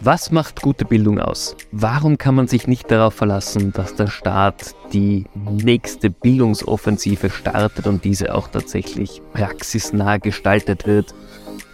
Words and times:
Was 0.00 0.30
macht 0.30 0.60
gute 0.60 0.84
Bildung 0.84 1.18
aus? 1.18 1.56
Warum 1.72 2.18
kann 2.18 2.34
man 2.34 2.46
sich 2.46 2.66
nicht 2.66 2.90
darauf 2.90 3.14
verlassen, 3.14 3.72
dass 3.72 3.94
der 3.94 4.08
Staat 4.08 4.74
die 4.92 5.24
nächste 5.34 6.10
Bildungsoffensive 6.10 7.30
startet 7.30 7.86
und 7.86 8.04
diese 8.04 8.34
auch 8.34 8.48
tatsächlich 8.48 9.22
praxisnah 9.32 10.18
gestaltet 10.18 10.86
wird? 10.86 11.14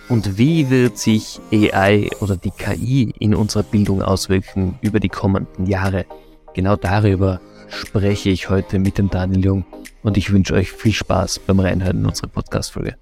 Und 0.08 0.38
wie 0.38 0.70
wird 0.70 0.98
sich 0.98 1.40
AI 1.52 2.10
oder 2.20 2.36
die 2.36 2.50
KI 2.50 3.14
in 3.18 3.34
unserer 3.34 3.62
Bildung 3.62 4.02
auswirken 4.02 4.78
über 4.80 5.00
die 5.00 5.08
kommenden 5.08 5.66
Jahre? 5.66 6.04
Genau 6.54 6.76
darüber 6.76 7.40
spreche 7.68 8.30
ich 8.30 8.50
heute 8.50 8.78
mit 8.78 8.98
dem 8.98 9.10
Daniel 9.10 9.44
Jung 9.44 9.64
und 10.02 10.16
ich 10.16 10.32
wünsche 10.32 10.54
euch 10.54 10.72
viel 10.72 10.92
Spaß 10.92 11.40
beim 11.40 11.60
Reinhören 11.60 11.98
in 11.98 12.06
unsere 12.06 12.28
Podcast-Folge. 12.28 12.96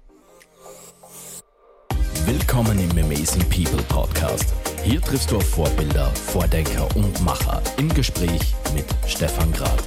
Willkommen 2.25 2.77
im 2.79 2.91
Amazing 3.03 3.43
People 3.49 3.83
Podcast. 3.87 4.53
Hier 4.83 5.01
triffst 5.01 5.31
du 5.31 5.37
auf 5.37 5.49
Vorbilder, 5.49 6.07
Vordenker 6.15 6.87
und 6.95 7.21
Macher 7.23 7.61
im 7.77 7.93
Gespräch 7.93 8.55
mit 8.73 8.85
Stefan 9.05 9.51
Grad. 9.51 9.83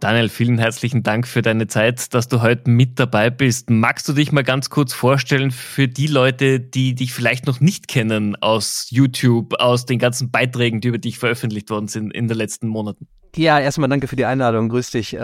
Daniel, 0.00 0.28
vielen 0.28 0.58
herzlichen 0.58 1.02
Dank 1.02 1.26
für 1.26 1.42
deine 1.42 1.66
Zeit, 1.66 2.14
dass 2.14 2.28
du 2.28 2.42
heute 2.42 2.70
mit 2.70 2.98
dabei 2.98 3.30
bist. 3.30 3.70
Magst 3.70 4.08
du 4.08 4.12
dich 4.12 4.32
mal 4.32 4.44
ganz 4.44 4.70
kurz 4.70 4.92
vorstellen 4.92 5.50
für 5.50 5.88
die 5.88 6.06
Leute, 6.06 6.60
die 6.60 6.94
dich 6.94 7.12
vielleicht 7.12 7.46
noch 7.46 7.60
nicht 7.60 7.88
kennen 7.88 8.36
aus 8.36 8.88
YouTube, 8.90 9.54
aus 9.60 9.86
den 9.86 9.98
ganzen 9.98 10.30
Beiträgen, 10.30 10.80
die 10.80 10.88
über 10.88 10.98
dich 10.98 11.18
veröffentlicht 11.18 11.70
worden 11.70 11.88
sind 11.88 12.12
in 12.12 12.28
den 12.28 12.36
letzten 12.36 12.68
Monaten? 12.68 13.08
Ja, 13.34 13.58
erstmal 13.58 13.88
danke 13.88 14.08
für 14.08 14.16
die 14.16 14.24
Einladung. 14.26 14.68
Grüß 14.68 14.90
dich. 14.90 15.16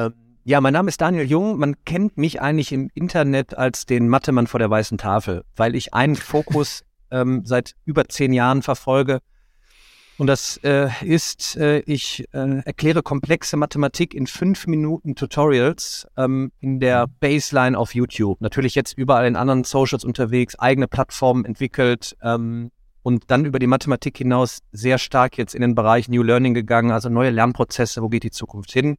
Ähm, 0.46 0.50
ja, 0.50 0.60
mein 0.60 0.72
Name 0.72 0.88
ist 0.88 1.00
Daniel 1.00 1.28
Jung. 1.28 1.58
Man 1.58 1.74
kennt 1.84 2.16
mich 2.16 2.40
eigentlich 2.40 2.72
im 2.72 2.88
Internet 2.94 3.56
als 3.58 3.84
den 3.84 4.08
Mathemann 4.08 4.46
vor 4.46 4.58
der 4.58 4.70
weißen 4.70 4.96
Tafel, 4.96 5.44
weil 5.56 5.74
ich 5.74 5.92
einen 5.92 6.16
Fokus 6.16 6.84
ähm, 7.10 7.42
seit 7.44 7.74
über 7.84 8.08
zehn 8.08 8.32
Jahren 8.32 8.62
verfolge. 8.62 9.20
Und 10.18 10.28
das 10.28 10.58
äh, 10.62 10.88
ist, 11.04 11.56
äh, 11.56 11.80
ich 11.80 12.24
äh, 12.32 12.60
erkläre 12.64 13.02
komplexe 13.02 13.58
Mathematik 13.58 14.14
in 14.14 14.26
fünf 14.26 14.66
Minuten 14.66 15.14
Tutorials 15.14 16.06
ähm, 16.16 16.52
in 16.60 16.80
der 16.80 17.06
Baseline 17.06 17.76
auf 17.76 17.94
YouTube. 17.94 18.40
Natürlich 18.40 18.74
jetzt 18.74 18.96
überall 18.96 19.26
in 19.26 19.36
anderen 19.36 19.64
Socials 19.64 20.04
unterwegs, 20.04 20.58
eigene 20.58 20.88
Plattformen 20.88 21.44
entwickelt 21.44 22.16
ähm, 22.22 22.70
und 23.02 23.24
dann 23.30 23.44
über 23.44 23.58
die 23.58 23.66
Mathematik 23.66 24.16
hinaus 24.16 24.60
sehr 24.72 24.96
stark 24.96 25.36
jetzt 25.36 25.54
in 25.54 25.60
den 25.60 25.74
Bereich 25.74 26.08
New 26.08 26.22
Learning 26.22 26.54
gegangen, 26.54 26.92
also 26.92 27.10
neue 27.10 27.30
Lernprozesse, 27.30 28.00
wo 28.00 28.08
geht 28.08 28.22
die 28.22 28.30
Zukunft 28.30 28.72
hin? 28.72 28.96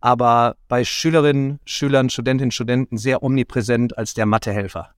Aber 0.00 0.56
bei 0.68 0.84
Schülerinnen, 0.84 1.58
Schülern, 1.64 2.10
Studentinnen, 2.10 2.50
Studenten 2.50 2.98
sehr 2.98 3.22
omnipräsent 3.22 3.96
als 3.98 4.14
der 4.14 4.26
Mathehelfer. 4.26 4.94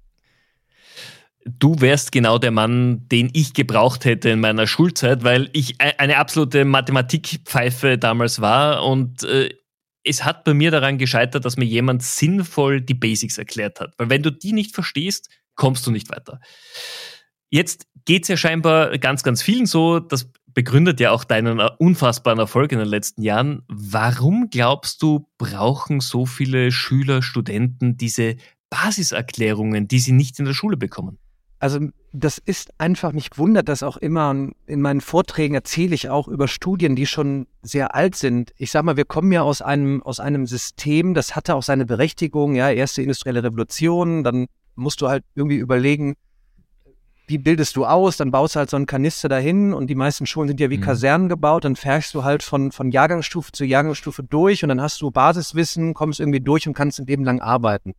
Du 1.46 1.80
wärst 1.80 2.12
genau 2.12 2.36
der 2.38 2.50
Mann, 2.50 3.08
den 3.08 3.30
ich 3.32 3.54
gebraucht 3.54 4.04
hätte 4.04 4.28
in 4.28 4.40
meiner 4.40 4.66
Schulzeit, 4.66 5.24
weil 5.24 5.48
ich 5.54 5.80
e-, 5.80 5.94
eine 5.96 6.18
absolute 6.18 6.66
Mathematikpfeife 6.66 7.96
damals 7.96 8.42
war 8.42 8.84
und 8.84 9.22
äh, 9.22 9.48
es 10.04 10.24
hat 10.24 10.44
bei 10.44 10.54
mir 10.54 10.70
daran 10.70 10.98
gescheitert, 10.98 11.44
dass 11.44 11.56
mir 11.56 11.64
jemand 11.64 12.02
sinnvoll 12.02 12.80
die 12.80 12.94
Basics 12.94 13.38
erklärt 13.38 13.80
hat. 13.80 13.94
Weil 13.98 14.10
wenn 14.10 14.22
du 14.22 14.30
die 14.30 14.52
nicht 14.52 14.74
verstehst, 14.74 15.28
kommst 15.54 15.86
du 15.86 15.90
nicht 15.90 16.10
weiter. 16.10 16.40
Jetzt 17.50 17.86
geht 18.04 18.22
es 18.22 18.28
ja 18.28 18.36
scheinbar 18.36 18.96
ganz, 18.98 19.22
ganz 19.22 19.42
vielen 19.42 19.66
so. 19.66 19.98
Das 20.00 20.30
begründet 20.54 21.00
ja 21.00 21.10
auch 21.10 21.24
deinen 21.24 21.60
unfassbaren 21.60 22.38
Erfolg 22.38 22.72
in 22.72 22.78
den 22.78 22.88
letzten 22.88 23.22
Jahren. 23.22 23.62
Warum 23.68 24.48
glaubst 24.50 25.02
du, 25.02 25.26
brauchen 25.38 26.00
so 26.00 26.26
viele 26.26 26.72
Schüler, 26.72 27.22
Studenten 27.22 27.96
diese 27.96 28.36
Basiserklärungen, 28.70 29.88
die 29.88 29.98
sie 29.98 30.12
nicht 30.12 30.38
in 30.38 30.44
der 30.44 30.54
Schule 30.54 30.76
bekommen? 30.76 31.18
Also 31.58 31.80
das 32.12 32.38
ist 32.38 32.72
einfach, 32.78 33.12
mich 33.12 33.36
wundert 33.36 33.68
das 33.68 33.82
auch 33.82 33.98
immer. 33.98 34.34
In 34.66 34.80
meinen 34.80 35.02
Vorträgen 35.02 35.54
erzähle 35.54 35.94
ich 35.94 36.08
auch 36.08 36.26
über 36.26 36.48
Studien, 36.48 36.96
die 36.96 37.06
schon 37.06 37.46
sehr 37.60 37.94
alt 37.94 38.16
sind. 38.16 38.52
Ich 38.56 38.70
sag 38.70 38.82
mal, 38.82 38.96
wir 38.96 39.04
kommen 39.04 39.30
ja 39.30 39.42
aus 39.42 39.60
einem, 39.60 40.02
aus 40.02 40.20
einem 40.20 40.46
System, 40.46 41.12
das 41.12 41.36
hatte 41.36 41.54
auch 41.54 41.62
seine 41.62 41.84
Berechtigung, 41.84 42.54
ja, 42.54 42.70
erste 42.70 43.02
industrielle 43.02 43.44
Revolution, 43.44 44.24
dann 44.24 44.46
musst 44.74 45.02
du 45.02 45.08
halt 45.08 45.22
irgendwie 45.34 45.58
überlegen, 45.58 46.14
wie 47.30 47.38
bildest 47.38 47.76
du 47.76 47.86
aus? 47.86 48.16
Dann 48.16 48.32
baust 48.32 48.56
du 48.56 48.58
halt 48.58 48.70
so 48.70 48.76
einen 48.76 48.86
Kanister 48.86 49.28
dahin 49.28 49.72
und 49.72 49.86
die 49.86 49.94
meisten 49.94 50.26
Schulen 50.26 50.48
sind 50.48 50.58
ja 50.58 50.68
wie 50.68 50.78
mhm. 50.78 50.82
Kasernen 50.82 51.28
gebaut. 51.28 51.64
Dann 51.64 51.76
fährst 51.76 52.12
du 52.14 52.24
halt 52.24 52.42
von, 52.42 52.72
von 52.72 52.90
Jahrgangsstufe 52.90 53.52
zu 53.52 53.64
Jahrgangsstufe 53.64 54.24
durch 54.24 54.64
und 54.64 54.68
dann 54.68 54.80
hast 54.80 55.00
du 55.00 55.10
Basiswissen, 55.12 55.94
kommst 55.94 56.18
irgendwie 56.18 56.40
durch 56.40 56.66
und 56.66 56.74
kannst 56.74 56.98
ein 56.98 57.06
Leben 57.06 57.24
lang 57.24 57.40
arbeiten. 57.40 57.94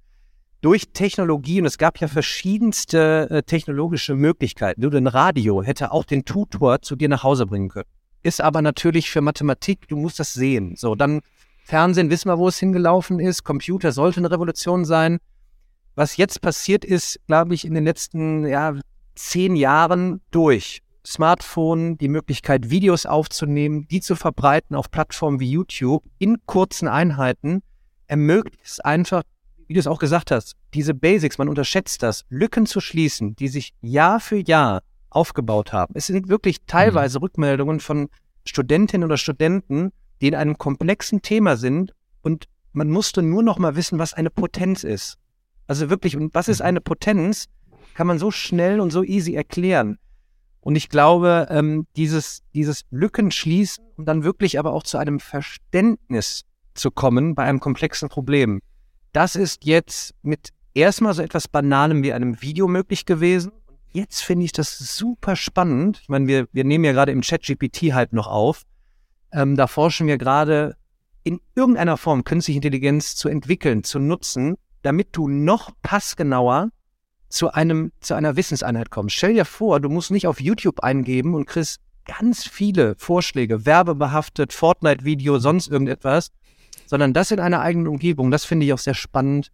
Durch 0.59 0.89
Technologie, 0.91 1.61
und 1.61 1.65
es 1.65 1.77
gab 1.77 1.99
ja 1.99 2.07
verschiedenste 2.07 3.29
äh, 3.31 3.41
technologische 3.41 4.15
Möglichkeiten. 4.15 4.81
Nur 4.81 4.93
ein 4.93 5.07
Radio 5.07 5.63
hätte 5.63 5.91
auch 5.91 6.03
den 6.03 6.25
Tutor 6.25 6.81
zu 6.81 6.95
dir 6.95 7.07
nach 7.07 7.23
Hause 7.23 7.45
bringen 7.45 7.69
können. 7.69 7.87
Ist 8.21 8.41
aber 8.41 8.61
natürlich 8.61 9.09
für 9.09 9.21
Mathematik, 9.21 9.87
du 9.87 9.95
musst 9.95 10.19
das 10.19 10.33
sehen. 10.33 10.75
So, 10.75 10.93
dann 10.93 11.21
Fernsehen, 11.63 12.09
wissen 12.09 12.29
wir, 12.29 12.37
wo 12.37 12.49
es 12.49 12.59
hingelaufen 12.59 13.19
ist. 13.19 13.45
Computer 13.45 13.93
sollte 13.93 14.19
eine 14.19 14.29
Revolution 14.29 14.83
sein. 14.83 15.19
Was 15.95 16.17
jetzt 16.17 16.41
passiert 16.41 16.85
ist, 16.85 17.19
glaube 17.27 17.53
ich, 17.53 17.65
in 17.65 17.73
den 17.73 17.85
letzten 17.85 18.45
ja, 18.45 18.75
zehn 19.29 19.55
Jahren 19.55 20.21
durch. 20.31 20.81
Smartphone, 21.05 21.97
die 21.97 22.09
Möglichkeit, 22.09 22.69
Videos 22.69 23.05
aufzunehmen, 23.05 23.87
die 23.87 24.01
zu 24.01 24.15
verbreiten 24.15 24.75
auf 24.75 24.91
Plattformen 24.91 25.39
wie 25.39 25.49
YouTube 25.49 26.03
in 26.19 26.37
kurzen 26.45 26.87
Einheiten, 26.87 27.63
ermöglicht 28.07 28.59
es 28.63 28.79
einfach, 28.79 29.23
wie 29.67 29.73
du 29.73 29.79
es 29.79 29.87
auch 29.87 29.99
gesagt 29.99 30.29
hast, 30.31 30.53
diese 30.73 30.93
Basics, 30.93 31.37
man 31.39 31.49
unterschätzt 31.49 32.03
das, 32.03 32.23
Lücken 32.29 32.65
zu 32.65 32.81
schließen, 32.81 33.35
die 33.35 33.47
sich 33.47 33.73
Jahr 33.81 34.19
für 34.19 34.37
Jahr 34.37 34.83
aufgebaut 35.09 35.73
haben. 35.73 35.93
Es 35.95 36.07
sind 36.07 36.29
wirklich 36.29 36.57
teilweise 36.67 37.17
mhm. 37.19 37.23
Rückmeldungen 37.23 37.79
von 37.79 38.09
Studentinnen 38.45 39.05
oder 39.05 39.17
Studenten, 39.17 39.91
die 40.21 40.27
in 40.27 40.35
einem 40.35 40.57
komplexen 40.57 41.21
Thema 41.21 41.57
sind 41.57 41.93
und 42.21 42.45
man 42.73 42.89
musste 42.89 43.21
nur 43.21 43.43
noch 43.43 43.57
mal 43.57 43.75
wissen, 43.75 43.97
was 43.97 44.13
eine 44.13 44.29
Potenz 44.29 44.83
ist. 44.83 45.17
Also 45.67 45.89
wirklich, 45.89 46.15
und 46.15 46.33
was 46.33 46.47
ist 46.47 46.59
mhm. 46.59 46.65
eine 46.65 46.81
Potenz? 46.81 47.47
Kann 47.93 48.07
man 48.07 48.19
so 48.19 48.31
schnell 48.31 48.79
und 48.79 48.91
so 48.91 49.03
easy 49.03 49.35
erklären. 49.35 49.97
Und 50.61 50.75
ich 50.75 50.89
glaube, 50.89 51.47
ähm, 51.49 51.87
dieses, 51.95 52.43
dieses 52.53 52.83
Lücken 52.91 53.31
schließen 53.31 53.83
und 53.97 54.05
dann 54.05 54.23
wirklich 54.23 54.59
aber 54.59 54.73
auch 54.73 54.83
zu 54.83 54.97
einem 54.97 55.19
Verständnis 55.19 56.43
zu 56.75 56.91
kommen 56.91 57.35
bei 57.35 57.43
einem 57.43 57.59
komplexen 57.59 58.09
Problem, 58.09 58.61
das 59.11 59.35
ist 59.35 59.65
jetzt 59.65 60.13
mit 60.21 60.49
erstmal 60.73 61.13
so 61.13 61.21
etwas 61.21 61.47
Banalem 61.47 62.03
wie 62.03 62.13
einem 62.13 62.41
Video 62.41 62.67
möglich 62.67 63.05
gewesen. 63.05 63.51
Jetzt 63.91 64.21
finde 64.21 64.45
ich 64.45 64.53
das 64.53 64.77
super 64.77 65.35
spannend. 65.35 65.99
Ich 66.01 66.09
meine, 66.09 66.27
wir, 66.27 66.47
wir 66.53 66.63
nehmen 66.63 66.85
ja 66.85 66.93
gerade 66.93 67.11
im 67.11 67.21
Chat-GPT 67.21 67.93
halt 67.93 68.13
noch 68.13 68.27
auf. 68.27 68.63
Ähm, 69.33 69.57
da 69.57 69.67
forschen 69.67 70.07
wir 70.07 70.17
gerade 70.17 70.77
in 71.23 71.39
irgendeiner 71.55 71.97
Form 71.97 72.23
künstliche 72.23 72.57
Intelligenz 72.57 73.15
zu 73.15 73.27
entwickeln, 73.27 73.83
zu 73.83 73.99
nutzen, 73.99 74.55
damit 74.81 75.09
du 75.11 75.27
noch 75.27 75.71
passgenauer 75.81 76.69
zu 77.31 77.51
einem, 77.51 77.91
zu 77.99 78.13
einer 78.13 78.35
Wissenseinheit 78.35 78.89
kommst. 78.89 79.15
Stell 79.15 79.33
dir 79.33 79.45
vor, 79.45 79.79
du 79.79 79.89
musst 79.89 80.11
nicht 80.11 80.27
auf 80.27 80.39
YouTube 80.39 80.81
eingeben 80.81 81.33
und 81.33 81.45
kriegst 81.45 81.79
ganz 82.05 82.47
viele 82.47 82.95
Vorschläge, 82.97 83.65
werbebehaftet, 83.65 84.53
Fortnite-Video, 84.53 85.39
sonst 85.39 85.67
irgendetwas, 85.67 86.31
sondern 86.85 87.13
das 87.13 87.31
in 87.31 87.39
einer 87.39 87.61
eigenen 87.61 87.87
Umgebung. 87.87 88.31
Das 88.31 88.45
finde 88.45 88.65
ich 88.65 88.73
auch 88.73 88.79
sehr 88.79 88.93
spannend 88.93 89.51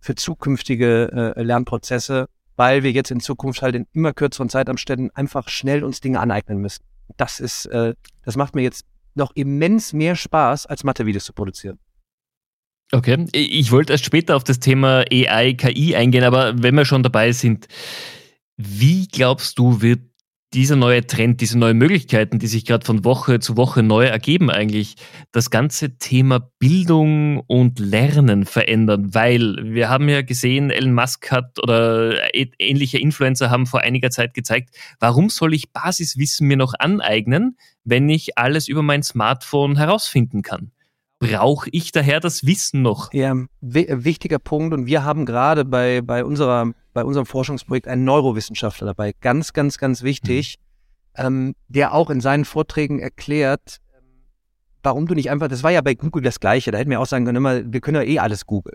für 0.00 0.14
zukünftige 0.14 1.34
äh, 1.36 1.42
Lernprozesse, 1.42 2.28
weil 2.56 2.82
wir 2.82 2.92
jetzt 2.92 3.10
in 3.10 3.20
Zukunft 3.20 3.62
halt 3.62 3.74
in 3.74 3.86
immer 3.92 4.12
kürzeren 4.12 4.48
Zeitabständen 4.48 5.10
einfach 5.14 5.48
schnell 5.48 5.84
uns 5.84 6.00
Dinge 6.00 6.20
aneignen 6.20 6.58
müssen. 6.58 6.82
Das 7.16 7.40
ist, 7.40 7.66
äh, 7.66 7.94
das 8.24 8.36
macht 8.36 8.54
mir 8.54 8.62
jetzt 8.62 8.84
noch 9.14 9.32
immens 9.34 9.92
mehr 9.92 10.16
Spaß, 10.16 10.66
als 10.66 10.84
Mathe-Videos 10.84 11.24
zu 11.24 11.32
produzieren. 11.32 11.78
Okay, 12.90 13.26
ich 13.32 13.70
wollte 13.70 13.92
erst 13.92 14.06
später 14.06 14.34
auf 14.34 14.44
das 14.44 14.60
Thema 14.60 15.04
AI, 15.12 15.52
KI 15.52 15.94
eingehen, 15.94 16.24
aber 16.24 16.62
wenn 16.62 16.74
wir 16.74 16.86
schon 16.86 17.02
dabei 17.02 17.32
sind, 17.32 17.68
wie 18.56 19.06
glaubst 19.08 19.58
du, 19.58 19.82
wird 19.82 20.00
dieser 20.54 20.76
neue 20.76 21.06
Trend, 21.06 21.42
diese 21.42 21.58
neuen 21.58 21.76
Möglichkeiten, 21.76 22.38
die 22.38 22.46
sich 22.46 22.64
gerade 22.64 22.86
von 22.86 23.04
Woche 23.04 23.38
zu 23.40 23.58
Woche 23.58 23.82
neu 23.82 24.06
ergeben, 24.06 24.50
eigentlich 24.50 24.94
das 25.32 25.50
ganze 25.50 25.98
Thema 25.98 26.50
Bildung 26.58 27.40
und 27.40 27.78
Lernen 27.78 28.46
verändern? 28.46 29.14
Weil 29.14 29.58
wir 29.62 29.90
haben 29.90 30.08
ja 30.08 30.22
gesehen, 30.22 30.70
Elon 30.70 30.94
Musk 30.94 31.30
hat 31.30 31.62
oder 31.62 32.34
ähnliche 32.34 32.98
Influencer 32.98 33.50
haben 33.50 33.66
vor 33.66 33.80
einiger 33.80 34.10
Zeit 34.10 34.32
gezeigt, 34.32 34.74
warum 34.98 35.28
soll 35.28 35.52
ich 35.52 35.72
Basiswissen 35.72 36.48
mir 36.48 36.56
noch 36.56 36.72
aneignen, 36.78 37.58
wenn 37.84 38.08
ich 38.08 38.38
alles 38.38 38.68
über 38.68 38.82
mein 38.82 39.02
Smartphone 39.02 39.76
herausfinden 39.76 40.40
kann? 40.40 40.72
Brauche 41.18 41.68
ich 41.70 41.92
daher 41.92 42.20
das 42.20 42.46
Wissen 42.46 42.82
noch? 42.82 43.12
Ja, 43.12 43.34
wichtiger 43.60 44.38
Punkt. 44.38 44.74
Und 44.74 44.86
wir 44.86 45.04
haben 45.04 45.26
gerade 45.26 45.64
bei, 45.64 46.00
bei, 46.00 46.24
unserer, 46.24 46.72
bei 46.92 47.04
unserem 47.04 47.26
Forschungsprojekt 47.26 47.88
einen 47.88 48.04
Neurowissenschaftler 48.04 48.88
dabei. 48.88 49.14
Ganz, 49.20 49.52
ganz, 49.52 49.78
ganz 49.78 50.02
wichtig, 50.02 50.58
mhm. 51.16 51.24
ähm, 51.24 51.54
der 51.68 51.94
auch 51.94 52.10
in 52.10 52.20
seinen 52.20 52.44
Vorträgen 52.44 53.00
erklärt, 53.00 53.78
warum 54.82 55.06
du 55.06 55.14
nicht 55.14 55.30
einfach, 55.30 55.48
das 55.48 55.62
war 55.62 55.70
ja 55.70 55.80
bei 55.80 55.94
Google 55.94 56.22
das 56.22 56.40
Gleiche. 56.40 56.70
Da 56.70 56.78
hätten 56.78 56.90
wir 56.90 57.00
auch 57.00 57.06
sagen 57.06 57.24
können, 57.24 57.36
immer, 57.36 57.72
wir 57.72 57.80
können 57.80 57.96
ja 57.96 58.02
eh 58.02 58.18
alles 58.18 58.46
Google. 58.46 58.74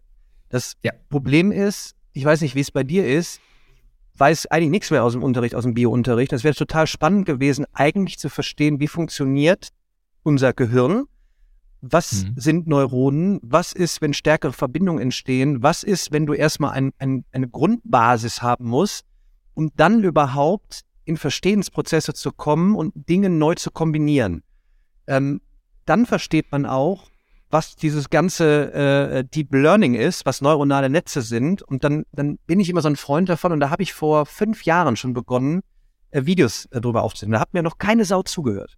Das 0.49 0.73
ja. 0.83 0.91
Problem 1.09 1.51
ist, 1.51 1.95
ich 2.11 2.25
weiß 2.25 2.41
nicht, 2.41 2.55
wie 2.55 2.61
es 2.61 2.71
bei 2.71 2.83
dir 2.83 3.07
ist, 3.07 3.39
weiß 4.17 4.45
eigentlich 4.47 4.69
nichts 4.69 4.91
mehr 4.91 5.03
aus 5.03 5.13
dem 5.13 5.23
Unterricht, 5.23 5.55
aus 5.55 5.63
dem 5.63 5.73
Bio-Unterricht. 5.73 6.33
Es 6.33 6.43
wäre 6.43 6.53
total 6.53 6.85
spannend 6.85 7.25
gewesen, 7.25 7.65
eigentlich 7.73 8.19
zu 8.19 8.29
verstehen, 8.29 8.79
wie 8.79 8.87
funktioniert 8.87 9.69
unser 10.21 10.53
Gehirn. 10.53 11.05
Was 11.85 12.23
mhm. 12.23 12.33
sind 12.37 12.67
Neuronen? 12.67 13.39
Was 13.43 13.73
ist, 13.73 14.01
wenn 14.01 14.13
stärkere 14.13 14.53
Verbindungen 14.53 15.01
entstehen? 15.01 15.63
Was 15.63 15.83
ist, 15.83 16.13
wenn 16.13 16.25
du 16.25 16.33
erstmal 16.33 16.71
ein, 16.71 16.93
ein, 16.97 17.25
eine 17.33 17.49
Grundbasis 17.49 18.41
haben 18.41 18.69
musst, 18.69 19.05
um 19.53 19.69
dann 19.75 20.01
überhaupt 20.01 20.83
in 21.03 21.17
Verstehensprozesse 21.17 22.13
zu 22.13 22.31
kommen 22.31 22.75
und 22.75 22.93
Dinge 23.09 23.29
neu 23.29 23.55
zu 23.55 23.69
kombinieren? 23.69 24.43
Ähm, 25.07 25.41
dann 25.85 26.05
versteht 26.05 26.53
man 26.53 26.65
auch, 26.65 27.09
was 27.49 27.75
dieses 27.75 28.09
ganze 28.09 28.73
äh, 28.73 29.25
Deep 29.25 29.53
Learning 29.53 29.93
ist, 29.93 30.25
was 30.25 30.39
neuronale 30.39 30.89
Netze 30.89 31.21
sind. 31.21 31.63
Und 31.63 31.83
dann, 31.83 32.05
dann 32.13 32.39
bin 32.47 32.61
ich 32.61 32.69
immer 32.69 32.81
so 32.81 32.87
ein 32.87 32.95
Freund 32.95 33.27
davon. 33.27 33.51
Und 33.51 33.59
da 33.59 33.69
habe 33.69 33.83
ich 33.83 33.91
vor 33.91 34.25
fünf 34.25 34.63
Jahren 34.63 34.95
schon 34.95 35.13
begonnen, 35.13 35.63
äh, 36.11 36.25
Videos 36.25 36.65
äh, 36.67 36.79
drüber 36.79 37.03
aufzunehmen. 37.03 37.33
Da 37.33 37.41
hat 37.41 37.53
mir 37.53 37.61
noch 37.61 37.77
keine 37.77 38.05
Sau 38.05 38.23
zugehört. 38.23 38.77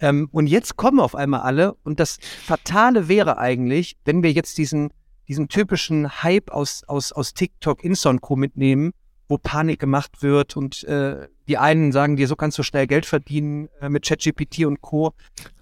Ähm, 0.00 0.28
und 0.32 0.46
jetzt 0.46 0.76
kommen 0.76 1.00
auf 1.00 1.14
einmal 1.14 1.40
alle. 1.40 1.74
Und 1.84 2.00
das 2.00 2.18
Fatale 2.44 3.08
wäre 3.08 3.38
eigentlich, 3.38 3.96
wenn 4.04 4.22
wir 4.22 4.32
jetzt 4.32 4.58
diesen, 4.58 4.90
diesen 5.28 5.48
typischen 5.48 6.22
Hype 6.22 6.50
aus, 6.50 6.82
aus, 6.86 7.12
aus 7.12 7.34
TikTok, 7.34 7.84
Insta 7.84 8.12
Co. 8.18 8.36
mitnehmen, 8.36 8.92
wo 9.28 9.38
Panik 9.38 9.80
gemacht 9.80 10.22
wird 10.22 10.56
und 10.56 10.84
äh, 10.84 11.28
die 11.48 11.58
einen 11.58 11.92
sagen 11.92 12.16
dir, 12.16 12.28
so 12.28 12.36
kannst 12.36 12.58
du 12.58 12.62
schnell 12.62 12.86
Geld 12.86 13.06
verdienen 13.06 13.68
äh, 13.80 13.88
mit 13.88 14.04
ChatGPT 14.04 14.66
und 14.66 14.80
Co. 14.80 15.12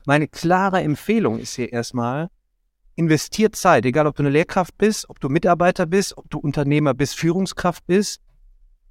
Meine 0.04 0.28
klare 0.28 0.80
Empfehlung 0.80 1.38
ist 1.38 1.54
hier 1.54 1.72
erstmal, 1.72 2.28
investiert 2.96 3.56
Zeit, 3.56 3.86
egal 3.86 4.06
ob 4.06 4.16
du 4.16 4.22
eine 4.22 4.30
Lehrkraft 4.30 4.76
bist, 4.78 5.08
ob 5.08 5.20
du 5.20 5.28
Mitarbeiter 5.28 5.86
bist, 5.86 6.16
ob 6.18 6.28
du 6.30 6.38
Unternehmer 6.38 6.94
bist, 6.94 7.16
Führungskraft 7.16 7.86
bist. 7.86 8.20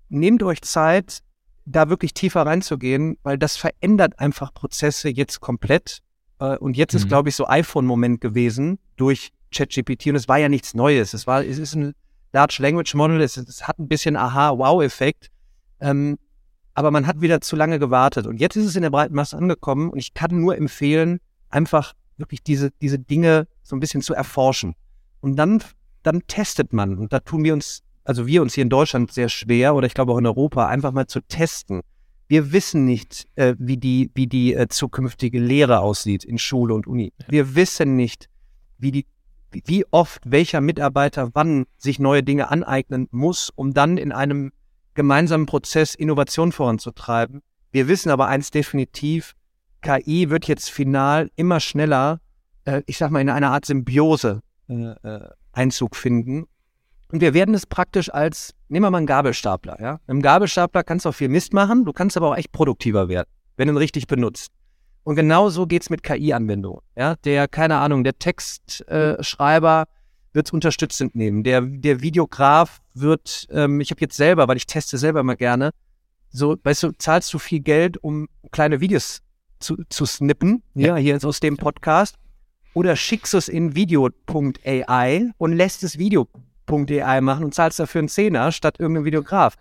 Nehmt 0.10 0.44
euch 0.44 0.62
Zeit, 0.62 1.20
da 1.72 1.90
wirklich 1.90 2.14
tiefer 2.14 2.46
reinzugehen, 2.46 3.18
weil 3.24 3.38
das 3.38 3.58
verändert 3.58 4.20
einfach 4.20 4.54
Prozesse 4.54 5.10
jetzt 5.10 5.40
komplett. 5.42 6.00
Äh, 6.40 6.58
und 6.58 6.78
jetzt 6.78 6.94
mhm. 6.94 6.98
ist, 6.98 7.08
glaube 7.08 7.30
ich, 7.30 7.36
so 7.36 7.48
iPhone-Moment 7.48 8.22
gewesen 8.22 8.80
durch 8.98 9.32
ChatGPT 9.54 10.08
und 10.08 10.16
es 10.16 10.28
war 10.28 10.38
ja 10.38 10.50
nichts 10.50 10.74
Neues. 10.74 11.14
Es 11.14 11.28
war, 11.28 11.44
es 11.44 11.58
ist 11.58 11.76
ein 11.76 11.94
Large 12.34 12.58
Language 12.60 12.94
Model, 12.96 13.22
es, 13.22 13.38
es 13.38 13.68
hat 13.68 13.80
ein 13.80 13.88
bisschen 13.88 14.16
Aha-Wow-Effekt. 14.16 15.30
Ähm, 15.80 16.18
aber 16.74 16.92
man 16.92 17.06
hat 17.06 17.20
wieder 17.20 17.42
zu 17.42 17.56
lange 17.56 17.80
gewartet. 17.80 18.28
Und 18.28 18.40
jetzt 18.40 18.56
ist 18.56 18.66
es 18.66 18.76
in 18.76 18.82
der 18.82 18.90
breiten 18.90 19.14
Masse 19.14 19.38
angekommen 19.38 19.90
und 19.90 20.00
ich 20.00 20.14
kann 20.14 20.40
nur 20.40 20.58
empfehlen, 20.58 21.20
einfach 21.50 21.94
wirklich 22.18 22.44
diese, 22.44 22.72
diese 22.82 22.98
Dinge 22.98 23.48
so 23.64 23.76
ein 23.76 23.80
bisschen 23.80 24.02
zu 24.02 24.14
erforschen. 24.14 24.76
Und 25.20 25.36
dann, 25.36 25.62
dann 26.04 26.22
testet 26.28 26.72
man. 26.72 26.98
Und 26.98 27.12
da 27.12 27.20
tun 27.20 27.44
wir 27.44 27.54
uns, 27.54 27.84
also 28.04 28.28
wir 28.28 28.42
uns 28.42 28.54
hier 28.54 28.64
in 28.64 28.70
Deutschland 28.70 29.12
sehr 29.12 29.30
schwer 29.30 29.76
oder 29.76 29.88
ich 29.88 29.94
glaube 29.94 30.14
auch 30.14 30.18
in 30.18 30.26
Europa, 30.26 30.68
einfach 30.68 30.92
mal 30.92 31.08
zu 31.08 31.22
testen. 31.22 31.82
Wir 32.28 32.52
wissen 32.54 32.86
nicht, 32.86 33.28
äh, 33.36 33.56
wie 33.60 33.78
die, 33.78 34.10
wie 34.16 34.28
die 34.28 34.54
äh, 34.54 34.68
zukünftige 34.68 35.40
Lehre 35.40 35.80
aussieht 35.80 36.24
in 36.24 36.38
Schule 36.38 36.74
und 36.74 36.88
Uni. 36.88 37.14
Wir 37.28 37.56
wissen 37.56 37.96
nicht, 37.96 38.30
wie 38.78 38.92
die, 38.92 39.06
wie 39.52 39.86
oft 39.92 40.22
welcher 40.26 40.62
Mitarbeiter 40.62 41.30
wann 41.34 41.66
sich 41.78 42.00
neue 42.00 42.24
Dinge 42.24 42.50
aneignen 42.50 43.08
muss, 43.12 43.50
um 43.54 43.74
dann 43.74 43.98
in 43.98 44.12
einem 44.12 44.52
gemeinsamen 44.94 45.46
Prozess 45.46 45.96
Innovation 45.96 46.52
voranzutreiben. 46.52 47.42
Wir 47.72 47.88
wissen 47.88 48.10
aber 48.12 48.28
eins 48.28 48.52
definitiv, 48.52 49.34
KI 49.82 50.30
wird 50.30 50.48
jetzt 50.48 50.70
final 50.70 51.32
immer 51.36 51.60
schneller, 51.60 52.20
äh, 52.66 52.82
ich 52.86 52.98
sag 52.98 53.12
mal, 53.12 53.22
in 53.22 53.30
einer 53.30 53.52
Art 53.52 53.66
Symbiose 53.66 54.42
äh, 54.70 54.74
äh, 54.74 55.30
Einzug 55.54 55.96
finden. 55.96 56.46
Und 57.12 57.22
wir 57.22 57.34
werden 57.34 57.54
es 57.54 57.66
praktisch 57.66 58.14
als, 58.14 58.54
nehmen 58.70 58.86
wir 58.86 58.92
mal 58.92 59.00
einen 59.00 59.08
Gabelstapler, 59.08 59.80
ja. 59.82 59.94
Mit 59.94 60.10
einem 60.10 60.22
Gabelstapler 60.22 60.84
kannst 60.84 61.06
du 61.06 61.10
auch 61.10 61.16
viel 61.16 61.30
Mist 61.30 61.54
machen, 61.54 61.86
du 61.86 61.94
kannst 61.94 62.16
aber 62.18 62.30
auch 62.30 62.38
echt 62.38 62.52
produktiver 62.52 63.10
werden, 63.10 63.28
wenn 63.58 63.68
du 63.68 63.74
ihn 63.74 63.78
richtig 63.78 64.08
benutzt. 64.08 64.52
Und 65.04 65.16
genau 65.16 65.50
so 65.50 65.66
geht's 65.66 65.90
mit 65.90 66.04
KI-Anwendungen. 66.04 66.82
Ja, 66.96 67.16
der, 67.26 67.48
keine 67.48 67.78
Ahnung, 67.78 68.04
der 68.04 68.18
Textschreiber 68.20 69.82
äh, 69.88 70.34
wird 70.34 70.48
es 70.48 70.54
unterstützend 70.54 71.16
nehmen. 71.16 71.44
Der, 71.44 71.62
der 71.62 72.02
Videograf 72.02 72.80
wird, 72.94 73.48
ähm, 73.52 73.82
ich 73.82 73.92
habe 73.92 74.02
jetzt 74.02 74.16
selber, 74.16 74.48
weil 74.48 74.58
ich 74.58 74.68
teste 74.68 74.98
selber 74.98 75.20
immer 75.20 75.36
gerne, 75.36 75.72
so, 76.30 76.56
weißt 76.64 76.84
du, 76.84 76.92
zahlst 76.98 77.34
du 77.34 77.40
viel 77.40 77.60
Geld, 77.60 77.98
um 78.02 78.30
kleine 78.52 78.80
Videos 78.80 79.22
zu, 79.60 79.78
zu 79.90 80.06
snippen, 80.06 80.64
ja, 80.76 80.96
hier 80.96 81.20
aus 81.24 81.40
dem 81.42 81.58
Podcast, 81.58 82.16
oder 82.74 82.96
schickst 82.96 83.34
du 83.34 83.38
es 83.38 83.50
in 83.50 83.76
video.ai 83.76 85.32
und 85.38 85.52
lässt 85.52 85.84
es 85.84 85.98
video.ai 86.72 87.22
machen 87.22 87.46
und 87.46 87.54
zahlst 87.54 87.80
dafür 87.80 88.00
einen 88.00 88.10
Zehner 88.10 88.52
statt 88.52 88.80
irgendeinem 88.80 89.06
Videograf. 89.06 89.56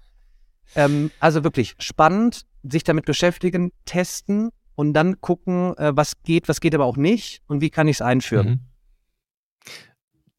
Ähm, 0.74 1.10
also 1.20 1.44
wirklich 1.44 1.74
spannend, 1.78 2.46
sich 2.62 2.84
damit 2.84 3.04
beschäftigen, 3.04 3.72
testen 3.84 4.50
und 4.74 4.94
dann 4.94 5.20
gucken, 5.20 5.76
äh, 5.76 5.92
was 5.94 6.22
geht, 6.22 6.48
was 6.48 6.60
geht 6.60 6.74
aber 6.74 6.86
auch 6.86 6.96
nicht 6.96 7.42
und 7.46 7.60
wie 7.60 7.70
kann 7.70 7.88
ich 7.88 7.96
es 7.96 8.02
einführen. 8.02 8.48
Mhm. 8.48 8.60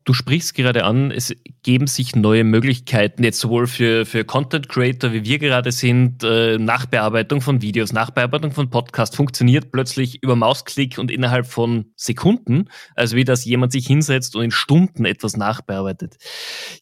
Du 0.03 0.13
sprichst 0.13 0.55
gerade 0.55 0.83
an, 0.83 1.11
es 1.11 1.35
geben 1.61 1.85
sich 1.85 2.15
neue 2.15 2.43
Möglichkeiten, 2.43 3.23
jetzt 3.23 3.39
sowohl 3.39 3.67
für, 3.67 4.05
für 4.07 4.25
Content 4.25 4.67
Creator, 4.67 5.13
wie 5.13 5.25
wir 5.25 5.37
gerade 5.37 5.71
sind, 5.71 6.23
äh, 6.23 6.57
Nachbearbeitung 6.57 7.41
von 7.41 7.61
Videos, 7.61 7.93
Nachbearbeitung 7.93 8.51
von 8.51 8.71
Podcasts 8.71 9.15
funktioniert 9.15 9.71
plötzlich 9.71 10.23
über 10.23 10.35
Mausklick 10.35 10.97
und 10.97 11.11
innerhalb 11.11 11.45
von 11.45 11.91
Sekunden, 11.95 12.69
also 12.95 13.15
wie 13.15 13.25
das 13.25 13.45
jemand 13.45 13.73
sich 13.73 13.85
hinsetzt 13.85 14.35
und 14.35 14.43
in 14.43 14.51
Stunden 14.51 15.05
etwas 15.05 15.37
nachbearbeitet. 15.37 16.17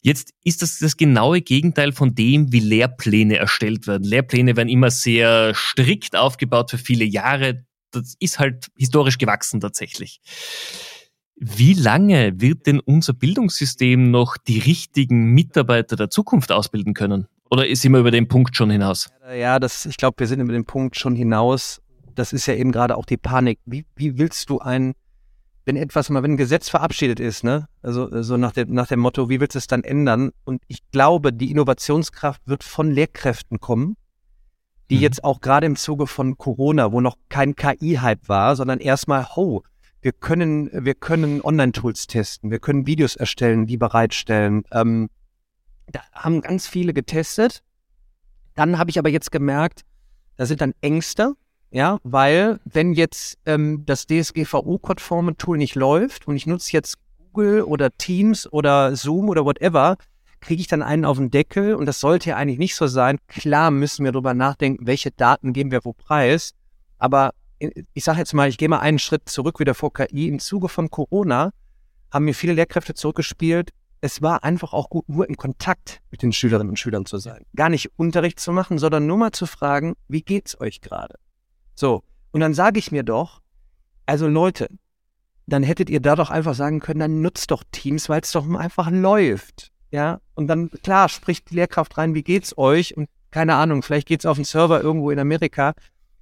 Jetzt 0.00 0.32
ist 0.42 0.62
das 0.62 0.78
das 0.78 0.96
genaue 0.96 1.42
Gegenteil 1.42 1.92
von 1.92 2.14
dem, 2.14 2.52
wie 2.52 2.60
Lehrpläne 2.60 3.36
erstellt 3.36 3.86
werden. 3.86 4.04
Lehrpläne 4.04 4.56
werden 4.56 4.70
immer 4.70 4.90
sehr 4.90 5.52
strikt 5.54 6.16
aufgebaut 6.16 6.70
für 6.70 6.78
viele 6.78 7.04
Jahre. 7.04 7.66
Das 7.90 8.14
ist 8.18 8.38
halt 8.38 8.68
historisch 8.78 9.18
gewachsen 9.18 9.60
tatsächlich. 9.60 10.20
Wie 11.42 11.72
lange 11.72 12.38
wird 12.38 12.66
denn 12.66 12.80
unser 12.80 13.14
Bildungssystem 13.14 14.10
noch 14.10 14.36
die 14.36 14.58
richtigen 14.58 15.32
Mitarbeiter 15.32 15.96
der 15.96 16.10
Zukunft 16.10 16.52
ausbilden 16.52 16.92
können? 16.92 17.28
Oder 17.50 17.64
sind 17.74 17.92
wir 17.92 18.00
über 18.00 18.10
den 18.10 18.28
Punkt 18.28 18.54
schon 18.54 18.68
hinaus? 18.68 19.08
Ja, 19.34 19.58
das, 19.58 19.86
ich 19.86 19.96
glaube, 19.96 20.18
wir 20.18 20.26
sind 20.26 20.40
über 20.40 20.52
den 20.52 20.66
Punkt 20.66 20.96
schon 20.96 21.16
hinaus. 21.16 21.80
Das 22.14 22.34
ist 22.34 22.44
ja 22.44 22.52
eben 22.52 22.72
gerade 22.72 22.94
auch 22.94 23.06
die 23.06 23.16
Panik. 23.16 23.58
Wie, 23.64 23.86
wie 23.96 24.18
willst 24.18 24.50
du 24.50 24.58
ein, 24.58 24.92
wenn 25.64 25.76
etwas 25.76 26.10
mal, 26.10 26.22
wenn 26.22 26.32
ein 26.32 26.36
Gesetz 26.36 26.68
verabschiedet 26.68 27.20
ist, 27.20 27.42
ne? 27.42 27.68
Also 27.80 28.22
so 28.22 28.36
nach 28.36 28.52
dem, 28.52 28.74
nach 28.74 28.88
dem 28.88 29.00
Motto, 29.00 29.30
wie 29.30 29.40
willst 29.40 29.54
du 29.54 29.60
es 29.60 29.66
dann 29.66 29.82
ändern? 29.82 30.32
Und 30.44 30.62
ich 30.68 30.80
glaube, 30.92 31.32
die 31.32 31.50
Innovationskraft 31.50 32.42
wird 32.44 32.64
von 32.64 32.90
Lehrkräften 32.90 33.60
kommen, 33.60 33.96
die 34.90 34.96
mhm. 34.96 35.02
jetzt 35.02 35.24
auch 35.24 35.40
gerade 35.40 35.64
im 35.64 35.76
Zuge 35.76 36.06
von 36.06 36.36
Corona, 36.36 36.92
wo 36.92 37.00
noch 37.00 37.16
kein 37.30 37.56
KI-Hype 37.56 38.28
war, 38.28 38.56
sondern 38.56 38.78
erstmal, 38.78 39.24
ho, 39.34 39.62
wir 40.02 40.12
können, 40.12 40.70
wir 40.72 40.94
können 40.94 41.42
Online-Tools 41.42 42.06
testen, 42.06 42.50
wir 42.50 42.58
können 42.58 42.86
Videos 42.86 43.16
erstellen, 43.16 43.66
die 43.66 43.76
bereitstellen. 43.76 44.64
Ähm, 44.72 45.10
da 45.90 46.00
haben 46.12 46.40
ganz 46.40 46.66
viele 46.66 46.94
getestet. 46.94 47.62
Dann 48.54 48.78
habe 48.78 48.90
ich 48.90 48.98
aber 48.98 49.08
jetzt 49.08 49.30
gemerkt, 49.30 49.84
da 50.36 50.46
sind 50.46 50.60
dann 50.60 50.74
Ängste, 50.80 51.34
ja, 51.70 51.98
weil 52.02 52.60
wenn 52.64 52.92
jetzt 52.94 53.38
ähm, 53.46 53.84
das 53.86 54.06
DSGVO-konforme 54.06 55.36
Tool 55.36 55.58
nicht 55.58 55.74
läuft 55.74 56.26
und 56.26 56.36
ich 56.36 56.46
nutze 56.46 56.72
jetzt 56.72 56.96
Google 57.18 57.62
oder 57.62 57.90
Teams 57.96 58.50
oder 58.52 58.96
Zoom 58.96 59.28
oder 59.28 59.44
whatever, 59.44 59.96
kriege 60.40 60.60
ich 60.60 60.68
dann 60.68 60.82
einen 60.82 61.04
auf 61.04 61.18
den 61.18 61.30
Deckel 61.30 61.74
und 61.74 61.86
das 61.86 62.00
sollte 62.00 62.30
ja 62.30 62.36
eigentlich 62.36 62.58
nicht 62.58 62.74
so 62.74 62.86
sein. 62.86 63.18
Klar 63.28 63.70
müssen 63.70 64.04
wir 64.04 64.12
darüber 64.12 64.34
nachdenken, 64.34 64.86
welche 64.86 65.10
Daten 65.10 65.52
geben 65.52 65.70
wir 65.70 65.84
wo 65.84 65.92
preis, 65.92 66.52
aber 66.98 67.32
ich 67.60 68.04
sage 68.04 68.18
jetzt 68.18 68.32
mal, 68.32 68.48
ich 68.48 68.58
gehe 68.58 68.68
mal 68.68 68.80
einen 68.80 68.98
Schritt 68.98 69.28
zurück 69.28 69.60
wieder 69.60 69.74
vor 69.74 69.92
KI. 69.92 70.28
Im 70.28 70.38
Zuge 70.38 70.68
von 70.68 70.90
Corona 70.90 71.52
haben 72.10 72.24
mir 72.24 72.34
viele 72.34 72.54
Lehrkräfte 72.54 72.94
zurückgespielt. 72.94 73.70
Es 74.00 74.22
war 74.22 74.44
einfach 74.44 74.72
auch 74.72 74.88
gut, 74.88 75.08
nur 75.08 75.28
in 75.28 75.36
Kontakt 75.36 76.00
mit 76.10 76.22
den 76.22 76.32
Schülerinnen 76.32 76.70
und 76.70 76.78
Schülern 76.78 77.04
zu 77.04 77.18
sein. 77.18 77.44
Gar 77.54 77.68
nicht 77.68 77.90
Unterricht 77.96 78.40
zu 78.40 78.50
machen, 78.52 78.78
sondern 78.78 79.06
nur 79.06 79.18
mal 79.18 79.32
zu 79.32 79.46
fragen, 79.46 79.94
wie 80.08 80.22
geht's 80.22 80.58
euch 80.58 80.80
gerade? 80.80 81.16
So. 81.74 82.02
Und 82.32 82.40
dann 82.40 82.54
sage 82.54 82.78
ich 82.78 82.92
mir 82.92 83.02
doch, 83.02 83.42
also 84.06 84.26
Leute, 84.26 84.68
dann 85.46 85.62
hättet 85.62 85.90
ihr 85.90 86.00
da 86.00 86.16
doch 86.16 86.30
einfach 86.30 86.54
sagen 86.54 86.80
können, 86.80 87.00
dann 87.00 87.20
nutzt 87.20 87.50
doch 87.50 87.64
Teams, 87.72 88.08
weil 88.08 88.22
es 88.22 88.32
doch 88.32 88.48
einfach 88.48 88.90
läuft. 88.90 89.70
Ja. 89.90 90.20
Und 90.34 90.46
dann, 90.46 90.70
klar, 90.82 91.08
spricht 91.08 91.50
die 91.50 91.56
Lehrkraft 91.56 91.98
rein, 91.98 92.14
wie 92.14 92.22
geht's 92.22 92.56
euch? 92.56 92.96
Und 92.96 93.08
keine 93.30 93.56
Ahnung, 93.56 93.82
vielleicht 93.82 94.08
geht's 94.08 94.26
auf 94.26 94.36
den 94.36 94.44
Server 94.44 94.80
irgendwo 94.80 95.10
in 95.10 95.18
Amerika. 95.18 95.74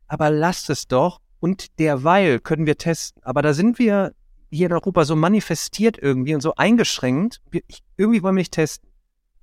Aber 0.08 0.30
lasst 0.30 0.70
es 0.70 0.88
doch 0.88 1.20
und 1.40 1.78
derweil 1.78 2.40
können 2.40 2.66
wir 2.66 2.76
testen. 2.76 3.22
Aber 3.22 3.42
da 3.42 3.54
sind 3.54 3.78
wir 3.78 4.12
hier 4.50 4.66
in 4.66 4.72
Europa 4.72 5.04
so 5.04 5.16
manifestiert 5.16 5.98
irgendwie 5.98 6.34
und 6.34 6.40
so 6.40 6.54
eingeschränkt. 6.54 7.40
Ich, 7.50 7.82
irgendwie 7.96 8.22
wollen 8.22 8.36
wir 8.36 8.40
nicht 8.40 8.52
testen. 8.52 8.88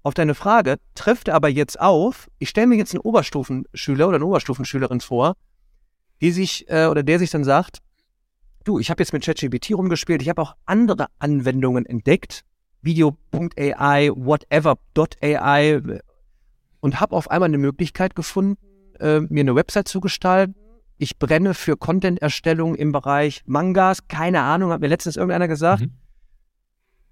Auf 0.04 0.14
deine 0.14 0.36
Frage 0.36 0.78
trifft 0.94 1.30
aber 1.30 1.50
jetzt 1.50 1.80
auf, 1.80 2.30
ich 2.38 2.50
stelle 2.50 2.68
mir 2.68 2.76
jetzt 2.76 2.94
einen 2.94 3.02
Oberstufenschüler 3.02 4.08
oder 4.08 4.18
eine 4.18 4.26
Oberstufenschülerin 4.26 5.02
vor, 5.02 5.36
die 6.22 6.32
sich 6.32 6.70
äh, 6.70 6.86
oder 6.86 7.02
der 7.02 7.18
sich 7.18 7.32
dann 7.32 7.44
sagt, 7.44 7.80
du, 8.64 8.80
ich 8.80 8.90
habe 8.90 9.02
jetzt 9.02 9.14
mit 9.14 9.24
ChatGPT 9.24 9.72
rumgespielt, 9.72 10.22
ich 10.22 10.30
habe 10.30 10.42
auch 10.42 10.56
andere 10.66 11.08
Anwendungen 11.18 11.86
entdeckt, 11.86 12.44
Video.ai, 12.82 14.12
whatever.ai 14.14 15.82
und 16.82 17.00
habe 17.00 17.16
auf 17.16 17.32
einmal 17.32 17.50
eine 17.50 17.58
Möglichkeit 17.58 18.16
gefunden, 18.16 18.58
äh, 19.00 19.22
mir 19.22 19.42
eine 19.42 19.56
Website 19.56 19.88
zu 19.88 20.02
gestalten. 20.02 20.56
Ich 20.98 21.18
brenne 21.20 21.54
für 21.54 21.76
Content-Erstellung 21.76 22.76
im 22.76 22.92
Bereich 22.92 23.42
Mangas, 23.46 24.08
keine 24.08 24.42
Ahnung, 24.42 24.72
hat 24.72 24.82
mir 24.82 24.88
letztens 24.88 25.18
irgendeiner 25.18 25.48
gesagt. 25.48 25.82
Mhm. 25.82 25.94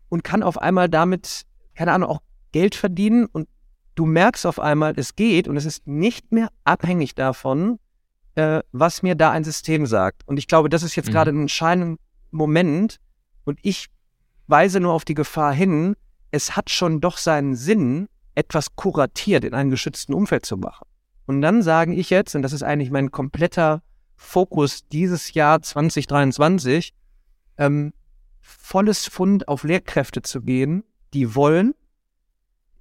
Und 0.10 0.24
kann 0.24 0.44
auf 0.44 0.58
einmal 0.58 0.90
damit, 0.90 1.44
keine 1.76 1.92
Ahnung, 1.92 2.10
auch 2.10 2.22
Geld 2.52 2.76
verdienen. 2.76 3.26
Und 3.26 3.48
du 3.96 4.06
merkst 4.06 4.46
auf 4.46 4.60
einmal, 4.60 4.94
es 4.96 5.16
geht 5.16 5.48
und 5.48 5.58
es 5.58 5.66
ist 5.66 5.86
nicht 5.88 6.32
mehr 6.32 6.50
abhängig 6.64 7.16
davon, 7.16 7.80
äh, 8.36 8.62
was 8.72 9.04
mir 9.04 9.16
da 9.16 9.32
ein 9.32 9.44
System 9.44 9.86
sagt. 9.86 10.22
Und 10.28 10.38
ich 10.38 10.48
glaube, 10.48 10.70
das 10.70 10.84
ist 10.84 10.96
jetzt 10.96 11.08
mhm. 11.08 11.14
gerade 11.14 11.32
ein 11.32 11.42
entscheidender 11.42 11.98
Moment. 12.32 13.00
Und 13.44 13.60
ich 13.64 13.88
weise 14.48 14.80
nur 14.80 14.94
auf 14.94 15.06
die 15.06 15.14
Gefahr 15.14 15.54
hin, 15.54 15.96
es 16.32 16.56
hat 16.56 16.70
schon 16.70 17.02
doch 17.02 17.18
seinen 17.18 17.56
Sinn, 17.56 18.08
etwas 18.36 18.76
kuratiert 18.76 19.44
in 19.44 19.54
einem 19.54 19.70
geschützten 19.70 20.14
Umfeld 20.14 20.46
zu 20.46 20.58
machen. 20.58 20.88
Und 21.26 21.42
dann 21.42 21.62
sage 21.62 21.94
ich 21.94 22.10
jetzt, 22.10 22.36
und 22.36 22.42
das 22.42 22.54
ist 22.54 22.64
eigentlich 22.64 22.92
mein 22.92 23.12
kompletter 23.12 23.82
Fokus 24.16 24.88
dieses 24.88 25.34
Jahr 25.34 25.62
2023, 25.62 26.94
ähm, 27.58 27.94
volles 28.42 29.08
Fund 29.08 29.48
auf 29.48 29.64
Lehrkräfte 29.64 30.22
zu 30.22 30.42
gehen, 30.42 30.84
die 31.14 31.36
wollen, 31.36 31.74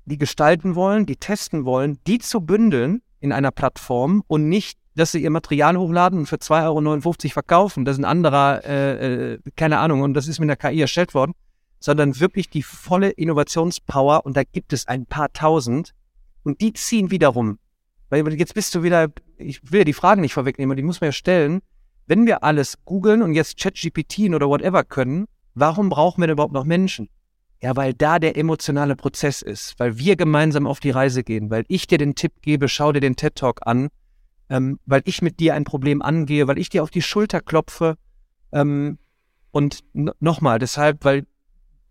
die 0.04 0.18
gestalten 0.18 0.74
wollen, 0.74 1.06
die 1.06 1.16
testen 1.16 1.64
wollen, 1.64 1.98
die 2.06 2.18
zu 2.18 2.40
bündeln 2.40 3.02
in 3.20 3.32
einer 3.32 3.52
Plattform 3.52 4.24
und 4.26 4.48
nicht, 4.48 4.78
dass 4.96 5.12
sie 5.12 5.22
ihr 5.22 5.30
Material 5.30 5.76
hochladen 5.76 6.18
und 6.18 6.26
für 6.26 6.36
2,59 6.36 7.24
Euro 7.24 7.32
verkaufen. 7.32 7.84
Das 7.84 7.96
ist 7.96 8.00
ein 8.00 8.04
anderer, 8.04 8.64
äh, 8.64 9.34
äh, 9.34 9.38
keine 9.56 9.78
Ahnung, 9.78 10.02
und 10.02 10.14
das 10.14 10.26
ist 10.26 10.40
mit 10.40 10.48
der 10.48 10.56
KI 10.56 10.80
erstellt 10.80 11.14
worden, 11.14 11.32
sondern 11.78 12.18
wirklich 12.18 12.50
die 12.50 12.62
volle 12.62 13.10
Innovationspower 13.10 14.26
und 14.26 14.36
da 14.36 14.42
gibt 14.44 14.72
es 14.72 14.88
ein 14.88 15.06
paar 15.06 15.32
tausend 15.32 15.94
und 16.42 16.60
die 16.60 16.72
ziehen 16.72 17.10
wiederum. 17.10 17.58
Weil 18.12 18.34
jetzt 18.34 18.52
bist 18.52 18.74
du 18.74 18.82
wieder, 18.82 19.10
ich 19.38 19.72
will 19.72 19.80
ja 19.80 19.84
die 19.84 19.94
Fragen 19.94 20.20
nicht 20.20 20.34
vorwegnehmen, 20.34 20.76
die 20.76 20.82
muss 20.82 21.00
man 21.00 21.08
ja 21.08 21.12
stellen. 21.12 21.62
Wenn 22.06 22.26
wir 22.26 22.44
alles 22.44 22.76
googeln 22.84 23.22
und 23.22 23.32
jetzt 23.32 23.56
ChatGPT 23.58 24.28
oder 24.34 24.48
whatever 24.48 24.84
können, 24.84 25.24
warum 25.54 25.88
brauchen 25.88 26.20
wir 26.20 26.26
denn 26.26 26.34
überhaupt 26.34 26.52
noch 26.52 26.66
Menschen? 26.66 27.08
Ja, 27.62 27.74
weil 27.74 27.94
da 27.94 28.18
der 28.18 28.36
emotionale 28.36 28.96
Prozess 28.96 29.40
ist, 29.40 29.78
weil 29.78 29.96
wir 29.96 30.16
gemeinsam 30.16 30.66
auf 30.66 30.78
die 30.78 30.90
Reise 30.90 31.24
gehen, 31.24 31.48
weil 31.48 31.64
ich 31.68 31.86
dir 31.86 31.96
den 31.96 32.14
Tipp 32.14 32.32
gebe, 32.42 32.68
schau 32.68 32.92
dir 32.92 33.00
den 33.00 33.16
TED 33.16 33.34
Talk 33.34 33.60
an, 33.66 33.88
ähm, 34.50 34.78
weil 34.84 35.00
ich 35.06 35.22
mit 35.22 35.40
dir 35.40 35.54
ein 35.54 35.64
Problem 35.64 36.02
angehe, 36.02 36.46
weil 36.46 36.58
ich 36.58 36.68
dir 36.68 36.82
auf 36.82 36.90
die 36.90 37.00
Schulter 37.00 37.40
klopfe. 37.40 37.96
Ähm, 38.52 38.98
und 39.52 39.84
nochmal, 39.94 40.58
deshalb, 40.58 41.02
weil 41.06 41.24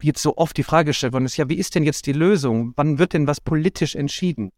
jetzt 0.03 0.21
so 0.21 0.37
oft 0.37 0.55
die 0.55 0.63
Frage 0.63 0.91
gestellt 0.91 1.13
worden 1.13 1.25
ist, 1.25 1.37
ja, 1.37 1.49
wie 1.49 1.57
ist 1.57 1.73
denn 1.73 1.83
jetzt 1.83 2.05
die 2.05 2.13
Lösung? 2.13 2.73
Wann 2.75 2.99
wird 2.99 3.13
denn 3.13 3.25
was 3.25 3.41
politisch 3.41 3.95
entschieden? 3.95 4.51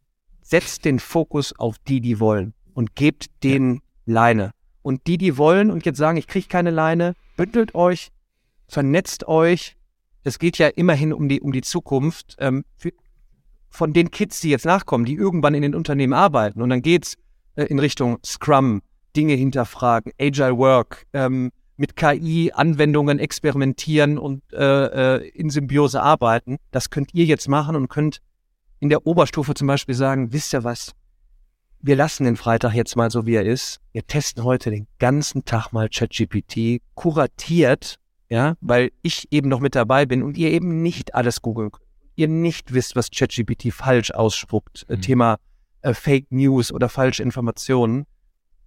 Setzt 0.44 0.86
den 0.86 1.00
Fokus 1.00 1.58
auf 1.58 1.78
die, 1.80 2.02
die 2.02 2.20
wollen 2.20 2.54
und 2.74 2.96
gebt 2.96 3.28
denen. 3.44 3.82
Leine. 4.06 4.52
Und 4.82 5.08
die, 5.08 5.18
die 5.18 5.38
wollen 5.38 5.72
und 5.72 5.86
jetzt 5.86 5.98
sagen, 5.98 6.18
ich 6.18 6.28
kriege 6.28 6.48
keine 6.48 6.72
Leine, 6.72 7.16
bündelt 7.38 7.74
euch, 7.76 8.12
vernetzt 8.68 9.28
euch. 9.28 9.78
Es 10.24 10.40
geht 10.40 10.58
ja 10.58 10.68
immerhin 10.68 11.14
um 11.14 11.30
die, 11.30 11.42
um 11.42 11.52
die 11.52 11.62
Zukunft. 11.62 12.36
Ähm, 12.40 12.66
für, 12.78 12.92
von 13.70 13.94
den 13.94 14.12
Kids, 14.12 14.40
die 14.42 14.50
jetzt 14.50 14.66
nachkommen, 14.66 15.06
die 15.06 15.16
irgendwann 15.16 15.56
in 15.56 15.64
den 15.64 15.74
Unternehmen 15.76 16.14
arbeiten. 16.14 16.62
Und 16.62 16.70
dann 16.70 16.82
geht's 16.82 17.16
äh, 17.56 17.64
in 17.66 17.80
Richtung 17.80 18.20
Scrum, 18.24 18.82
Dinge 19.16 19.34
hinterfragen, 19.34 20.12
Agile 20.20 20.58
Work, 20.58 21.06
ähm, 21.14 21.52
mit 21.76 21.96
KI-Anwendungen 21.96 23.18
experimentieren 23.20 24.20
und 24.20 24.44
äh, 24.54 25.16
äh, 25.16 25.28
in 25.30 25.50
Symbiose 25.50 26.02
arbeiten. 26.02 26.58
Das 26.72 26.92
könnt 26.92 27.14
ihr 27.14 27.26
jetzt 27.26 27.50
machen 27.50 27.76
und 27.76 27.88
könnt 27.88 28.20
in 28.84 28.90
der 28.90 29.08
Oberstufe 29.08 29.54
zum 29.54 29.68
Beispiel 29.68 29.96
sagen, 29.96 30.34
wisst 30.34 30.52
ihr 30.52 30.66
was? 30.66 30.92
Wir 31.80 31.96
lassen 31.96 32.26
den 32.26 32.36
Freitag 32.36 32.74
jetzt 32.74 32.98
mal 32.98 33.10
so, 33.10 33.26
wie 33.26 33.36
er 33.36 33.46
ist. 33.46 33.80
Wir 33.94 34.06
testen 34.06 34.44
heute 34.44 34.72
den 34.72 34.88
ganzen 35.00 35.46
Tag 35.46 35.72
mal 35.72 35.88
ChatGPT, 35.88 36.82
kuratiert, 36.94 37.96
ja, 38.28 38.56
weil 38.60 38.92
ich 39.02 39.32
eben 39.32 39.48
noch 39.48 39.62
mit 39.62 39.76
dabei 39.76 40.06
bin 40.06 40.22
und 40.22 40.38
ihr 40.38 40.52
eben 40.52 40.82
nicht 40.82 41.16
alles 41.16 41.42
googeln 41.42 41.72
könnt. 41.72 41.88
Ihr 42.18 42.28
nicht 42.28 42.74
wisst, 42.74 42.98
was 42.98 43.10
ChatGPT 43.10 43.72
falsch 43.72 44.12
ausspuckt. 44.12 44.86
Äh, 44.90 44.98
mhm. 44.98 45.02
Thema 45.02 45.38
äh, 45.82 45.94
Fake 45.94 46.30
News 46.30 46.74
oder 46.74 46.90
falsche 46.90 47.24
Informationen. 47.24 48.06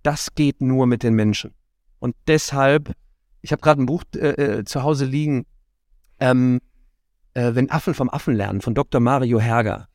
Das 0.02 0.34
geht 0.34 0.62
nur 0.62 0.86
mit 0.86 1.02
den 1.02 1.12
Menschen. 1.12 1.52
Und 1.98 2.16
deshalb, 2.26 2.94
ich 3.42 3.52
habe 3.52 3.60
gerade 3.60 3.82
ein 3.82 3.86
Buch 3.86 4.04
äh, 4.14 4.60
äh, 4.60 4.64
zu 4.64 4.82
Hause 4.82 5.04
liegen, 5.04 5.44
ähm, 6.20 6.62
äh, 7.34 7.54
Wenn 7.54 7.70
Affen 7.70 7.92
vom 7.92 8.08
Affen 8.08 8.34
lernen, 8.34 8.62
von 8.62 8.74
Dr. 8.74 8.98
Mario 8.98 9.38
Herger. 9.38 9.88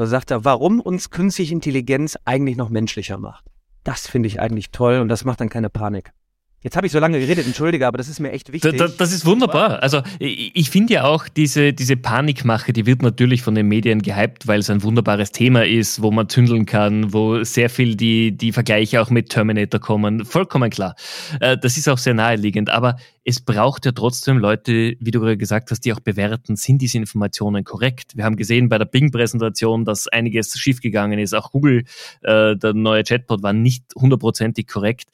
So 0.00 0.06
sagt 0.06 0.30
er, 0.30 0.46
warum 0.46 0.80
uns 0.80 1.10
künstliche 1.10 1.52
Intelligenz 1.52 2.16
eigentlich 2.24 2.56
noch 2.56 2.70
menschlicher 2.70 3.18
macht. 3.18 3.44
Das 3.84 4.06
finde 4.06 4.28
ich 4.28 4.40
eigentlich 4.40 4.70
toll 4.70 4.98
und 4.98 5.08
das 5.08 5.26
macht 5.26 5.42
dann 5.42 5.50
keine 5.50 5.68
Panik. 5.68 6.14
Jetzt 6.62 6.76
habe 6.76 6.86
ich 6.86 6.92
so 6.92 6.98
lange 6.98 7.18
geredet, 7.18 7.46
entschuldige, 7.46 7.86
aber 7.86 7.96
das 7.96 8.08
ist 8.08 8.20
mir 8.20 8.32
echt 8.32 8.52
wichtig. 8.52 8.76
Das, 8.76 8.94
das 8.98 9.12
ist 9.12 9.24
wunderbar. 9.24 9.82
Also 9.82 10.02
ich, 10.18 10.54
ich 10.54 10.68
finde 10.68 10.92
ja 10.92 11.04
auch 11.04 11.26
diese, 11.26 11.72
diese 11.72 11.96
Panikmache, 11.96 12.74
die 12.74 12.84
wird 12.84 13.00
natürlich 13.00 13.40
von 13.40 13.54
den 13.54 13.66
Medien 13.66 14.02
gehypt, 14.02 14.46
weil 14.46 14.60
es 14.60 14.68
ein 14.68 14.82
wunderbares 14.82 15.32
Thema 15.32 15.64
ist, 15.64 16.02
wo 16.02 16.10
man 16.10 16.28
zündeln 16.28 16.66
kann, 16.66 17.14
wo 17.14 17.42
sehr 17.44 17.70
viel 17.70 17.96
die, 17.96 18.36
die 18.36 18.52
Vergleiche 18.52 19.00
auch 19.00 19.08
mit 19.08 19.30
Terminator 19.30 19.80
kommen. 19.80 20.26
Vollkommen 20.26 20.68
klar. 20.68 20.96
Äh, 21.40 21.56
das 21.56 21.78
ist 21.78 21.88
auch 21.88 21.96
sehr 21.96 22.12
naheliegend. 22.12 22.68
Aber 22.68 22.96
es 23.24 23.40
braucht 23.40 23.86
ja 23.86 23.92
trotzdem 23.92 24.36
Leute, 24.36 24.96
wie 25.00 25.10
du 25.10 25.20
gerade 25.20 25.38
gesagt 25.38 25.70
hast, 25.70 25.80
die 25.86 25.94
auch 25.94 26.00
bewerten, 26.00 26.56
sind 26.56 26.82
diese 26.82 26.98
Informationen 26.98 27.64
korrekt. 27.64 28.16
Wir 28.16 28.24
haben 28.24 28.36
gesehen 28.36 28.68
bei 28.68 28.76
der 28.76 28.84
Bing-Präsentation, 28.84 29.86
dass 29.86 30.08
einiges 30.08 30.58
schiefgegangen 30.58 31.18
ist. 31.18 31.32
Auch 31.34 31.52
Google, 31.52 31.84
äh, 32.20 32.54
der 32.56 32.74
neue 32.74 33.02
Chatbot, 33.02 33.42
war 33.42 33.54
nicht 33.54 33.84
hundertprozentig 33.94 34.66
korrekt 34.66 35.08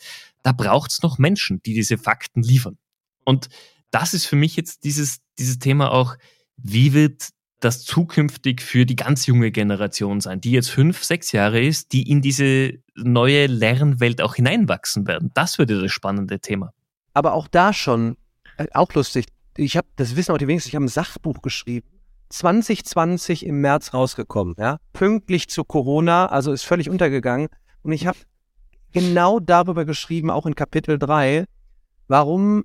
da 0.47 0.53
braucht 0.53 0.93
es 0.93 1.03
noch 1.03 1.19
Menschen, 1.19 1.61
die 1.67 1.75
diese 1.75 1.99
Fakten 1.99 2.41
liefern. 2.41 2.79
Und 3.25 3.49
das 3.91 4.15
ist 4.15 4.27
für 4.27 4.37
mich 4.37 4.55
jetzt 4.55 4.85
dieses, 4.85 5.19
dieses 5.41 5.59
Thema 5.59 5.91
auch, 5.91 6.15
wie 6.57 6.93
wird 6.93 7.31
das 7.59 7.83
zukünftig 7.83 8.63
für 8.63 8.87
die 8.87 8.95
ganz 8.95 9.27
junge 9.27 9.51
Generation 9.51 10.21
sein, 10.21 10.41
die 10.41 10.53
jetzt 10.53 10.71
fünf, 10.71 11.03
sechs 11.03 11.33
Jahre 11.33 11.61
ist, 11.61 11.93
die 11.93 12.09
in 12.09 12.23
diese 12.23 12.75
neue 12.95 13.47
Lernwelt 13.47 14.23
auch 14.23 14.37
hineinwachsen 14.37 15.09
werden. 15.09 15.33
Das 15.35 15.59
wird 15.59 15.71
das 15.71 15.91
spannende 15.91 16.39
Thema. 16.39 16.73
Aber 17.13 17.33
auch 17.33 17.49
da 17.49 17.73
schon, 17.73 18.17
äh, 18.57 18.69
auch 18.73 18.95
lustig, 18.95 19.27
ich 19.57 19.77
habe, 19.77 19.89
das 19.97 20.15
wissen 20.15 20.31
auch 20.31 20.39
die 20.39 20.47
wenigsten, 20.47 20.69
ich 20.69 20.77
habe 20.77 20.85
ein 20.85 20.89
Sachbuch 20.89 21.43
geschrieben, 21.43 21.89
2020 22.29 23.45
im 23.45 23.61
März 23.63 23.95
rausgekommen, 23.95 24.55
ja, 24.59 24.79
pünktlich 24.93 25.49
zu 25.49 25.65
Corona, 25.65 26.27
also 26.27 26.53
ist 26.53 26.63
völlig 26.63 26.89
untergegangen. 26.89 27.49
Und 27.83 27.91
ich 27.91 28.07
habe 28.07 28.19
genau 28.97 29.41
darüber 29.41 29.85
geschrieben, 29.85 30.31
auch 30.31 30.47
in 30.47 30.55
Kapitel 30.55 30.99
3, 30.99 31.45
warum 32.09 32.65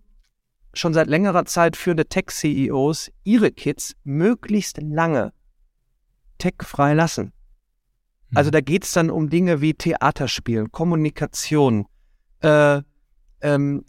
schon 0.74 0.94
seit 0.94 1.08
längerer 1.08 1.44
Zeit 1.44 1.76
führende 1.76 2.06
Tech-CEOs 2.06 3.12
ihre 3.26 3.52
Kids 3.52 3.98
möglichst 4.06 4.82
lange 4.82 5.34
tech-frei 6.38 6.94
lassen. 6.94 7.34
Also 8.34 8.50
da 8.50 8.62
geht 8.62 8.86
es 8.86 8.94
dann 8.94 9.10
um 9.10 9.30
Dinge 9.30 9.60
wie 9.60 9.74
Theaterspielen, 9.74 10.72
Kommunikation, 10.72 11.86
äh, 12.40 12.82
ähm, 13.42 13.84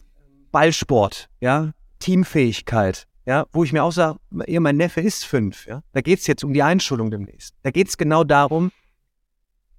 Ballsport, 0.51 1.29
ja, 1.39 1.71
Teamfähigkeit, 1.99 3.07
ja, 3.25 3.45
wo 3.53 3.63
ich 3.63 3.71
mir 3.71 3.85
auch 3.85 3.93
sage, 3.93 4.19
mein 4.29 4.75
Neffe 4.75 4.99
ist 4.99 5.23
fünf, 5.23 5.65
ja. 5.65 5.81
Da 5.93 6.01
geht 6.01 6.19
es 6.19 6.27
jetzt 6.27 6.43
um 6.43 6.51
die 6.51 6.61
Einschulung 6.61 7.09
demnächst. 7.09 7.55
Da 7.61 7.71
geht 7.71 7.87
es 7.87 7.95
genau 7.95 8.25
darum, 8.25 8.73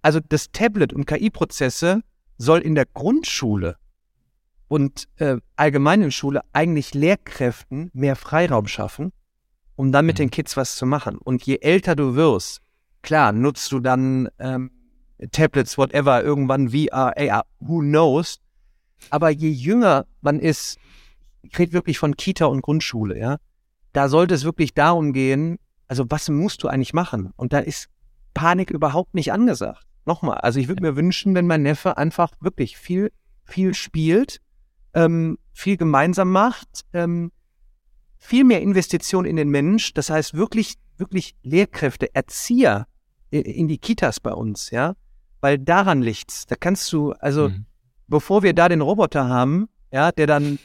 also 0.01 0.19
das 0.27 0.51
Tablet 0.51 0.95
und 0.95 1.05
KI-Prozesse 1.05 2.01
soll 2.45 2.61
in 2.61 2.75
der 2.75 2.87
Grundschule 2.87 3.77
und 4.69 5.09
äh, 5.17 5.39
allgemeinen 5.57 6.13
Schule 6.13 6.43
eigentlich 6.53 6.95
Lehrkräften 6.95 7.91
mehr 7.93 8.17
Freiraum 8.17 8.67
schaffen, 8.67 9.13
um 9.77 9.93
dann 9.93 10.07
mit 10.07 10.17
mhm. 10.17 10.25
den 10.25 10.31
Kids 10.31 10.57
was 10.57 10.77
zu 10.77 10.87
machen. 10.87 11.19
Und 11.19 11.43
je 11.45 11.59
älter 11.61 11.97
du 11.97 12.15
wirst, 12.15 12.61
klar, 13.03 13.33
nutzt 13.33 13.73
du 13.73 13.81
dann 13.81 14.29
ähm, 14.39 14.71
Tablets, 15.33 15.79
whatever, 15.79 16.23
irgendwann 16.23 16.71
VR, 16.71 17.15
AR, 17.17 17.47
who 17.61 17.81
knows. 17.81 18.39
Aber 19.11 19.31
je 19.31 19.51
jünger 19.51 20.07
man 20.21 20.39
ist, 20.39 20.79
ich 21.43 21.59
rede 21.59 21.73
wirklich 21.73 21.99
von 21.99 22.17
Kita 22.17 22.47
und 22.47 22.63
Grundschule, 22.63 23.19
ja, 23.19 23.37
da 23.93 24.09
sollte 24.09 24.35
es 24.35 24.45
wirklich 24.45 24.75
darum 24.75 25.13
gehen, 25.13 25.59
also 25.89 26.05
was 26.09 26.29
musst 26.29 26.63
du 26.63 26.69
eigentlich 26.69 26.95
machen? 26.95 27.33
Und 27.37 27.53
da 27.53 27.59
ist 27.59 27.89
Panik 28.33 28.71
überhaupt 28.71 29.15
nicht 29.15 29.33
angesagt 29.33 29.87
nochmal, 30.07 30.39
also 30.39 30.61
ich 30.61 30.69
würde 30.69 30.83
mir 30.83 30.97
wünschen, 30.97 31.35
wenn 31.35 31.47
mein 31.47 31.63
Neffe 31.63 31.97
einfach 31.97 32.33
wirklich 32.41 32.77
viel, 32.77 33.13
viel 33.45 33.75
spielt, 33.75 34.41
ähm, 34.95 35.39
viel 35.53 35.77
gemeinsam 35.77 36.31
macht, 36.31 36.85
ähm, 36.93 37.33
viel 38.19 38.45
mehr 38.45 38.63
Investition 38.63 39.25
in 39.25 39.37
den 39.37 39.51
Mensch, 39.51 39.93
das 39.95 40.11
heißt 40.11 40.35
wirklich, 40.35 40.75
wirklich 40.97 41.35
Lehrkräfte, 41.43 42.15
Erzieher 42.15 42.87
in 43.31 43.69
die 43.69 43.79
Kitas 43.79 44.21
bei 44.21 44.33
uns, 44.33 44.71
ja, 44.71 44.95
weil 45.41 45.59
daran 45.59 46.03
liegt's. 46.03 46.47
Da 46.47 46.55
kannst 46.55 46.93
du, 46.93 47.13
also 47.13 47.49
mhm. 47.49 47.67
bevor 48.07 48.43
wir 48.43 48.55
da 48.55 48.69
den 48.69 48.81
Roboter 48.81 49.29
haben, 49.29 49.69
ja, 49.93 50.13
der 50.13 50.27
dann 50.27 50.59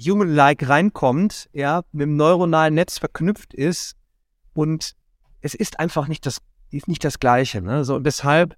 human-like 0.00 0.68
reinkommt, 0.68 1.48
ja, 1.52 1.82
mit 1.92 2.02
dem 2.06 2.16
neuronalen 2.16 2.74
Netz 2.74 2.98
verknüpft 2.98 3.54
ist 3.54 3.94
und 4.54 4.94
es 5.40 5.54
ist 5.54 5.78
einfach 5.78 6.08
nicht 6.08 6.24
das 6.24 6.38
ist 6.76 6.88
nicht 6.88 7.04
das 7.04 7.20
Gleiche. 7.20 7.62
Ne? 7.62 7.84
So, 7.84 7.96
und 7.96 8.04
deshalb, 8.04 8.56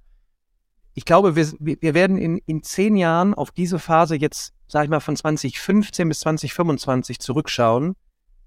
ich 0.95 1.05
glaube, 1.05 1.37
wir, 1.37 1.47
wir 1.59 1.95
werden 1.95 2.17
in, 2.17 2.39
in 2.47 2.63
zehn 2.63 2.97
Jahren 2.97 3.35
auf 3.35 3.51
diese 3.51 3.79
Phase 3.79 4.17
jetzt, 4.17 4.53
sag 4.69 4.85
ich 4.85 4.91
mal, 4.91 5.01
von 5.01 5.17
2015 5.17 6.09
bis 6.09 6.21
2025 6.21 7.19
zurückschauen, 7.19 7.95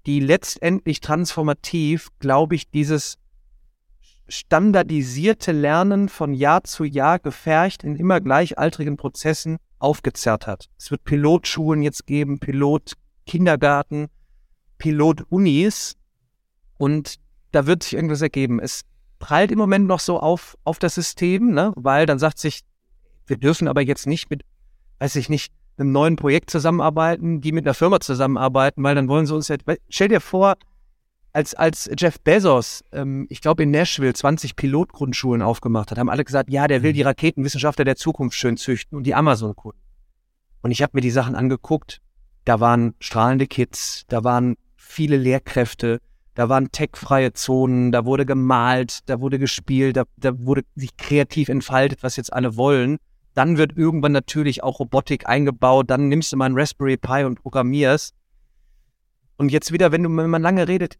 die 0.06 0.20
letztendlich 0.20 1.00
transformativ, 1.00 2.08
glaube 2.18 2.54
ich, 2.54 2.70
dieses 2.70 3.18
standardisierte 4.28 5.52
Lernen 5.52 6.08
von 6.08 6.34
Jahr 6.34 6.64
zu 6.64 6.84
Jahr 6.84 7.18
gefercht 7.18 7.82
in 7.82 7.96
immer 7.96 8.20
gleichaltrigen 8.20 8.96
Prozessen 8.96 9.58
aufgezerrt 9.78 10.46
hat. 10.46 10.66
Es 10.78 10.90
wird 10.90 11.04
Pilotschulen 11.04 11.82
jetzt 11.82 12.06
geben, 12.06 12.38
Pilotkindergarten, 12.38 14.08
Pilotunis 14.76 15.96
und 16.76 17.16
da 17.52 17.66
wird 17.66 17.82
sich 17.82 17.94
irgendwas 17.94 18.20
ergeben. 18.22 18.60
Es 18.60 18.82
prallt 19.18 19.50
im 19.50 19.58
Moment 19.58 19.86
noch 19.86 20.00
so 20.00 20.20
auf, 20.20 20.56
auf 20.64 20.78
das 20.78 20.94
System, 20.94 21.52
ne? 21.52 21.72
weil 21.76 22.06
dann 22.06 22.18
sagt 22.18 22.38
sich, 22.38 22.62
wir 23.26 23.36
dürfen 23.36 23.68
aber 23.68 23.82
jetzt 23.82 24.06
nicht 24.06 24.30
mit, 24.30 24.42
weiß 25.00 25.16
ich 25.16 25.28
nicht, 25.28 25.52
einem 25.76 25.92
neuen 25.92 26.16
Projekt 26.16 26.50
zusammenarbeiten, 26.50 27.40
die 27.40 27.52
mit 27.52 27.66
einer 27.66 27.74
Firma 27.74 28.00
zusammenarbeiten, 28.00 28.82
weil 28.82 28.94
dann 28.94 29.08
wollen 29.08 29.26
sie 29.26 29.34
uns 29.34 29.48
ja, 29.48 29.56
stell 29.88 30.08
dir 30.08 30.20
vor, 30.20 30.56
als, 31.32 31.54
als 31.54 31.90
Jeff 31.96 32.18
Bezos, 32.20 32.82
ähm, 32.92 33.26
ich 33.28 33.40
glaube 33.40 33.62
in 33.62 33.70
Nashville 33.70 34.12
20 34.12 34.56
Pilotgrundschulen 34.56 35.42
aufgemacht 35.42 35.90
hat, 35.90 35.98
haben 35.98 36.08
alle 36.08 36.24
gesagt, 36.24 36.50
ja, 36.50 36.66
der 36.66 36.82
will 36.82 36.92
die 36.92 37.02
mhm. 37.02 37.08
Raketenwissenschaftler 37.08 37.84
der 37.84 37.96
Zukunft 37.96 38.36
schön 38.36 38.56
züchten 38.56 38.96
und 38.96 39.04
die 39.04 39.14
Amazon-Kunden. 39.14 39.78
Und 40.62 40.70
ich 40.70 40.82
habe 40.82 40.92
mir 40.94 41.00
die 41.00 41.10
Sachen 41.10 41.34
angeguckt, 41.34 42.00
da 42.44 42.60
waren 42.60 42.94
strahlende 42.98 43.46
Kids, 43.46 44.04
da 44.08 44.24
waren 44.24 44.56
viele 44.74 45.16
Lehrkräfte, 45.16 46.00
da 46.38 46.48
waren 46.48 46.70
techfreie 46.70 47.32
Zonen, 47.32 47.90
da 47.90 48.04
wurde 48.04 48.24
gemalt, 48.24 49.00
da 49.06 49.20
wurde 49.20 49.40
gespielt, 49.40 49.96
da, 49.96 50.04
da 50.18 50.38
wurde 50.38 50.62
sich 50.76 50.96
kreativ 50.96 51.48
entfaltet, 51.48 52.04
was 52.04 52.14
jetzt 52.14 52.32
alle 52.32 52.56
wollen. 52.56 52.98
Dann 53.34 53.58
wird 53.58 53.76
irgendwann 53.76 54.12
natürlich 54.12 54.62
auch 54.62 54.78
Robotik 54.78 55.28
eingebaut, 55.28 55.90
dann 55.90 56.06
nimmst 56.06 56.32
du 56.32 56.36
mal 56.36 56.44
einen 56.44 56.56
Raspberry 56.56 56.96
Pi 56.96 57.24
und 57.24 57.42
programmierst. 57.42 58.14
Und 59.36 59.50
jetzt 59.50 59.72
wieder, 59.72 59.90
wenn, 59.90 60.04
du, 60.04 60.16
wenn 60.16 60.30
man 60.30 60.40
lange 60.40 60.68
redet, 60.68 60.94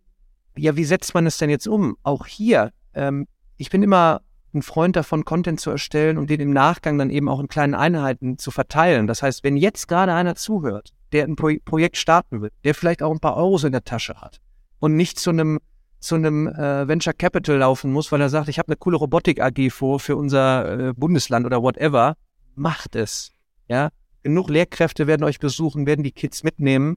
ja, 0.57 0.75
wie 0.75 0.83
setzt 0.83 1.15
man 1.15 1.25
es 1.25 1.39
denn 1.39 1.51
jetzt 1.51 1.69
um? 1.69 1.97
Auch 2.03 2.27
hier, 2.27 2.73
ähm, 2.95 3.29
ich 3.59 3.71
bin 3.71 3.85
immer 3.85 4.23
ein 4.53 4.63
Freund 4.63 4.97
davon, 4.97 5.25
Content 5.25 5.61
zu 5.61 5.71
erstellen 5.71 6.19
und 6.19 6.31
den 6.31 6.41
im 6.41 6.53
Nachgang 6.53 6.99
dann 6.99 7.11
eben 7.11 7.29
auch 7.29 7.39
in 7.39 7.47
kleinen 7.47 7.77
Einheiten 7.77 8.39
zu 8.39 8.51
verteilen. 8.51 9.07
Das 9.07 9.23
heißt, 9.23 9.45
wenn 9.45 9.57
jetzt 9.57 9.87
gerade 9.87 10.15
einer 10.15 10.35
zuhört, 10.35 10.95
der 11.13 11.27
ein 11.27 11.37
Pro 11.37 11.53
Projekt 11.65 11.97
starten 11.97 12.43
will, 12.43 12.51
der 12.65 12.75
vielleicht 12.75 13.05
auch 13.05 13.13
ein 13.13 13.21
paar 13.21 13.37
Euros 13.37 13.63
in 13.63 13.71
der 13.71 13.85
Tasche 13.85 14.21
hat, 14.21 14.41
und 14.81 14.97
nicht 14.97 15.19
zu 15.19 15.31
einem 15.31 15.59
zu 16.01 16.15
einem 16.15 16.47
äh, 16.47 16.87
Venture 16.87 17.13
Capital 17.13 17.57
laufen 17.57 17.93
muss, 17.93 18.13
weil 18.13 18.21
er 18.21 18.29
sagt, 18.29 18.49
ich 18.49 18.59
habe 18.59 18.69
eine 18.69 18.77
coole 18.77 18.97
Robotik 18.97 19.41
AG 19.41 19.71
vor 19.71 19.99
für 19.99 20.17
unser 20.17 20.91
äh, 20.91 20.93
Bundesland 20.93 21.45
oder 21.45 21.61
whatever, 21.61 22.17
macht 22.55 22.95
es. 22.95 23.33
Ja, 23.69 23.91
genug 24.23 24.49
Lehrkräfte 24.49 25.07
werden 25.07 25.25
euch 25.25 25.41
besuchen, 25.41 25.87
werden 25.87 26.05
die 26.05 26.13
Kids 26.13 26.45
mitnehmen 26.45 26.97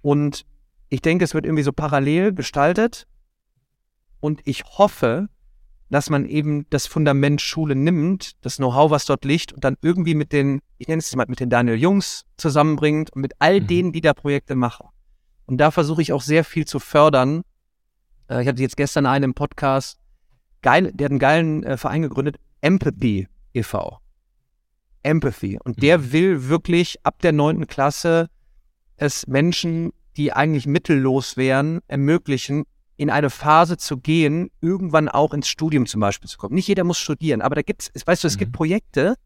und 0.00 0.46
ich 0.90 1.02
denke, 1.02 1.24
es 1.24 1.34
wird 1.34 1.44
irgendwie 1.44 1.64
so 1.64 1.72
parallel 1.72 2.32
gestaltet 2.32 3.06
und 4.20 4.40
ich 4.44 4.64
hoffe, 4.64 5.28
dass 5.90 6.08
man 6.08 6.26
eben 6.26 6.66
das 6.70 6.86
Fundament 6.86 7.40
Schule 7.40 7.74
nimmt, 7.74 8.32
das 8.44 8.56
Know-how, 8.56 8.90
was 8.90 9.04
dort 9.04 9.24
liegt 9.24 9.52
und 9.52 9.64
dann 9.64 9.76
irgendwie 9.82 10.14
mit 10.14 10.32
den, 10.32 10.60
ich 10.78 10.88
nenne 10.88 11.00
es 11.00 11.14
mal 11.14 11.26
mit 11.28 11.40
den 11.40 11.50
Daniel 11.50 11.76
Jungs 11.76 12.24
zusammenbringt 12.36 13.12
und 13.12 13.22
mit 13.22 13.32
all 13.38 13.60
mhm. 13.60 13.66
denen, 13.66 13.92
die 13.92 14.00
da 14.00 14.14
Projekte 14.14 14.54
machen. 14.54 14.88
Und 15.46 15.58
da 15.58 15.70
versuche 15.70 16.02
ich 16.02 16.12
auch 16.12 16.22
sehr 16.22 16.44
viel 16.44 16.66
zu 16.66 16.78
fördern. 16.78 17.42
Äh, 18.28 18.42
ich 18.42 18.48
hatte 18.48 18.62
jetzt 18.62 18.76
gestern 18.76 19.06
einen 19.06 19.24
im 19.24 19.34
Podcast, 19.34 19.98
geil, 20.62 20.90
der 20.94 21.06
hat 21.06 21.12
einen 21.12 21.18
geilen 21.18 21.62
äh, 21.64 21.76
Verein 21.76 22.02
gegründet, 22.02 22.36
Empathy 22.60 23.28
e.V. 23.52 24.00
Empathy. 25.02 25.58
Und 25.62 25.82
der 25.82 25.98
mhm. 25.98 26.12
will 26.12 26.48
wirklich 26.48 27.04
ab 27.04 27.20
der 27.20 27.32
neunten 27.32 27.66
Klasse 27.66 28.30
es 28.96 29.26
Menschen, 29.26 29.92
die 30.16 30.32
eigentlich 30.32 30.66
mittellos 30.66 31.36
wären, 31.36 31.80
ermöglichen, 31.88 32.64
in 32.96 33.10
eine 33.10 33.30
Phase 33.30 33.76
zu 33.76 33.98
gehen, 33.98 34.50
irgendwann 34.60 35.08
auch 35.08 35.34
ins 35.34 35.48
Studium 35.48 35.86
zum 35.86 36.00
Beispiel 36.00 36.30
zu 36.30 36.38
kommen. 36.38 36.54
Nicht 36.54 36.68
jeder 36.68 36.84
muss 36.84 36.98
studieren, 36.98 37.42
aber 37.42 37.56
da 37.56 37.62
gibt's, 37.62 37.90
weißt 38.06 38.22
du, 38.22 38.28
es 38.28 38.36
mhm. 38.36 38.38
gibt 38.38 38.52
Projekte 38.52 39.16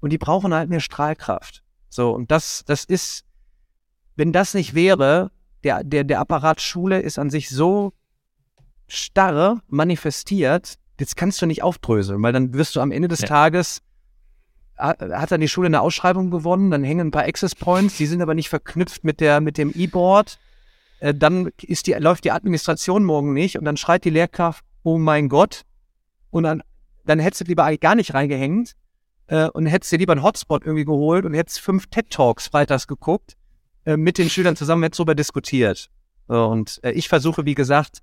und 0.00 0.10
die 0.10 0.18
brauchen 0.18 0.52
halt 0.52 0.68
mehr 0.68 0.80
Strahlkraft. 0.80 1.62
So, 1.88 2.10
und 2.12 2.30
das, 2.30 2.62
das 2.66 2.84
ist, 2.84 3.24
wenn 4.16 4.32
das 4.32 4.52
nicht 4.52 4.74
wäre, 4.74 5.30
der, 5.66 5.82
der, 5.82 6.04
der 6.04 6.20
Apparat 6.20 6.60
Schule 6.60 7.00
ist 7.00 7.18
an 7.18 7.28
sich 7.28 7.48
so 7.50 7.92
starr 8.86 9.62
manifestiert, 9.66 10.78
jetzt 11.00 11.16
kannst 11.16 11.42
du 11.42 11.46
nicht 11.46 11.64
aufdröseln, 11.64 12.22
weil 12.22 12.32
dann 12.32 12.54
wirst 12.54 12.76
du 12.76 12.80
am 12.80 12.92
Ende 12.92 13.08
des 13.08 13.22
ja. 13.22 13.26
Tages, 13.26 13.82
hat 14.78 15.32
dann 15.32 15.40
die 15.40 15.48
Schule 15.48 15.66
eine 15.66 15.80
Ausschreibung 15.80 16.30
gewonnen, 16.30 16.70
dann 16.70 16.84
hängen 16.84 17.08
ein 17.08 17.10
paar 17.10 17.24
Access 17.24 17.56
Points, 17.56 17.96
die 17.96 18.06
sind 18.06 18.22
aber 18.22 18.34
nicht 18.34 18.48
verknüpft 18.48 19.02
mit 19.02 19.20
der, 19.20 19.40
mit 19.40 19.58
dem 19.58 19.72
E-Board. 19.74 20.38
Äh, 21.00 21.14
dann 21.14 21.50
ist 21.62 21.88
die, 21.88 21.94
läuft 21.94 22.24
die 22.24 22.30
Administration 22.30 23.02
morgen 23.02 23.32
nicht 23.32 23.58
und 23.58 23.64
dann 23.64 23.76
schreit 23.76 24.04
die 24.04 24.10
Lehrkraft, 24.10 24.64
oh 24.84 24.98
mein 24.98 25.28
Gott. 25.28 25.62
Und 26.30 26.44
dann, 26.44 26.62
dann 27.06 27.18
hättest 27.18 27.40
du 27.40 27.44
lieber 27.46 27.64
eigentlich 27.64 27.80
gar 27.80 27.96
nicht 27.96 28.14
reingehängt 28.14 28.76
äh, 29.26 29.48
und 29.48 29.66
hättest 29.66 29.90
dir 29.90 29.98
lieber 29.98 30.12
einen 30.12 30.22
Hotspot 30.22 30.64
irgendwie 30.64 30.84
geholt 30.84 31.24
und 31.24 31.34
hättest 31.34 31.58
fünf 31.58 31.88
TED 31.88 32.10
Talks 32.10 32.46
freitags 32.46 32.86
geguckt 32.86 33.36
äh, 33.86 33.96
mit 33.96 34.18
den 34.18 34.28
Schülern 34.28 34.56
zusammen 34.56 34.82
jetzt 34.82 34.98
darüber 34.98 35.14
diskutiert. 35.14 35.88
Und 36.26 36.80
äh, 36.82 36.90
ich 36.90 37.08
versuche, 37.08 37.46
wie 37.46 37.54
gesagt, 37.54 38.02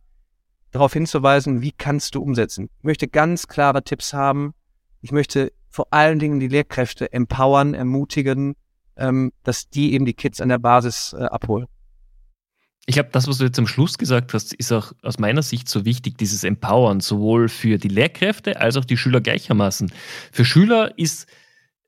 darauf 0.72 0.94
hinzuweisen, 0.94 1.62
wie 1.62 1.72
kannst 1.72 2.16
du 2.16 2.22
umsetzen. 2.22 2.70
Ich 2.80 2.84
möchte 2.84 3.08
ganz 3.08 3.48
klare 3.48 3.84
Tipps 3.84 4.14
haben. 4.14 4.54
Ich 5.02 5.12
möchte 5.12 5.52
vor 5.70 5.88
allen 5.92 6.20
Dingen 6.20 6.40
die 6.40 6.48
Lehrkräfte 6.48 7.12
empowern, 7.12 7.74
ermutigen, 7.74 8.56
ähm, 8.96 9.32
dass 9.44 9.70
die 9.70 9.94
eben 9.94 10.06
die 10.06 10.14
Kids 10.14 10.40
an 10.40 10.50
der 10.50 10.60
Basis 10.60 11.14
äh, 11.14 11.24
abholen. 11.24 11.68
Ich 12.86 12.96
glaube, 12.96 13.10
das, 13.12 13.28
was 13.28 13.38
du 13.38 13.46
jetzt 13.46 13.60
am 13.60 13.68
Schluss 13.68 13.98
gesagt 13.98 14.34
hast, 14.34 14.54
ist 14.54 14.72
auch 14.72 14.92
aus 15.04 15.18
meiner 15.18 15.42
Sicht 15.42 15.70
so 15.70 15.86
wichtig, 15.86 16.18
dieses 16.18 16.44
Empowern, 16.44 17.00
sowohl 17.00 17.48
für 17.48 17.78
die 17.78 17.88
Lehrkräfte 17.88 18.60
als 18.60 18.76
auch 18.76 18.86
die 18.86 18.98
Schüler 18.98 19.22
gleichermaßen. 19.22 19.92
Für 20.32 20.44
Schüler 20.44 20.98
ist 20.98 21.28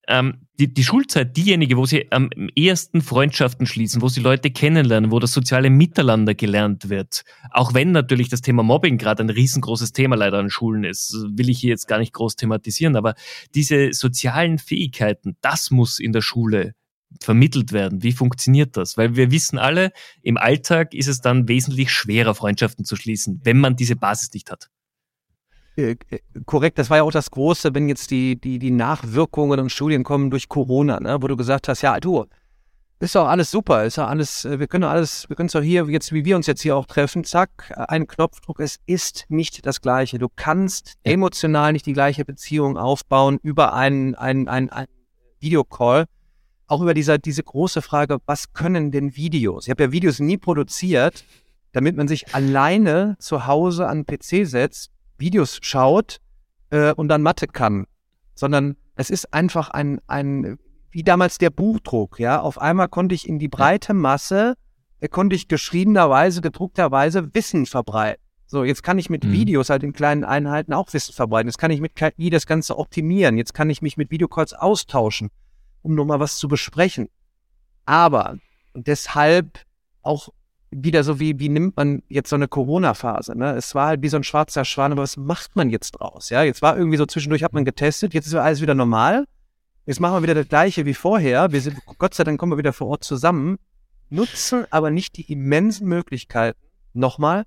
ähm, 0.08 0.48
die, 0.60 0.74
die 0.74 0.84
Schulzeit 0.84 1.36
diejenige, 1.36 1.78
wo 1.78 1.86
sie 1.86 2.12
am 2.12 2.30
ehesten 2.56 3.02
Freundschaften 3.02 3.65
schließen, 3.65 4.02
wo 4.02 4.08
sie 4.08 4.22
Leute 4.22 4.52
kennenlernen, 4.52 5.12
wo 5.12 5.20
das 5.20 5.32
soziale 5.32 5.70
Miteinander 5.70 6.34
gelernt 6.34 6.89
wird. 6.89 7.24
Auch 7.52 7.74
wenn 7.74 7.91
natürlich 7.91 8.30
das 8.30 8.41
Thema 8.41 8.63
Mobbing 8.63 8.98
gerade 8.98 9.24
ein 9.24 9.30
riesengroßes 9.30 9.91
Thema 9.91 10.15
leider 10.15 10.39
an 10.39 10.50
Schulen 10.50 10.84
ist, 10.84 11.13
will 11.30 11.50
ich 11.50 11.60
hier 11.60 11.72
jetzt 11.72 11.88
gar 11.88 12.00
nicht 12.00 12.13
groß 12.13 12.36
thematisieren, 12.36 12.96
aber 12.96 13.15
diese 13.54 13.91
sozialen 13.94 14.58
Fähigkeiten, 14.58 15.38
das 15.41 15.72
muss 15.72 16.00
in 16.00 16.13
der 16.13 16.22
Schule 16.22 16.74
vermittelt 17.22 17.72
werden. 17.72 18.04
Wie 18.04 18.12
funktioniert 18.12 18.78
das? 18.78 18.98
Weil 18.98 19.15
wir 19.15 19.32
wissen 19.32 19.58
alle, 19.58 19.91
im 20.22 20.38
Alltag 20.38 20.94
ist 20.94 21.08
es 21.08 21.22
dann 21.22 21.48
wesentlich 21.48 21.91
schwerer, 21.91 22.36
Freundschaften 22.36 22.86
zu 22.86 22.96
schließen, 22.96 23.41
wenn 23.44 23.58
man 23.58 23.76
diese 23.76 23.96
Basis 23.96 24.34
nicht 24.34 24.52
hat. 24.52 24.70
Äh, 25.78 25.96
äh, 26.10 26.20
korrekt, 26.46 26.78
das 26.78 26.90
war 26.90 26.98
ja 26.98 27.04
auch 27.04 27.12
das 27.12 27.32
Große, 27.32 27.76
wenn 27.76 27.90
jetzt 27.90 28.12
die, 28.12 28.40
die, 28.40 28.60
die 28.60 28.72
Nachwirkungen 28.72 29.60
und 29.60 29.72
Studien 29.72 30.04
kommen 30.04 30.30
durch 30.30 30.48
Corona, 30.48 31.00
ne, 31.00 31.18
wo 31.22 31.28
du 31.28 31.36
gesagt 31.36 31.68
hast, 31.68 31.82
ja, 31.82 32.00
du, 32.00 32.26
ist 33.00 33.16
doch 33.16 33.28
alles 33.28 33.52
super, 33.52 33.84
ist 33.84 33.98
doch 33.98 34.08
alles, 34.08 34.46
äh, 34.46 34.58
wir 34.58 34.68
können 34.68 34.86
alles, 34.86 35.28
wir 35.28 35.36
können 35.36 35.48
es 35.48 35.54
doch 35.54 35.62
hier, 35.62 35.86
jetzt, 35.90 36.14
wie 36.14 36.24
wir 36.24 36.38
uns 36.38 36.48
jetzt 36.48 36.62
hier 36.62 36.78
auch 36.78 36.86
treffen, 36.86 37.26
zack, 37.26 37.74
ein 37.76 38.08
Knopfdruck, 38.08 38.62
es 38.62 38.78
ist 38.86 39.26
nicht 39.28 39.66
das 39.66 39.82
Gleiche. 39.82 40.18
Du 40.18 40.28
kannst 40.34 40.94
emotional 41.04 41.74
nicht 41.74 41.86
die 41.86 41.94
gleiche 41.94 42.24
Beziehung 42.24 42.78
aufbauen 42.78 43.38
über 43.44 43.74
einen, 43.74 44.16
einen, 44.16 44.48
einen, 44.48 44.70
einen 44.70 44.88
Videocall. 45.40 46.06
Auch 46.68 46.82
über 46.82 46.94
dieser, 46.94 47.18
diese 47.18 47.44
große 47.44 47.82
Frage, 47.82 48.18
was 48.26 48.54
können 48.54 48.92
denn 48.92 49.16
Videos? 49.16 49.68
Ich 49.68 49.72
habe 49.72 49.84
ja 49.84 49.92
Videos 49.92 50.20
nie 50.20 50.38
produziert, 50.38 51.26
damit 51.74 51.98
man 51.98 52.08
sich 52.08 52.34
alleine 52.34 53.18
zu 53.20 53.46
Hause 53.46 53.88
an 53.88 54.06
den 54.06 54.18
PC 54.18 54.48
setzt 54.48 54.95
Videos 55.17 55.60
schaut 55.62 56.19
äh, 56.69 56.93
und 56.93 57.08
dann 57.08 57.21
Mathe 57.21 57.47
kann, 57.47 57.86
sondern 58.34 58.75
es 58.95 59.10
ist 59.10 59.34
einfach 59.34 59.69
ein, 59.69 59.99
ein, 60.08 60.58
wie 60.91 61.04
damals 61.04 61.38
der 61.38 61.49
Buchdruck, 61.49 62.19
ja. 62.19 62.41
Auf 62.41 62.60
einmal 62.60 62.88
konnte 62.88 63.15
ich 63.15 63.28
in 63.28 63.39
die 63.39 63.47
breite 63.47 63.93
Masse, 63.93 64.56
äh, 64.99 65.08
konnte 65.08 65.36
ich 65.36 65.47
geschriebenerweise, 65.47 66.41
gedruckterweise 66.41 67.34
Wissen 67.34 67.65
verbreiten. 67.65 68.21
So, 68.47 68.63
jetzt 68.63 68.84
kann 68.84 68.99
ich 68.99 69.10
mit 69.10 69.23
mhm. 69.23 69.32
Videos 69.32 69.69
halt 69.69 69.84
in 69.84 69.93
kleinen 69.93 70.23
Einheiten 70.23 70.73
auch 70.73 70.93
Wissen 70.93 71.13
verbreiten. 71.13 71.47
Jetzt 71.47 71.58
kann 71.58 71.71
ich 71.71 71.82
mit 71.82 71.95
KI 71.95 72.30
das 72.30 72.45
Ganze 72.45 72.78
optimieren. 72.78 73.38
Jetzt 73.38 73.54
kann 73.54 73.69
ich 73.69 73.82
mich 73.82 73.97
mit 73.97 74.12
Videocalls 74.12 74.54
austauschen, 74.54 75.32
um 75.82 75.95
nochmal 75.95 76.19
was 76.19 76.38
zu 76.38 76.47
besprechen. 76.47 77.10
Aber, 77.86 78.38
und 78.73 78.88
deshalb 78.88 79.65
auch 80.04 80.30
wieder 80.71 81.04
so 81.04 81.19
wie, 81.19 81.39
wie 81.39 81.49
nimmt 81.49 81.78
man 81.78 82.04
jetzt 82.10 82.30
so 82.30 82.36
eine 82.36 82.47
Corona-Phase, 82.47 83.38
ne? 83.38 83.56
Es 83.56 83.75
war 83.75 83.88
halt 83.88 84.01
wie 84.01 84.10
so 84.10 84.17
ein 84.17 84.23
schwarzer 84.23 84.65
Schwan, 84.65 84.91
aber 84.91 85.04
was 85.04 85.17
macht 85.17 85.56
man 85.56 85.69
jetzt 85.69 85.91
draus? 85.91 86.30
Ja, 86.30 86.43
jetzt 86.43 86.62
war 86.62 86.78
irgendwie 86.78 86.97
so 86.97 87.06
zwischendurch 87.06 87.43
hat 87.43 87.54
man 87.54 87.65
getestet, 87.65 88.13
jetzt 88.13 88.28
ist 88.28 88.36
alles 88.36 88.62
wieder 88.62 88.75
normal. 88.75 89.25
Jetzt 89.86 89.99
machen 89.99 90.15
wir 90.15 90.23
wieder 90.23 90.36
das 90.36 90.47
Gleiche 90.47 90.86
wie 90.86 90.95
vorher. 90.95 91.51
Wir 91.51 91.62
sind, 91.62 91.78
Gott 91.97 92.15
sei 92.15 92.23
Dank 92.23 92.39
kommen 92.39 92.51
wir 92.51 92.58
wieder 92.58 92.73
vor 92.73 92.88
Ort 92.88 93.04
zusammen, 93.04 93.58
nutzen 94.10 94.65
aber 94.71 94.89
nicht 94.89 95.17
die 95.17 95.32
immensen 95.32 95.88
Möglichkeiten, 95.88 96.60
nochmal 96.93 97.45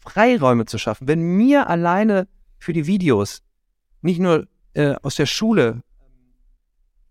Freiräume 0.00 0.66
zu 0.66 0.78
schaffen. 0.78 1.08
Wenn 1.08 1.22
mir 1.22 1.70
alleine 1.70 2.28
für 2.58 2.72
die 2.72 2.86
Videos, 2.86 3.42
nicht 4.02 4.20
nur 4.20 4.46
äh, 4.74 4.94
aus 5.02 5.14
der 5.14 5.26
Schule 5.26 5.82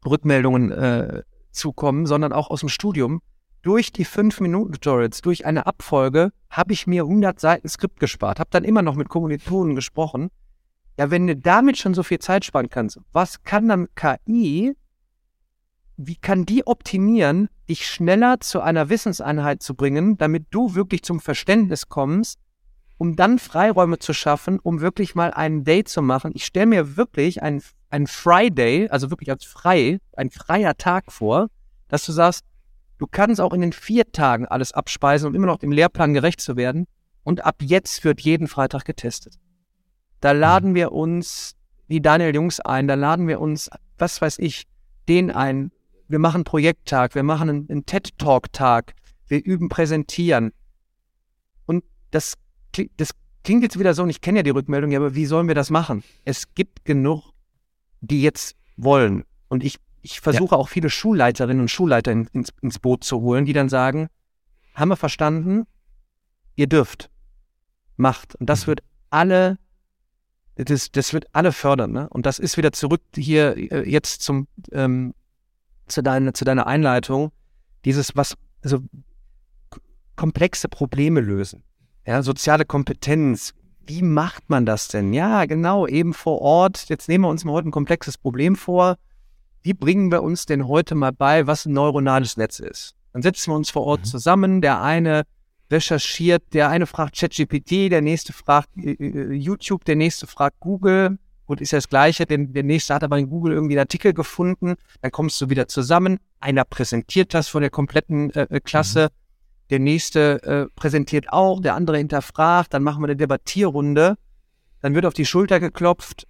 Rückmeldungen 0.06 0.72
äh, 0.72 1.24
zukommen, 1.52 2.06
sondern 2.06 2.34
auch 2.34 2.50
aus 2.50 2.62
dem 2.62 2.70
Studium. 2.70 3.22
Durch 3.62 3.92
die 3.92 4.06
5-Minuten-Tutorials, 4.06 5.22
durch 5.22 5.46
eine 5.46 5.68
Abfolge, 5.68 6.32
habe 6.50 6.74
ich 6.74 6.88
mir 6.88 7.04
100 7.04 7.40
Seiten 7.40 7.70
Skript 7.70 8.00
gespart, 8.00 8.40
habe 8.40 8.50
dann 8.50 8.64
immer 8.64 8.82
noch 8.82 8.96
mit 8.96 9.10
Kommilitonen 9.10 9.76
gesprochen. 9.76 10.30
Ja, 10.98 11.12
wenn 11.12 11.28
du 11.28 11.36
damit 11.36 11.78
schon 11.78 11.94
so 11.94 12.04
viel 12.04 12.20
Zeit 12.20 12.44
sparen 12.44 12.70
kannst, 12.70 13.00
was 13.12 13.44
kann 13.44 13.68
dann 13.68 13.88
KI, 13.96 14.76
wie 15.98 16.16
kann 16.16 16.46
die 16.46 16.66
optimieren, 16.66 17.50
dich 17.70 17.88
schneller 17.88 18.40
zu 18.40 18.62
einer 18.62 18.90
Wissenseinheit 18.90 19.62
zu 19.62 19.76
bringen, 19.76 20.18
damit 20.18 20.48
du 20.50 20.74
wirklich 20.74 21.04
zum 21.04 21.20
Verständnis 21.20 21.88
kommst, 21.88 22.40
um 22.98 23.16
dann 23.16 23.40
Freiräume 23.40 24.00
zu 24.00 24.14
schaffen, 24.14 24.60
um 24.60 24.82
wirklich 24.82 25.16
mal 25.16 25.32
einen 25.32 25.64
Day 25.64 25.84
zu 25.84 26.02
machen. 26.02 26.32
Ich 26.36 26.46
stelle 26.46 26.66
mir 26.66 26.98
wirklich 26.98 27.42
einen, 27.42 27.62
einen 27.90 28.08
Friday, 28.08 28.90
also 28.90 29.10
wirklich 29.12 29.30
als 29.30 29.46
frei, 29.46 30.00
ein 30.18 30.32
freier 30.32 30.76
Tag 30.78 31.12
vor, 31.12 31.48
dass 31.88 32.06
du 32.06 32.12
sagst, 32.12 32.44
du 33.02 33.08
kannst 33.08 33.42
auch 33.42 33.52
in 33.52 33.62
den 33.62 33.74
vier 33.74 34.12
Tagen 34.12 34.46
alles 34.46 34.72
abspeisen, 34.72 35.28
um 35.28 35.36
immer 35.36 35.48
noch 35.48 35.58
dem 35.58 35.72
Lehrplan 35.72 36.14
gerecht 36.14 36.40
zu 36.40 36.56
werden. 36.56 36.88
Und 37.24 37.44
ab 37.44 37.58
jetzt 37.62 38.04
wird 38.04 38.22
jeden 38.22 38.48
Freitag 38.48 38.86
getestet. 38.86 39.40
Da 40.20 40.32
laden 40.32 40.76
wir 40.76 40.92
uns 40.92 41.56
die 41.88 42.02
Daniel 42.02 42.34
Jungs 42.34 42.60
ein, 42.60 42.88
da 42.88 42.94
laden 42.94 43.28
wir 43.28 43.42
uns, 43.42 43.70
was 43.98 44.22
weiß 44.22 44.38
ich, 44.40 44.68
den 45.10 45.32
ein. 45.32 45.72
Wir 46.08 46.20
machen 46.20 46.44
Projekttag, 46.44 47.16
wir 47.16 47.24
machen 47.24 47.50
einen, 47.50 47.70
einen 47.70 47.86
TED-Talk-Tag, 47.86 48.94
wir 49.28 49.44
üben 49.44 49.68
präsentieren. 49.68 50.54
Und 51.66 51.84
das 52.12 52.36
das 52.98 53.12
klingt 53.44 53.64
jetzt 53.64 53.80
wieder 53.80 53.94
so, 53.94 54.04
und 54.04 54.10
ich 54.10 54.22
kenne 54.22 54.40
ja 54.40 54.44
die 54.44 54.52
Rückmeldung, 54.52 54.92
ja, 54.92 55.00
aber 55.00 55.16
wie 55.16 55.26
sollen 55.26 55.48
wir 55.48 55.56
das 55.56 55.70
machen? 55.70 56.04
Es 56.24 56.54
gibt 56.54 56.86
genug, 56.86 57.32
die 58.00 58.22
jetzt 58.22 58.56
wollen. 58.78 59.24
Und 59.50 59.64
ich, 59.64 59.78
ich 60.02 60.20
versuche 60.20 60.56
ja. 60.56 60.58
auch 60.58 60.70
viele 60.70 60.90
Schulleiterinnen 60.90 61.62
und 61.62 61.70
Schulleiter 61.70 62.12
in, 62.12 62.28
ins, 62.34 62.50
ins 62.62 62.80
Boot 62.80 63.04
zu 63.04 63.22
holen, 63.22 63.46
die 63.46 63.54
dann 63.54 63.70
sagen, 63.70 64.08
haben 64.74 64.90
wir 64.90 64.98
verstanden, 64.98 65.66
ihr 66.56 66.68
dürft, 66.68 67.10
macht. 67.98 68.36
Und 68.36 68.50
das 68.50 68.64
mhm. 68.64 68.68
wird 68.68 68.84
alle, 69.10 69.58
das, 70.56 70.92
das 70.92 71.14
wird 71.14 71.26
alle 71.34 71.52
fördern. 71.52 71.92
Ne? 71.92 72.10
Und 72.10 72.26
das 72.26 72.40
ist 72.40 72.58
wieder 72.58 72.72
zurück 72.72 73.02
hier 73.16 73.56
äh, 73.58 73.90
jetzt 73.90 74.22
zum, 74.22 74.48
ähm, 74.72 75.14
zu, 75.88 76.02
deiner, 76.02 76.34
zu 76.34 76.46
deiner 76.46 76.68
Einleitung, 76.68 77.32
dieses, 77.86 78.16
was, 78.16 78.36
also 78.64 78.80
komplexe 80.16 80.68
Probleme 80.68 81.20
lösen. 81.20 81.64
Ja, 82.06 82.24
soziale 82.24 82.66
Kompetenz. 82.66 83.54
Wie 83.86 84.02
macht 84.02 84.50
man 84.50 84.66
das 84.66 84.88
denn? 84.88 85.14
Ja, 85.14 85.46
genau, 85.46 85.88
eben 85.88 86.14
vor 86.14 86.42
Ort. 86.42 86.90
Jetzt 86.90 87.08
nehmen 87.08 87.24
wir 87.24 87.30
uns 87.30 87.44
mal 87.44 87.54
heute 87.54 87.70
ein 87.70 87.72
komplexes 87.72 88.18
Problem 88.18 88.56
vor. 88.56 88.98
Wie 89.64 89.74
bringen 89.74 90.12
wir 90.12 90.24
uns 90.24 90.46
denn 90.46 90.68
heute 90.68 90.96
mal 90.96 91.12
bei, 91.12 91.48
was 91.48 91.66
ein 91.66 91.74
neuronales 91.74 92.38
Netz 92.38 92.60
ist? 92.60 92.96
Dann 93.14 93.22
setzen 93.22 93.52
wir 93.52 93.56
uns 93.56 93.70
vor 93.70 93.84
Ort 93.84 94.02
mhm. 94.02 94.06
zusammen. 94.06 94.62
Der 94.62 94.82
eine 94.82 95.24
recherchiert, 95.70 96.44
der 96.54 96.70
eine 96.70 96.86
fragt 96.86 97.18
ChatGPT, 97.18 97.92
der 97.92 98.02
nächste 98.02 98.34
fragt 98.34 98.70
äh, 98.78 98.92
äh, 98.92 99.34
YouTube, 99.34 99.86
der 99.86 99.96
nächste 99.96 100.28
fragt 100.28 100.60
Google. 100.60 101.18
Gut, 101.46 101.62
ist 101.62 101.72
ja 101.72 101.78
das 101.78 101.90
Gleiche, 101.90 102.26
denn 102.26 102.54
der 102.54 102.64
nächste 102.64 102.94
hat 102.94 103.04
aber 103.04 103.18
in 103.18 103.30
Google 103.30 103.54
irgendwie 103.54 103.74
einen 103.74 103.86
Artikel 103.86 104.14
gefunden. 104.14 104.76
Dann 105.02 105.12
kommst 105.12 105.40
du 105.42 105.50
wieder 105.50 105.68
zusammen. 105.68 106.18
Einer 106.40 106.64
präsentiert 106.64 107.34
das 107.34 107.50
vor 107.50 107.62
der 107.62 107.70
kompletten 107.70 108.32
äh, 108.32 108.48
äh 108.50 108.60
Klasse. 108.60 109.10
Mhm 109.12 109.22
der 109.72 109.80
nächste 109.80 110.44
äh, 110.44 110.66
präsentiert 110.76 111.32
auch, 111.32 111.62
der 111.62 111.76
andere 111.76 111.98
hinterfragt, 111.98 112.74
dann 112.74 112.84
machen 112.84 113.02
wir 113.02 113.08
eine 113.08 113.16
Debattierrunde, 113.16 114.18
dann 114.82 114.94
wird 114.94 115.06
auf 115.06 115.14
die 115.14 115.26
Schulter 115.26 115.62
geklopft, 115.62 116.28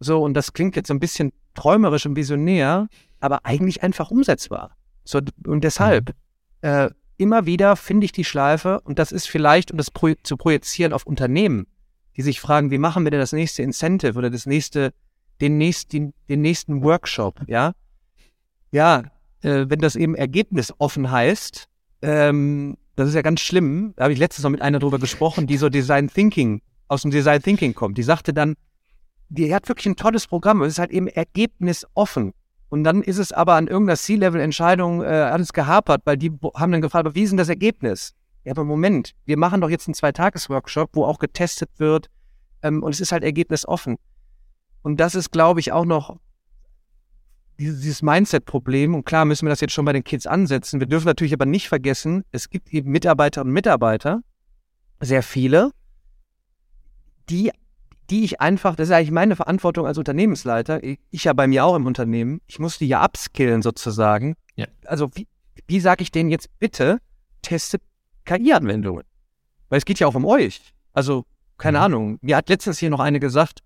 so, 0.00 0.22
und 0.22 0.34
das 0.34 0.52
klingt 0.52 0.76
jetzt 0.76 0.88
so 0.88 0.94
ein 0.94 1.00
bisschen 1.00 1.32
träumerisch 1.54 2.06
und 2.06 2.16
visionär, 2.16 2.88
aber 3.20 3.44
eigentlich 3.44 3.82
einfach 3.82 4.10
umsetzbar. 4.10 4.76
So, 5.04 5.20
und 5.46 5.64
deshalb, 5.64 6.14
mhm. 6.62 6.68
äh, 6.68 6.90
immer 7.16 7.46
wieder 7.46 7.76
finde 7.76 8.04
ich 8.06 8.12
die 8.12 8.24
Schleife, 8.24 8.80
und 8.80 8.98
das 8.98 9.12
ist 9.12 9.28
vielleicht, 9.28 9.70
um 9.70 9.78
das 9.78 9.90
pro 9.90 10.12
zu 10.22 10.36
projizieren 10.36 10.92
auf 10.92 11.06
Unternehmen, 11.06 11.66
die 12.16 12.22
sich 12.22 12.40
fragen, 12.40 12.70
wie 12.70 12.78
machen 12.78 13.04
wir 13.04 13.10
denn 13.10 13.20
das 13.20 13.32
nächste 13.32 13.62
Incentive 13.62 14.18
oder 14.18 14.30
das 14.30 14.46
nächste, 14.46 14.92
den 15.40 15.58
nächsten, 15.58 16.12
den 16.28 16.42
nächsten 16.42 16.82
Workshop, 16.82 17.40
ja? 17.46 17.72
Ja, 18.70 19.04
äh, 19.42 19.66
wenn 19.68 19.78
das 19.78 19.96
eben 19.96 20.14
ergebnisoffen 20.14 21.10
heißt, 21.10 21.68
ähm, 22.02 22.76
das 22.96 23.08
ist 23.08 23.14
ja 23.14 23.22
ganz 23.22 23.40
schlimm. 23.40 23.92
Da 23.96 24.04
habe 24.04 24.12
ich 24.12 24.18
letztens 24.18 24.44
noch 24.44 24.50
mit 24.50 24.62
einer 24.62 24.78
drüber 24.78 24.98
gesprochen, 24.98 25.46
die 25.46 25.56
so 25.56 25.68
Design 25.68 26.08
Thinking, 26.08 26.60
aus 26.88 27.02
dem 27.02 27.10
Design 27.10 27.42
Thinking 27.42 27.74
kommt. 27.74 27.98
Die 27.98 28.02
sagte 28.02 28.32
dann, 28.32 28.54
die 29.28 29.54
hat 29.54 29.68
wirklich 29.68 29.86
ein 29.86 29.96
tolles 29.96 30.26
Programm. 30.26 30.62
Es 30.62 30.74
ist 30.74 30.78
halt 30.78 30.90
eben 30.90 31.08
ergebnisoffen. 31.08 32.32
Und 32.68 32.84
dann 32.84 33.02
ist 33.02 33.18
es 33.18 33.32
aber 33.32 33.54
an 33.54 33.68
irgendeiner 33.68 33.96
C-Level-Entscheidung 33.96 35.02
äh, 35.02 35.06
alles 35.06 35.52
gehapert, 35.52 36.02
weil 36.04 36.16
die 36.16 36.32
haben 36.54 36.72
dann 36.72 36.82
gefragt, 36.82 37.06
aber 37.06 37.14
wie 37.14 37.22
ist 37.22 37.30
denn 37.30 37.36
das 37.36 37.48
Ergebnis? 37.48 38.14
Ja, 38.44 38.52
aber 38.52 38.64
Moment, 38.64 39.12
wir 39.24 39.38
machen 39.38 39.60
doch 39.60 39.70
jetzt 39.70 39.86
einen 39.86 39.94
Zweitages-Workshop, 39.94 40.90
wo 40.94 41.04
auch 41.04 41.18
getestet 41.18 41.70
wird 41.78 42.10
ähm, 42.62 42.82
und 42.82 42.92
es 42.92 43.00
ist 43.00 43.12
halt 43.12 43.22
ergebnisoffen. 43.22 43.96
Und 44.82 44.98
das 44.98 45.14
ist, 45.14 45.30
glaube 45.30 45.60
ich, 45.60 45.72
auch 45.72 45.84
noch 45.84 46.18
dieses 47.58 48.02
Mindset-Problem, 48.02 48.94
und 48.94 49.04
klar 49.06 49.24
müssen 49.24 49.46
wir 49.46 49.50
das 49.50 49.60
jetzt 49.60 49.72
schon 49.72 49.84
bei 49.84 49.92
den 49.92 50.04
Kids 50.04 50.26
ansetzen. 50.26 50.80
Wir 50.80 50.88
dürfen 50.88 51.06
natürlich 51.06 51.32
aber 51.32 51.46
nicht 51.46 51.68
vergessen, 51.68 52.24
es 52.32 52.50
gibt 52.50 52.72
eben 52.72 52.90
Mitarbeiterinnen 52.90 53.50
und 53.50 53.54
Mitarbeiter, 53.54 54.20
sehr 55.00 55.22
viele, 55.22 55.70
die, 57.30 57.52
die 58.10 58.24
ich 58.24 58.40
einfach, 58.40 58.76
das 58.76 58.88
ist 58.88 58.94
eigentlich 58.94 59.10
meine 59.10 59.36
Verantwortung 59.36 59.86
als 59.86 59.98
Unternehmensleiter, 59.98 60.82
ich, 60.82 61.24
ja 61.24 61.32
bei 61.32 61.46
mir 61.46 61.64
auch 61.64 61.76
im 61.76 61.86
Unternehmen, 61.86 62.40
ich 62.46 62.58
muss 62.58 62.78
die 62.78 62.86
ja 62.86 63.04
upskillen 63.04 63.62
sozusagen. 63.62 64.36
Ja. 64.56 64.66
Also 64.84 65.10
wie, 65.14 65.26
wie 65.66 65.80
sage 65.80 66.02
ich 66.02 66.10
denen 66.10 66.30
jetzt 66.30 66.48
bitte, 66.58 66.98
testet 67.42 67.82
KI-Anwendungen? 68.24 69.04
Weil 69.68 69.78
es 69.78 69.84
geht 69.84 69.98
ja 69.98 70.06
auch 70.06 70.14
um 70.14 70.24
euch. 70.24 70.60
Also, 70.92 71.24
keine 71.58 71.78
mhm. 71.78 71.84
Ahnung, 71.84 72.18
mir 72.20 72.36
hat 72.36 72.48
letztens 72.48 72.78
hier 72.78 72.90
noch 72.90 73.00
eine 73.00 73.20
gesagt, 73.20 73.60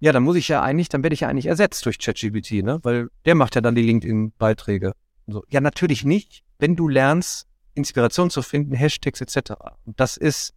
ja, 0.00 0.12
dann 0.12 0.22
muss 0.22 0.36
ich 0.36 0.48
ja 0.48 0.62
eigentlich, 0.62 0.88
dann 0.88 1.02
werde 1.02 1.14
ich 1.14 1.20
ja 1.20 1.28
eigentlich 1.28 1.46
ersetzt 1.46 1.84
durch 1.84 1.98
ChatGPT, 1.98 2.62
ne? 2.62 2.80
Weil 2.82 3.08
der 3.26 3.34
macht 3.34 3.54
ja 3.54 3.60
dann 3.60 3.74
die 3.74 3.82
LinkedIn-Beiträge. 3.82 4.92
So. 5.26 5.44
Ja, 5.48 5.60
natürlich 5.60 6.04
nicht, 6.04 6.42
wenn 6.58 6.74
du 6.74 6.88
lernst, 6.88 7.46
Inspiration 7.74 8.30
zu 8.30 8.42
finden, 8.42 8.74
Hashtags 8.74 9.20
etc. 9.20 9.52
Und 9.84 10.00
das 10.00 10.16
ist, 10.16 10.54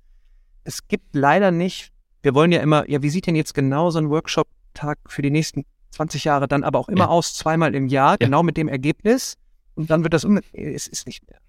es 0.64 0.88
gibt 0.88 1.16
leider 1.16 1.52
nicht, 1.52 1.93
wir 2.24 2.34
wollen 2.34 2.52
ja 2.52 2.62
immer, 2.62 2.90
ja, 2.90 3.02
wie 3.04 3.10
sieht 3.10 3.28
denn 3.28 3.36
jetzt 3.36 3.54
genau 3.54 3.92
so 3.92 4.00
ein 4.00 4.10
Workshop-Tag 4.10 4.98
für 5.08 5.22
die 5.22 5.30
nächsten 5.30 5.66
20 5.92 6.24
Jahre 6.24 6.48
dann 6.48 6.64
aber 6.64 6.80
auch 6.80 6.90
immer 6.90 7.06
ja. 7.06 7.10
aus, 7.10 7.36
zweimal 7.36 7.76
im 7.76 7.88
Jahr, 7.88 8.14
ja. 8.14 8.26
genau 8.26 8.42
mit 8.42 8.58
dem 8.58 8.68
Ergebnis. 8.68 9.36
Und 9.76 9.90
dann 9.92 10.04
wird 10.04 10.14
das 10.14 10.26
um, 10.26 10.40
es 10.54 10.88
ist 10.88 11.06
nicht 11.06 11.30
mehr. 11.30 11.40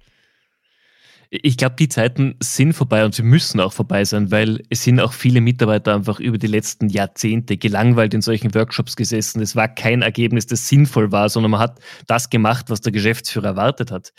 Ich 1.30 1.56
glaube, 1.56 1.74
die 1.76 1.88
Zeiten 1.88 2.36
sind 2.40 2.74
vorbei 2.74 3.04
und 3.04 3.14
sie 3.14 3.22
müssen 3.22 3.58
auch 3.58 3.72
vorbei 3.72 4.04
sein, 4.04 4.30
weil 4.30 4.62
es 4.70 4.84
sind 4.84 5.00
auch 5.00 5.12
viele 5.12 5.40
Mitarbeiter 5.40 5.94
einfach 5.94 6.20
über 6.20 6.38
die 6.38 6.46
letzten 6.46 6.88
Jahrzehnte 6.88 7.56
gelangweilt 7.56 8.14
in 8.14 8.22
solchen 8.22 8.54
Workshops 8.54 8.94
gesessen. 8.94 9.40
Es 9.42 9.56
war 9.56 9.68
kein 9.68 10.02
Ergebnis, 10.02 10.46
das 10.46 10.68
sinnvoll 10.68 11.10
war, 11.10 11.28
sondern 11.28 11.52
man 11.52 11.60
hat 11.60 11.80
das 12.06 12.30
gemacht, 12.30 12.66
was 12.68 12.82
der 12.82 12.92
Geschäftsführer 12.92 13.48
erwartet 13.48 13.90
hat. 13.90 14.12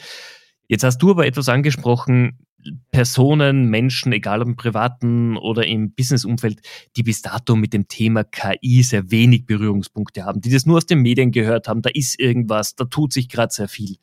Jetzt 0.68 0.84
hast 0.84 0.98
du 0.98 1.12
aber 1.12 1.26
etwas 1.26 1.48
angesprochen, 1.48 2.45
Personen, 2.92 3.70
Menschen, 3.70 4.12
egal 4.12 4.42
ob 4.42 4.48
im 4.48 4.56
privaten 4.56 5.38
oder 5.38 5.66
im 5.66 5.92
Businessumfeld, 5.92 6.62
die 6.96 7.04
bis 7.04 7.22
dato 7.22 7.56
mit 7.56 7.74
dem 7.74 7.88
Thema 7.88 8.24
KI 8.24 8.84
sehr 8.84 9.12
wenig 9.12 9.46
Berührungspunkte 9.46 10.24
haben, 10.24 10.42
die 10.42 10.50
das 10.52 10.66
nur 10.66 10.78
aus 10.78 10.86
den 10.86 11.00
Medien 11.00 11.32
gehört 11.32 11.68
haben, 11.68 11.82
da 11.82 11.90
ist 11.94 12.20
irgendwas, 12.20 12.76
da 12.76 12.86
tut 12.86 13.14
sich 13.14 13.30
gerade 13.30 13.54
sehr 13.54 13.68
viel. 13.68 13.98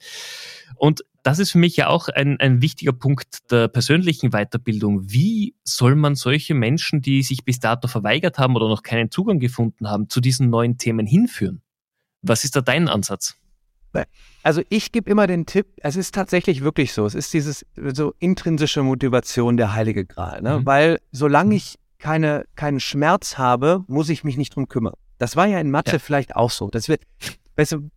Und 0.76 1.04
das 1.22 1.38
ist 1.38 1.52
für 1.52 1.58
mich 1.58 1.76
ja 1.76 1.88
auch 1.88 2.08
ein, 2.08 2.40
ein 2.40 2.62
wichtiger 2.62 2.92
Punkt 2.92 3.50
der 3.50 3.68
persönlichen 3.68 4.30
Weiterbildung. 4.30 5.10
Wie 5.10 5.54
soll 5.62 5.94
man 5.94 6.16
solche 6.16 6.54
Menschen, 6.54 7.00
die 7.00 7.22
sich 7.22 7.44
bis 7.44 7.60
dato 7.60 7.86
verweigert 7.86 8.38
haben 8.38 8.56
oder 8.56 8.68
noch 8.68 8.82
keinen 8.82 9.10
Zugang 9.10 9.38
gefunden 9.38 9.88
haben, 9.88 10.08
zu 10.08 10.20
diesen 10.20 10.50
neuen 10.50 10.78
Themen 10.78 11.06
hinführen? 11.06 11.62
Was 12.22 12.44
ist 12.44 12.56
da 12.56 12.60
dein 12.60 12.88
Ansatz? 12.88 13.36
Also 14.42 14.62
ich 14.68 14.92
gebe 14.92 15.10
immer 15.10 15.26
den 15.26 15.46
Tipp, 15.46 15.66
es 15.78 15.96
ist 15.96 16.14
tatsächlich 16.14 16.62
wirklich 16.62 16.92
so, 16.92 17.06
es 17.06 17.14
ist 17.14 17.32
dieses 17.32 17.64
so 17.76 18.14
intrinsische 18.18 18.82
Motivation 18.82 19.56
der 19.56 19.74
heilige 19.74 20.04
Gral, 20.04 20.42
ne? 20.42 20.60
Mhm. 20.60 20.66
weil 20.66 21.00
solange 21.12 21.50
mhm. 21.50 21.56
ich 21.56 21.78
keine, 21.98 22.44
keinen 22.56 22.80
Schmerz 22.80 23.38
habe, 23.38 23.84
muss 23.86 24.08
ich 24.08 24.24
mich 24.24 24.36
nicht 24.36 24.56
drum 24.56 24.68
kümmern. 24.68 24.94
Das 25.18 25.36
war 25.36 25.46
ja 25.46 25.60
in 25.60 25.70
Mathe 25.70 25.92
ja. 25.92 25.98
vielleicht 25.98 26.34
auch 26.34 26.50
so. 26.50 26.68
Das 26.68 26.88
wird, 26.88 27.02
weißt 27.56 27.72
du, 27.72 27.90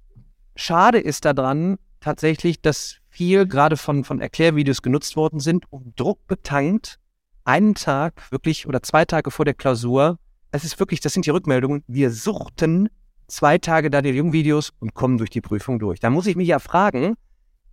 schade 0.55 0.99
ist 0.99 1.25
daran 1.25 1.77
tatsächlich, 1.99 2.61
dass 2.61 2.97
viel 3.09 3.47
gerade 3.47 3.77
von, 3.77 4.03
von 4.03 4.21
Erklärvideos 4.21 4.83
genutzt 4.83 5.15
worden 5.15 5.39
sind, 5.39 5.65
um 5.71 5.93
Druck 5.95 6.27
betankt, 6.27 6.99
einen 7.45 7.73
Tag 7.73 8.29
wirklich 8.31 8.67
oder 8.67 8.83
zwei 8.83 9.05
Tage 9.05 9.31
vor 9.31 9.45
der 9.45 9.53
Klausur, 9.53 10.19
es 10.51 10.63
ist 10.63 10.79
wirklich, 10.79 10.99
das 10.99 11.13
sind 11.13 11.25
die 11.25 11.31
Rückmeldungen, 11.31 11.83
wir 11.87 12.11
suchten 12.11 12.89
zwei 13.27 13.57
Tage 13.57 13.89
da 13.89 14.01
die 14.01 14.09
Jungvideos 14.09 14.71
und 14.79 14.93
kommen 14.93 15.17
durch 15.17 15.29
die 15.29 15.41
Prüfung 15.41 15.79
durch. 15.79 15.99
Da 15.99 16.09
muss 16.09 16.27
ich 16.27 16.35
mich 16.35 16.47
ja 16.47 16.59
fragen, 16.59 17.15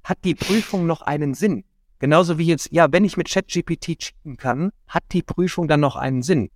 hat 0.05 0.19
die 0.25 0.35
Prüfung 0.35 0.87
noch 0.87 1.03
einen 1.03 1.35
Sinn? 1.35 1.65
Genauso 1.99 2.39
wie 2.39 2.47
jetzt, 2.47 2.69
ja, 2.73 2.91
wenn 2.91 3.05
ich 3.05 3.17
mit 3.17 3.31
ChatGPT 3.31 3.99
cheaten 3.99 4.37
kann, 4.37 4.73
hat 4.89 5.05
die 5.13 5.23
Prüfung 5.23 5.69
dann 5.69 5.81
noch 5.81 5.97
einen 5.97 6.23
Sinn? 6.23 6.51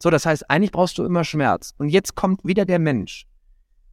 So, 0.00 0.10
das 0.10 0.26
heißt, 0.26 0.48
eigentlich 0.50 0.72
brauchst 0.72 0.98
du 0.98 1.04
immer 1.04 1.24
Schmerz. 1.24 1.74
Und 1.78 1.88
jetzt 1.88 2.14
kommt 2.14 2.44
wieder 2.44 2.64
der 2.64 2.78
Mensch. 2.78 3.26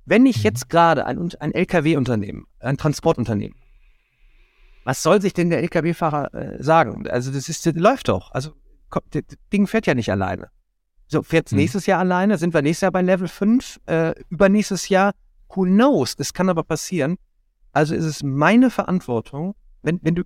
Wenn 0.06 0.25
ich 0.25 0.38
mhm. 0.38 0.43
jetzt 0.43 0.69
gerade 0.69 1.06
ein, 1.06 1.32
ein 1.39 1.53
LKW-Unternehmen, 1.53 2.45
ein 2.60 2.77
Transportunternehmen, 2.77 3.58
was 4.84 5.01
soll 5.01 5.21
sich 5.21 5.34
denn 5.34 5.49
der 5.49 5.60
LKW-Fahrer 5.60 6.34
äh, 6.34 6.63
sagen? 6.63 7.08
Also 7.08 7.32
das 7.32 7.47
ist, 7.47 7.65
das 7.65 7.73
läuft 7.73 8.10
doch. 8.10 8.32
Also 8.32 8.51
das 9.12 9.23
Ding 9.51 9.65
fährt 9.65 9.88
ja 9.88 9.95
nicht 9.95 10.12
alleine. 10.12 10.49
So, 11.13 11.21
fährt 11.21 11.52
mhm. 11.52 11.60
nächstes 11.60 11.86
Jahr 11.86 11.99
alleine? 11.99 12.39
Sind 12.39 12.56
wir 12.56 12.63
nächstes 12.63 12.82
Jahr 12.82 12.91
bei 12.91 13.04
Level 13.04 13.28
5? 13.28 13.82
Äh, 13.86 14.15
übernächstes 14.30 14.89
Jahr? 14.89 15.13
Who 15.54 15.62
knows? 15.62 16.15
Das 16.15 16.34
kann 16.34 16.49
aber 16.49 16.63
passieren. 16.63 17.17
Also 17.71 17.93
ist 17.93 18.06
es 18.06 18.23
meine 18.23 18.71
Verantwortung, 18.71 19.54
wenn, 19.84 19.99
wenn 20.02 20.15
du, 20.15 20.23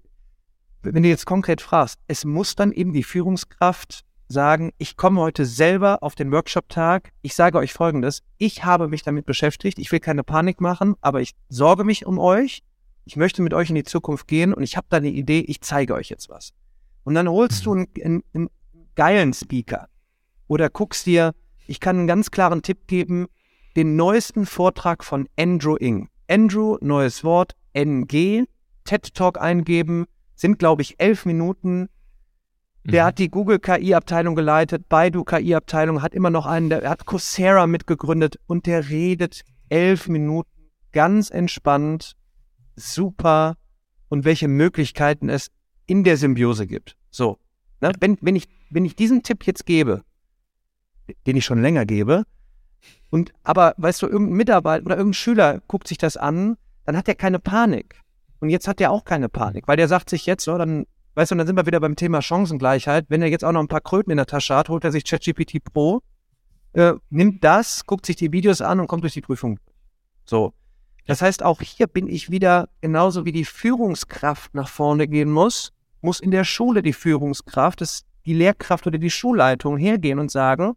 wenn 0.83 1.03
du 1.03 1.09
jetzt 1.09 1.25
konkret 1.25 1.59
fragst, 1.59 1.99
es 2.07 2.23
muss 2.23 2.55
dann 2.55 2.71
eben 2.71 2.93
die 2.93 3.03
Führungskraft 3.03 4.05
sagen, 4.29 4.71
ich 4.77 4.95
komme 4.95 5.19
heute 5.19 5.45
selber 5.45 6.03
auf 6.03 6.15
den 6.15 6.31
Workshop-Tag, 6.31 7.11
ich 7.21 7.35
sage 7.35 7.57
euch 7.57 7.73
Folgendes, 7.73 8.23
ich 8.37 8.63
habe 8.63 8.87
mich 8.87 9.03
damit 9.03 9.25
beschäftigt, 9.25 9.79
ich 9.79 9.91
will 9.91 9.99
keine 9.99 10.23
Panik 10.23 10.61
machen, 10.61 10.95
aber 11.01 11.19
ich 11.19 11.31
sorge 11.49 11.83
mich 11.83 12.05
um 12.05 12.17
euch, 12.17 12.63
ich 13.03 13.17
möchte 13.17 13.41
mit 13.41 13.53
euch 13.53 13.67
in 13.67 13.75
die 13.75 13.83
Zukunft 13.83 14.25
gehen 14.25 14.53
und 14.53 14.63
ich 14.63 14.77
habe 14.77 14.87
da 14.89 14.97
eine 14.97 15.09
Idee, 15.09 15.39
ich 15.39 15.59
zeige 15.59 15.95
euch 15.95 16.07
jetzt 16.07 16.29
was. 16.29 16.53
Und 17.03 17.15
dann 17.15 17.27
holst 17.27 17.65
du 17.65 17.73
einen, 17.73 17.87
einen, 18.01 18.23
einen 18.33 18.49
geilen 18.95 19.33
Speaker 19.33 19.89
oder 20.47 20.69
guckst 20.69 21.05
dir, 21.05 21.33
ich 21.67 21.79
kann 21.79 21.97
einen 21.97 22.07
ganz 22.07 22.31
klaren 22.31 22.61
Tipp 22.61 22.87
geben, 22.87 23.27
den 23.75 23.95
neuesten 23.95 24.45
Vortrag 24.45 25.03
von 25.03 25.27
Andrew 25.37 25.75
Ng. 25.79 26.09
Andrew, 26.29 26.77
neues 26.81 27.23
Wort, 27.23 27.53
NG, 27.73 28.45
TED 28.85 29.13
Talk 29.13 29.39
eingeben, 29.39 30.05
sind 30.35 30.59
glaube 30.59 30.81
ich 30.81 30.99
elf 30.99 31.25
Minuten, 31.25 31.89
der 32.83 33.03
mhm. 33.03 33.07
hat 33.07 33.19
die 33.19 33.29
Google 33.29 33.59
KI-Abteilung 33.59 34.35
geleitet, 34.35 34.87
Baidu 34.87 35.23
KI-Abteilung, 35.23 36.01
hat 36.01 36.13
immer 36.13 36.29
noch 36.29 36.45
einen, 36.45 36.69
der 36.69 36.89
hat 36.89 37.05
Coursera 37.05 37.67
mitgegründet 37.67 38.39
und 38.47 38.65
der 38.65 38.89
redet 38.89 39.43
elf 39.69 40.07
Minuten 40.07 40.49
ganz 40.93 41.29
entspannt, 41.29 42.13
super 42.75 43.57
und 44.09 44.23
welche 44.23 44.47
Möglichkeiten 44.47 45.29
es 45.29 45.49
in 45.85 46.03
der 46.03 46.17
Symbiose 46.17 46.65
gibt. 46.65 46.95
So. 47.09 47.39
Ne? 47.81 47.91
Wenn, 47.99 48.17
wenn, 48.21 48.35
ich, 48.35 48.47
wenn 48.69 48.85
ich 48.85 48.95
diesen 48.95 49.21
Tipp 49.21 49.45
jetzt 49.45 49.65
gebe, 49.65 50.03
den 51.25 51.37
ich 51.37 51.45
schon 51.45 51.61
länger 51.61 51.85
gebe, 51.85 52.23
und 53.09 53.33
aber, 53.43 53.73
weißt 53.77 54.01
du, 54.01 54.07
irgendein 54.07 54.37
Mitarbeiter 54.37 54.85
oder 54.85 54.97
irgendein 54.97 55.13
Schüler 55.13 55.61
guckt 55.67 55.87
sich 55.87 55.97
das 55.97 56.17
an, 56.17 56.57
dann 56.85 56.97
hat 56.97 57.07
er 57.07 57.15
keine 57.15 57.39
Panik. 57.39 58.01
Und 58.39 58.49
jetzt 58.49 58.67
hat 58.67 58.79
er 58.81 58.91
auch 58.91 59.05
keine 59.05 59.29
Panik, 59.29 59.67
weil 59.67 59.77
der 59.77 59.87
sagt 59.87 60.09
sich 60.09 60.25
jetzt, 60.25 60.43
so, 60.43 60.57
dann 60.57 60.85
Weißt 61.17 61.31
du, 61.31 61.33
und 61.33 61.39
dann 61.39 61.47
sind 61.47 61.55
wir 61.55 61.65
wieder 61.65 61.79
beim 61.79 61.95
Thema 61.95 62.21
Chancengleichheit. 62.21 63.05
Wenn 63.09 63.23
er 63.23 63.27
jetzt 63.27 63.43
auch 63.43 63.51
noch 63.51 63.61
ein 63.61 63.67
paar 63.67 63.81
Kröten 63.81 64.11
in 64.11 64.17
der 64.17 64.27
Tasche 64.27 64.55
hat, 64.55 64.69
holt 64.69 64.83
er 64.83 64.91
sich 64.91 65.03
ChatGPT 65.03 65.63
Pro, 65.63 66.03
äh, 66.73 66.93
nimmt 67.09 67.43
das, 67.43 67.87
guckt 67.87 68.05
sich 68.05 68.17
die 68.17 68.31
Videos 68.31 68.61
an 68.61 68.79
und 68.79 68.85
kommt 68.85 69.01
durch 69.01 69.15
die 69.15 69.21
Prüfung. 69.21 69.59
So. 70.25 70.53
Das 71.07 71.23
heißt, 71.23 71.41
auch 71.41 71.59
hier 71.61 71.87
bin 71.87 72.07
ich 72.07 72.29
wieder 72.29 72.69
genauso 72.81 73.25
wie 73.25 73.31
die 73.31 73.45
Führungskraft 73.45 74.53
nach 74.53 74.67
vorne 74.67 75.07
gehen 75.07 75.31
muss, 75.31 75.73
muss 76.01 76.19
in 76.19 76.29
der 76.29 76.43
Schule 76.43 76.83
die 76.83 76.93
Führungskraft, 76.93 77.81
das, 77.81 78.03
die 78.27 78.35
Lehrkraft 78.35 78.85
oder 78.85 78.99
die 78.99 79.09
Schulleitung 79.09 79.77
hergehen 79.77 80.19
und 80.19 80.29
sagen, 80.29 80.75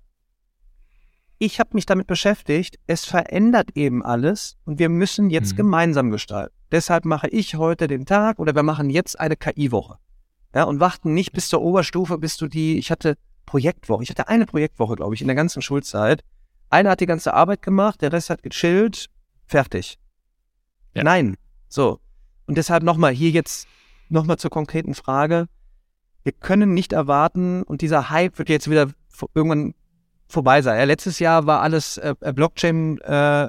ich 1.41 1.59
habe 1.59 1.71
mich 1.73 1.87
damit 1.87 2.07
beschäftigt, 2.07 2.79
es 2.87 3.07
verändert 3.07 3.71
eben 3.75 4.05
alles 4.05 4.59
und 4.67 4.79
wir 4.79 4.91
müssen 4.91 5.31
jetzt 5.31 5.53
mhm. 5.53 5.57
gemeinsam 5.57 6.11
gestalten. 6.11 6.55
Deshalb 6.71 7.07
mache 7.07 7.29
ich 7.29 7.57
heute 7.57 7.89
den 7.89 8.05
Tag 8.05 8.39
oder 8.39 8.55
wir 8.55 8.63
machen 8.63 8.91
jetzt 8.91 9.19
eine 9.19 9.37
KI-Woche 9.37 9.97
ja, 10.55 10.65
und 10.65 10.81
warten 10.81 11.15
nicht 11.15 11.33
bis 11.33 11.49
zur 11.49 11.63
Oberstufe, 11.63 12.19
bis 12.19 12.37
du 12.37 12.47
die, 12.47 12.79
ich 12.79 12.91
hatte 12.91 13.17
Projektwoche, 13.47 14.03
ich 14.03 14.11
hatte 14.11 14.29
eine 14.29 14.45
Projektwoche, 14.45 14.97
glaube 14.97 15.15
ich, 15.15 15.23
in 15.23 15.29
der 15.29 15.35
ganzen 15.35 15.63
Schulzeit. 15.63 16.23
Einer 16.69 16.91
hat 16.91 17.01
die 17.01 17.07
ganze 17.07 17.33
Arbeit 17.33 17.63
gemacht, 17.63 18.03
der 18.03 18.13
Rest 18.13 18.29
hat 18.29 18.43
gechillt, 18.43 19.07
fertig. 19.47 19.99
Ja. 20.95 21.05
Nein, 21.05 21.37
so. 21.69 22.01
Und 22.47 22.59
deshalb 22.59 22.83
nochmal 22.83 23.13
hier 23.13 23.31
jetzt 23.31 23.67
nochmal 24.11 24.37
zur 24.37 24.51
konkreten 24.51 24.95
Frage. 24.95 25.47
Wir 26.23 26.33
können 26.33 26.75
nicht 26.75 26.93
erwarten, 26.93 27.63
und 27.63 27.81
dieser 27.81 28.11
Hype 28.11 28.39
wird 28.39 28.51
jetzt 28.51 28.69
wieder 28.69 28.91
irgendwann 29.35 29.75
vorbei 30.31 30.63
sein. 30.63 30.79
Ja, 30.79 30.85
letztes 30.85 31.19
Jahr 31.19 31.47
war 31.47 31.61
alles 31.61 31.99
äh, 31.99 32.15
Blockchain 32.35 32.99
äh, 32.99 33.49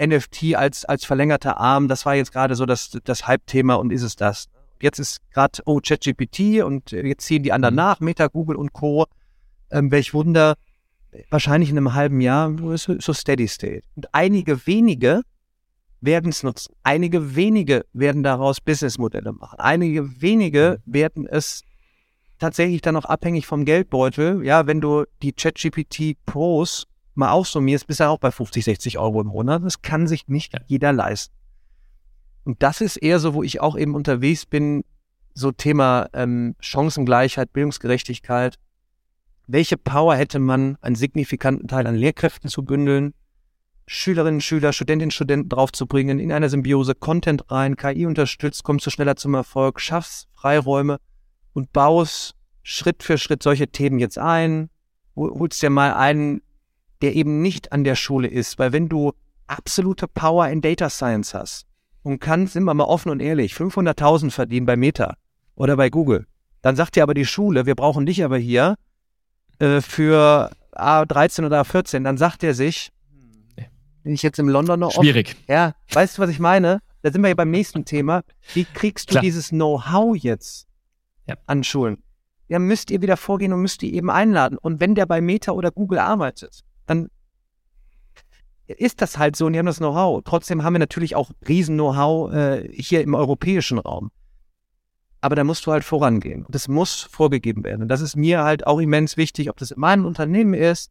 NFT 0.00 0.54
als, 0.56 0.84
als 0.84 1.04
verlängerter 1.04 1.58
Arm, 1.58 1.88
das 1.88 2.04
war 2.04 2.14
jetzt 2.14 2.32
gerade 2.32 2.54
so 2.54 2.66
das, 2.66 2.98
das 3.04 3.26
Hype-Thema 3.26 3.74
und 3.74 3.92
ist 3.92 4.02
es 4.02 4.16
das. 4.16 4.48
Jetzt 4.80 4.98
ist 4.98 5.20
gerade, 5.30 5.62
oh, 5.66 5.80
ChatGPT 5.80 6.62
und 6.62 6.90
jetzt 6.90 7.26
ziehen 7.26 7.42
die 7.42 7.52
anderen 7.52 7.74
mhm. 7.74 7.76
nach, 7.76 8.00
Meta, 8.00 8.26
Google 8.26 8.56
und 8.56 8.72
Co. 8.72 9.06
Ähm, 9.70 9.90
welch 9.90 10.12
Wunder, 10.12 10.56
wahrscheinlich 11.30 11.70
in 11.70 11.78
einem 11.78 11.94
halben 11.94 12.20
Jahr 12.20 12.52
so, 12.76 12.98
so 12.98 13.12
Steady 13.12 13.48
State. 13.48 13.82
Und 13.94 14.12
einige 14.12 14.66
wenige 14.66 15.22
werden 16.00 16.30
es 16.30 16.42
nutzen. 16.42 16.74
Einige 16.82 17.34
wenige 17.34 17.86
werden 17.92 18.22
daraus 18.22 18.60
Businessmodelle 18.60 19.32
machen. 19.32 19.58
Einige 19.58 20.20
wenige 20.20 20.80
mhm. 20.84 20.92
werden 20.92 21.26
es 21.26 21.62
tatsächlich 22.44 22.82
dann 22.82 22.96
auch 22.96 23.06
abhängig 23.06 23.46
vom 23.46 23.64
Geldbeutel. 23.64 24.44
Ja, 24.44 24.66
wenn 24.66 24.82
du 24.82 25.04
die 25.22 25.32
ChatGPT 25.32 26.18
Pros 26.26 26.86
mal 27.14 27.30
aufsummierst, 27.30 27.86
bist 27.86 28.00
du 28.00 28.08
auch 28.08 28.18
bei 28.18 28.30
50, 28.30 28.64
60 28.64 28.98
Euro 28.98 29.22
im 29.22 29.28
Monat. 29.28 29.64
Das 29.64 29.80
kann 29.80 30.06
sich 30.06 30.28
nicht 30.28 30.54
jeder 30.66 30.92
leisten. 30.92 31.34
Und 32.44 32.62
das 32.62 32.82
ist 32.82 32.98
eher 32.98 33.18
so, 33.18 33.32
wo 33.32 33.42
ich 33.42 33.62
auch 33.62 33.78
eben 33.78 33.94
unterwegs 33.94 34.44
bin, 34.44 34.84
so 35.32 35.52
Thema 35.52 36.10
ähm, 36.12 36.54
Chancengleichheit, 36.60 37.54
Bildungsgerechtigkeit. 37.54 38.58
Welche 39.46 39.78
Power 39.78 40.14
hätte 40.14 40.38
man, 40.38 40.76
einen 40.82 40.96
signifikanten 40.96 41.66
Teil 41.66 41.86
an 41.86 41.94
Lehrkräften 41.94 42.50
zu 42.50 42.62
bündeln, 42.62 43.14
Schülerinnen, 43.86 44.42
Schüler, 44.42 44.74
Studentinnen, 44.74 45.10
Studenten 45.10 45.48
draufzubringen, 45.48 46.18
in 46.18 46.30
einer 46.30 46.50
Symbiose 46.50 46.94
Content 46.94 47.50
rein, 47.50 47.76
KI 47.76 48.04
unterstützt, 48.04 48.64
kommst 48.64 48.84
du 48.84 48.90
schneller 48.90 49.16
zum 49.16 49.32
Erfolg, 49.32 49.80
schaffst 49.80 50.28
Freiräume 50.34 50.98
und 51.54 51.72
baust 51.72 52.34
Schritt 52.62 53.02
für 53.02 53.18
Schritt 53.18 53.42
solche 53.42 53.68
Themen 53.68 53.98
jetzt 53.98 54.18
ein, 54.18 54.68
holst 55.16 55.62
dir 55.62 55.70
mal 55.70 55.94
einen 55.94 56.42
der 57.04 57.14
eben 57.14 57.42
nicht 57.42 57.70
an 57.70 57.84
der 57.84 57.96
Schule 57.96 58.28
ist. 58.28 58.58
Weil 58.58 58.72
wenn 58.72 58.88
du 58.88 59.12
absolute 59.46 60.08
Power 60.08 60.48
in 60.48 60.62
Data 60.62 60.88
Science 60.88 61.34
hast 61.34 61.66
und 62.02 62.18
kannst, 62.18 62.54
sind 62.54 62.64
wir 62.64 62.72
mal 62.72 62.84
offen 62.84 63.10
und 63.10 63.20
ehrlich, 63.20 63.52
500.000 63.52 64.30
verdienen 64.30 64.64
bei 64.64 64.76
Meta 64.76 65.16
oder 65.54 65.76
bei 65.76 65.90
Google, 65.90 66.26
dann 66.62 66.76
sagt 66.76 66.96
dir 66.96 67.02
aber 67.02 67.12
die 67.12 67.26
Schule, 67.26 67.66
wir 67.66 67.74
brauchen 67.74 68.06
dich 68.06 68.24
aber 68.24 68.38
hier 68.38 68.76
äh, 69.58 69.82
für 69.82 70.50
A13 70.72 71.44
oder 71.44 71.60
A14, 71.60 72.02
dann 72.04 72.16
sagt 72.16 72.42
er 72.42 72.54
sich, 72.54 72.90
bin 74.02 74.14
ich 74.14 74.22
jetzt 74.22 74.38
im 74.38 74.48
Londoner 74.48 74.90
Schwierig. 74.90 75.36
Off 75.42 75.48
ja, 75.48 75.74
weißt 75.92 76.16
du, 76.16 76.22
was 76.22 76.30
ich 76.30 76.38
meine? 76.38 76.80
Da 77.02 77.12
sind 77.12 77.20
wir 77.20 77.28
ja 77.28 77.34
beim 77.34 77.50
nächsten 77.50 77.84
Thema. 77.84 78.22
Wie 78.54 78.64
kriegst 78.64 79.10
du 79.10 79.12
Klar. 79.12 79.22
dieses 79.22 79.50
Know-how 79.50 80.16
jetzt 80.16 80.66
ja. 81.26 81.36
an 81.46 81.64
Schulen? 81.64 82.02
Ja, 82.48 82.58
müsst 82.58 82.90
ihr 82.90 83.00
wieder 83.00 83.16
vorgehen 83.16 83.52
und 83.52 83.62
müsst 83.62 83.82
ihr 83.82 83.92
eben 83.92 84.10
einladen. 84.10 84.58
Und 84.58 84.80
wenn 84.80 84.94
der 84.94 85.06
bei 85.06 85.20
Meta 85.20 85.52
oder 85.52 85.70
Google 85.70 85.98
arbeitet, 85.98 86.60
dann 86.86 87.08
ist 88.66 89.02
das 89.02 89.18
halt 89.18 89.36
so 89.36 89.46
und 89.46 89.52
die 89.52 89.58
haben 89.58 89.66
das 89.66 89.78
Know-how. 89.78 90.22
Trotzdem 90.24 90.62
haben 90.62 90.74
wir 90.74 90.78
natürlich 90.78 91.16
auch 91.16 91.30
Riesen-Know-how 91.46 92.32
äh, 92.32 92.68
hier 92.72 93.02
im 93.02 93.14
europäischen 93.14 93.78
Raum. 93.78 94.10
Aber 95.20 95.36
da 95.36 95.44
musst 95.44 95.66
du 95.66 95.72
halt 95.72 95.84
vorangehen. 95.84 96.44
Das 96.50 96.68
muss 96.68 97.00
vorgegeben 97.00 97.64
werden. 97.64 97.82
Und 97.82 97.88
das 97.88 98.02
ist 98.02 98.16
mir 98.16 98.42
halt 98.42 98.66
auch 98.66 98.78
immens 98.78 99.16
wichtig, 99.16 99.48
ob 99.48 99.56
das 99.56 99.70
in 99.70 99.80
meinem 99.80 100.04
Unternehmen 100.04 100.54
ist, 100.54 100.90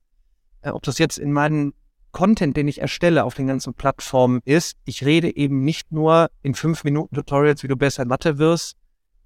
äh, 0.61 0.69
ob 0.69 0.83
das 0.83 0.97
jetzt 0.97 1.17
in 1.19 1.31
meinem 1.31 1.73
Content, 2.11 2.55
den 2.57 2.67
ich 2.67 2.79
erstelle 2.79 3.23
auf 3.23 3.33
den 3.33 3.47
ganzen 3.47 3.73
Plattformen 3.73 4.39
ist. 4.45 4.77
Ich 4.85 5.03
rede 5.03 5.35
eben 5.35 5.63
nicht 5.63 5.91
nur 5.91 6.29
in 6.41 6.53
fünf 6.53 6.83
Minuten 6.83 7.15
Tutorials, 7.15 7.63
wie 7.63 7.67
du 7.67 7.75
besser 7.75 8.03
in 8.03 8.09
Mathe 8.09 8.37
wirst. 8.37 8.75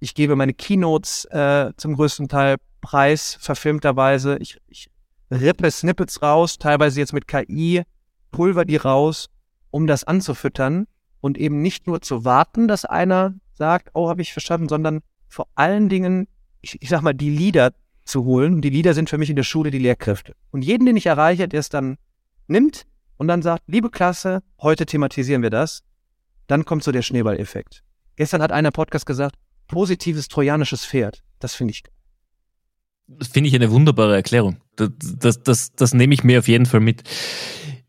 Ich 0.00 0.14
gebe 0.14 0.36
meine 0.36 0.54
Keynotes 0.54 1.24
äh, 1.26 1.72
zum 1.76 1.94
größten 1.94 2.28
Teil 2.28 2.56
preis, 2.80 3.36
verfilmterweise. 3.40 4.38
Ich, 4.38 4.58
ich 4.68 4.90
rippe 5.30 5.70
Snippets 5.70 6.22
raus, 6.22 6.58
teilweise 6.58 7.00
jetzt 7.00 7.12
mit 7.12 7.26
KI, 7.26 7.82
pulver 8.30 8.64
die 8.64 8.76
raus, 8.76 9.28
um 9.70 9.86
das 9.86 10.04
anzufüttern 10.04 10.86
und 11.20 11.36
eben 11.36 11.62
nicht 11.62 11.86
nur 11.86 12.00
zu 12.00 12.24
warten, 12.24 12.68
dass 12.68 12.84
einer 12.84 13.34
sagt, 13.54 13.90
oh, 13.94 14.08
habe 14.08 14.22
ich 14.22 14.32
verstanden, 14.32 14.68
sondern 14.68 15.00
vor 15.28 15.48
allen 15.54 15.88
Dingen, 15.88 16.28
ich, 16.60 16.80
ich 16.80 16.88
sag 16.88 17.02
mal, 17.02 17.12
die 17.12 17.30
Leader 17.30 17.72
zu 18.04 18.24
holen. 18.24 18.60
Die 18.62 18.70
Leader 18.70 18.94
sind 18.94 19.10
für 19.10 19.18
mich 19.18 19.30
in 19.30 19.36
der 19.36 19.42
Schule 19.42 19.70
die 19.70 19.78
Lehrkräfte. 19.78 20.34
Und 20.50 20.64
jeden, 20.64 20.86
den 20.86 20.96
ich 20.96 21.06
erreiche, 21.06 21.48
der 21.48 21.60
es 21.60 21.68
dann 21.68 21.98
nimmt 22.46 22.86
und 23.16 23.28
dann 23.28 23.42
sagt, 23.42 23.64
liebe 23.66 23.90
Klasse, 23.90 24.42
heute 24.60 24.86
thematisieren 24.86 25.42
wir 25.42 25.50
das, 25.50 25.82
dann 26.46 26.64
kommt 26.64 26.82
so 26.82 26.92
der 26.92 27.02
Schneeballeffekt. 27.02 27.84
Gestern 28.16 28.40
hat 28.40 28.52
einer 28.52 28.70
Podcast 28.70 29.04
gesagt, 29.04 29.36
positives 29.68 30.28
trojanisches 30.28 30.84
Pferd. 30.84 31.22
Das 31.38 31.54
finde 31.54 31.72
ich 31.72 31.82
das 33.08 33.28
finde 33.28 33.48
ich 33.48 33.54
eine 33.54 33.70
wunderbare 33.70 34.14
Erklärung. 34.14 34.58
Das, 34.76 34.90
das, 34.98 35.42
das, 35.42 35.72
das 35.72 35.94
nehme 35.94 36.12
ich 36.14 36.24
mir 36.24 36.40
auf 36.40 36.48
jeden 36.48 36.66
Fall 36.66 36.80
mit. 36.80 37.02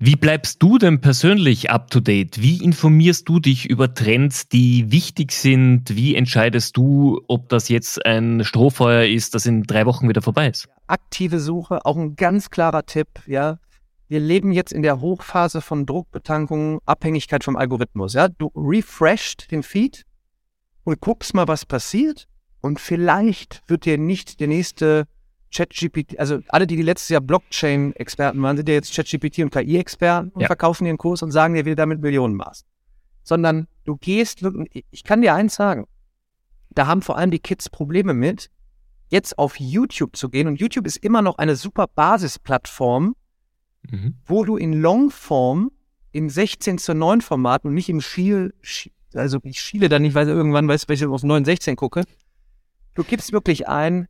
Wie 0.01 0.15
bleibst 0.15 0.63
du 0.63 0.77
denn 0.77 1.01
persönlich 1.01 1.71
up 1.71 1.91
to 1.91 1.99
date? 1.99 2.41
Wie 2.41 2.63
informierst 2.63 3.27
du 3.27 3.41
dich 3.41 3.69
über 3.69 3.93
Trends, 3.93 4.47
die 4.47 4.89
wichtig 4.93 5.33
sind? 5.33 5.93
Wie 5.93 6.15
entscheidest 6.15 6.77
du, 6.77 7.19
ob 7.27 7.49
das 7.49 7.67
jetzt 7.67 8.05
ein 8.05 8.45
Strohfeuer 8.45 9.03
ist, 9.03 9.35
das 9.35 9.45
in 9.45 9.63
drei 9.63 9.85
Wochen 9.85 10.07
wieder 10.07 10.21
vorbei 10.21 10.47
ist? 10.47 10.69
Aktive 10.87 11.41
Suche, 11.41 11.85
auch 11.85 11.97
ein 11.97 12.15
ganz 12.15 12.49
klarer 12.49 12.85
Tipp, 12.85 13.09
ja. 13.27 13.59
Wir 14.07 14.21
leben 14.21 14.53
jetzt 14.53 14.71
in 14.71 14.83
der 14.83 15.01
Hochphase 15.01 15.59
von 15.59 15.85
Druckbetankung, 15.85 16.79
Abhängigkeit 16.85 17.43
vom 17.43 17.57
Algorithmus, 17.57 18.13
ja. 18.13 18.29
Du 18.29 18.51
refresht 18.55 19.51
den 19.51 19.63
Feed 19.63 20.05
und 20.89 21.01
guckst 21.01 21.33
mal, 21.33 21.47
was 21.47 21.65
passiert 21.65 22.27
und 22.61 22.79
vielleicht 22.79 23.61
wird 23.67 23.85
dir 23.85 23.97
nicht 23.97 24.39
der 24.39 24.47
nächste 24.47 25.05
ChatGPT, 25.51 26.19
also 26.19 26.39
alle, 26.49 26.67
die, 26.67 26.75
die 26.75 26.83
letztes 26.83 27.09
Jahr 27.09 27.21
Blockchain-Experten 27.21 28.41
waren, 28.41 28.57
sind 28.57 28.69
ja 28.69 28.75
jetzt 28.75 28.93
ChatGPT 28.93 29.39
und 29.39 29.51
KI-Experten 29.51 30.29
und 30.29 30.41
ja. 30.41 30.47
verkaufen 30.47 30.85
ihren 30.85 30.97
Kurs 30.97 31.23
und 31.23 31.31
sagen, 31.31 31.55
der 31.55 31.65
will 31.65 31.75
damit 31.75 32.01
Millionen 32.01 32.35
maß. 32.35 32.65
Sondern 33.23 33.67
du 33.85 33.97
gehst 33.97 34.43
ich 34.91 35.03
kann 35.03 35.21
dir 35.21 35.33
eins 35.33 35.55
sagen, 35.55 35.85
da 36.69 36.87
haben 36.87 37.01
vor 37.01 37.17
allem 37.17 37.31
die 37.31 37.39
Kids 37.39 37.69
Probleme 37.69 38.13
mit, 38.13 38.49
jetzt 39.09 39.39
auf 39.39 39.59
YouTube 39.59 40.15
zu 40.15 40.29
gehen. 40.29 40.47
Und 40.47 40.59
YouTube 40.59 40.85
ist 40.85 40.97
immer 40.97 41.21
noch 41.21 41.37
eine 41.39 41.55
super 41.55 41.87
Basisplattform, 41.87 43.15
mhm. 43.89 44.15
wo 44.25 44.45
du 44.45 44.55
in 44.55 44.73
Longform 44.73 45.71
im 46.11 46.29
16 46.29 46.77
zu 46.77 46.93
9 46.93 47.21
Format 47.21 47.65
und 47.65 47.73
nicht 47.73 47.89
im 47.89 48.01
Schiel, 48.01 48.53
also 49.13 49.39
ich 49.43 49.59
schiele 49.59 49.89
da 49.89 49.99
nicht, 49.99 50.13
weil 50.13 50.27
irgendwann 50.27 50.67
weiß, 50.67 50.87
wenn 50.87 50.95
ich 50.95 51.05
auf 51.05 51.23
9, 51.23 51.45
16 51.45 51.75
gucke. 51.75 52.03
Du 52.95 53.03
gibst 53.03 53.31
wirklich 53.31 53.67
ein 53.67 54.07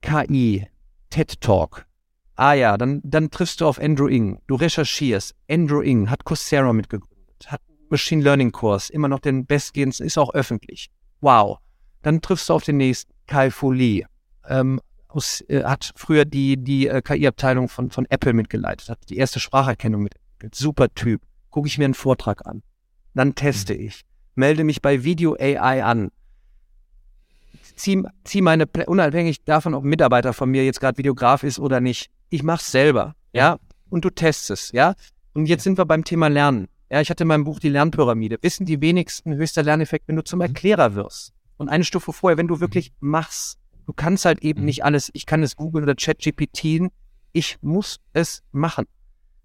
KI, 0.00 0.66
TED 1.10 1.40
Talk. 1.40 1.86
Ah 2.34 2.54
ja, 2.54 2.76
dann, 2.76 3.00
dann 3.04 3.30
triffst 3.30 3.60
du 3.60 3.66
auf 3.66 3.78
Andrew 3.78 4.08
Ng. 4.08 4.40
Du 4.46 4.54
recherchierst. 4.54 5.34
Andrew 5.48 5.82
Ng 5.82 6.10
hat 6.10 6.24
Coursera 6.24 6.72
mitgegründet, 6.72 7.46
hat 7.46 7.60
Machine 7.90 8.22
Learning 8.22 8.52
Kurs, 8.52 8.90
immer 8.90 9.08
noch 9.08 9.20
den 9.20 9.44
bestgehendsten, 9.44 10.06
ist 10.06 10.18
auch 10.18 10.32
öffentlich. 10.34 10.90
Wow. 11.20 11.58
Dann 12.00 12.20
triffst 12.20 12.48
du 12.48 12.54
auf 12.54 12.64
den 12.64 12.78
nächsten, 12.78 13.12
Kai 13.26 13.50
Fu 13.50 13.70
Lee. 13.70 14.06
Ähm, 14.48 14.80
aus, 15.08 15.42
äh, 15.48 15.62
hat 15.62 15.92
früher 15.94 16.24
die, 16.24 16.56
die 16.56 16.88
äh, 16.88 17.02
KI-Abteilung 17.02 17.68
von, 17.68 17.90
von 17.90 18.06
Apple 18.06 18.32
mitgeleitet, 18.32 18.88
hat 18.88 18.98
die 19.08 19.18
erste 19.18 19.40
Spracherkennung 19.40 20.02
mitentwickelt. 20.02 20.54
Super 20.54 20.92
Typ. 20.94 21.22
Gucke 21.50 21.68
ich 21.68 21.78
mir 21.78 21.84
einen 21.84 21.94
Vortrag 21.94 22.46
an. 22.46 22.62
Dann 23.14 23.34
teste 23.34 23.74
mhm. 23.74 23.80
ich. 23.80 24.02
Melde 24.34 24.64
mich 24.64 24.82
bei 24.82 25.04
Video 25.04 25.36
AI 25.38 25.84
an 25.84 26.10
ziehe 27.76 28.04
zieh 28.24 28.42
meine, 28.42 28.66
unabhängig 28.86 29.44
davon, 29.44 29.74
ob 29.74 29.84
ein 29.84 29.88
Mitarbeiter 29.88 30.32
von 30.32 30.50
mir 30.50 30.64
jetzt 30.64 30.80
gerade 30.80 30.98
Videograf 30.98 31.42
ist 31.42 31.58
oder 31.58 31.80
nicht, 31.80 32.10
ich 32.30 32.42
mache 32.42 32.60
es 32.60 32.70
selber, 32.70 33.14
ja, 33.32 33.58
und 33.90 34.04
du 34.04 34.10
testest 34.10 34.50
es, 34.50 34.72
ja. 34.72 34.94
Und 35.34 35.46
jetzt 35.46 35.64
sind 35.64 35.78
wir 35.78 35.84
beim 35.84 36.04
Thema 36.04 36.28
Lernen. 36.28 36.68
Ja, 36.90 37.00
ich 37.00 37.08
hatte 37.08 37.24
in 37.24 37.28
meinem 37.28 37.44
Buch 37.44 37.58
die 37.58 37.70
Lernpyramide. 37.70 38.38
Wissen 38.42 38.66
die 38.66 38.82
wenigsten 38.82 39.34
höchster 39.34 39.62
Lerneffekt, 39.62 40.08
wenn 40.08 40.16
du 40.16 40.24
zum 40.24 40.38
mhm. 40.38 40.46
Erklärer 40.46 40.94
wirst. 40.94 41.32
Und 41.56 41.70
eine 41.70 41.84
Stufe 41.84 42.12
vorher, 42.12 42.36
wenn 42.36 42.48
du 42.48 42.60
wirklich 42.60 42.92
machst. 43.00 43.58
Du 43.86 43.94
kannst 43.94 44.26
halt 44.26 44.42
eben 44.42 44.60
mhm. 44.60 44.66
nicht 44.66 44.84
alles, 44.84 45.10
ich 45.14 45.24
kann 45.24 45.42
es 45.42 45.56
googeln 45.56 45.84
oder 45.84 45.94
ChatGPT, 45.94 46.90
ich 47.32 47.56
muss 47.62 47.98
es 48.12 48.42
machen. 48.52 48.84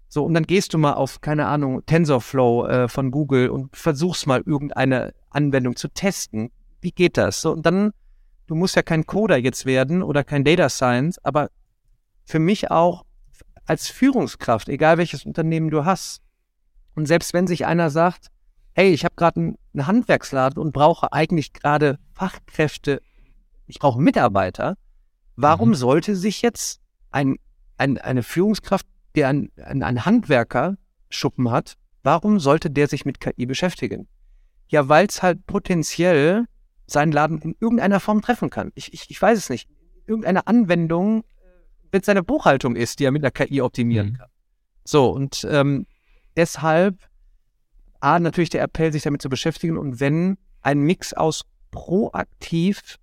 So, 0.08 0.24
und 0.24 0.34
dann 0.34 0.44
gehst 0.44 0.72
du 0.72 0.78
mal 0.78 0.94
auf, 0.94 1.20
keine 1.20 1.46
Ahnung, 1.46 1.84
TensorFlow 1.84 2.66
äh, 2.66 2.88
von 2.88 3.10
Google 3.10 3.50
und 3.50 3.76
versuchst 3.76 4.26
mal 4.26 4.42
irgendeine 4.44 5.12
Anwendung 5.30 5.76
zu 5.76 5.88
testen. 5.88 6.50
Wie 6.80 6.92
geht 6.92 7.16
das? 7.16 7.42
So, 7.42 7.52
und 7.52 7.66
dann 7.66 7.92
du 8.48 8.54
musst 8.54 8.74
ja 8.74 8.82
kein 8.82 9.06
Coder 9.06 9.36
jetzt 9.36 9.66
werden 9.66 10.02
oder 10.02 10.24
kein 10.24 10.42
Data 10.42 10.68
Science, 10.68 11.18
aber 11.22 11.50
für 12.24 12.40
mich 12.40 12.70
auch 12.70 13.04
als 13.66 13.88
Führungskraft, 13.88 14.68
egal 14.68 14.98
welches 14.98 15.24
Unternehmen 15.24 15.70
du 15.70 15.84
hast. 15.84 16.22
Und 16.96 17.06
selbst 17.06 17.32
wenn 17.32 17.46
sich 17.46 17.66
einer 17.66 17.90
sagt, 17.90 18.28
hey, 18.72 18.90
ich 18.90 19.04
habe 19.04 19.14
gerade 19.14 19.40
einen 19.40 19.86
Handwerksladen 19.86 20.60
und 20.60 20.72
brauche 20.72 21.12
eigentlich 21.12 21.52
gerade 21.52 21.98
Fachkräfte, 22.12 23.02
ich 23.66 23.78
brauche 23.78 24.00
Mitarbeiter, 24.00 24.76
warum 25.36 25.70
mhm. 25.70 25.74
sollte 25.74 26.16
sich 26.16 26.42
jetzt 26.42 26.80
ein, 27.10 27.36
ein, 27.76 27.98
eine 27.98 28.22
Führungskraft, 28.22 28.86
der 29.14 29.28
einen, 29.28 29.50
einen 29.56 30.04
Handwerker-Schuppen 30.04 31.50
hat, 31.50 31.76
warum 32.02 32.40
sollte 32.40 32.70
der 32.70 32.88
sich 32.88 33.04
mit 33.04 33.20
KI 33.20 33.46
beschäftigen? 33.46 34.08
Ja, 34.68 34.88
weil 34.88 35.06
es 35.06 35.22
halt 35.22 35.46
potenziell 35.46 36.46
seinen 36.86 37.12
Laden 37.12 37.38
in 37.38 37.56
irgendeiner 37.60 38.00
Form 38.00 38.22
treffen 38.22 38.50
kann. 38.50 38.72
Ich, 38.74 38.92
ich, 38.92 39.10
ich 39.10 39.20
weiß 39.20 39.38
es 39.38 39.50
nicht. 39.50 39.68
Irgendeine 40.06 40.46
Anwendung, 40.46 41.24
wenn 41.90 42.00
es 42.00 42.06
seine 42.06 42.22
Buchhaltung 42.22 42.76
ist, 42.76 42.98
die 42.98 43.04
er 43.04 43.10
mit 43.10 43.22
der 43.22 43.30
KI 43.30 43.60
optimieren 43.60 44.10
mhm. 44.10 44.14
kann. 44.14 44.28
So, 44.84 45.10
und 45.10 45.46
ähm, 45.50 45.86
deshalb, 46.36 46.96
A, 48.00 48.18
natürlich 48.18 48.48
der 48.50 48.62
Appell, 48.62 48.92
sich 48.92 49.02
damit 49.02 49.20
zu 49.20 49.28
beschäftigen 49.28 49.76
und 49.76 50.00
wenn 50.00 50.38
ein 50.62 50.80
Mix 50.80 51.12
aus 51.12 51.44
proaktiv 51.70 52.98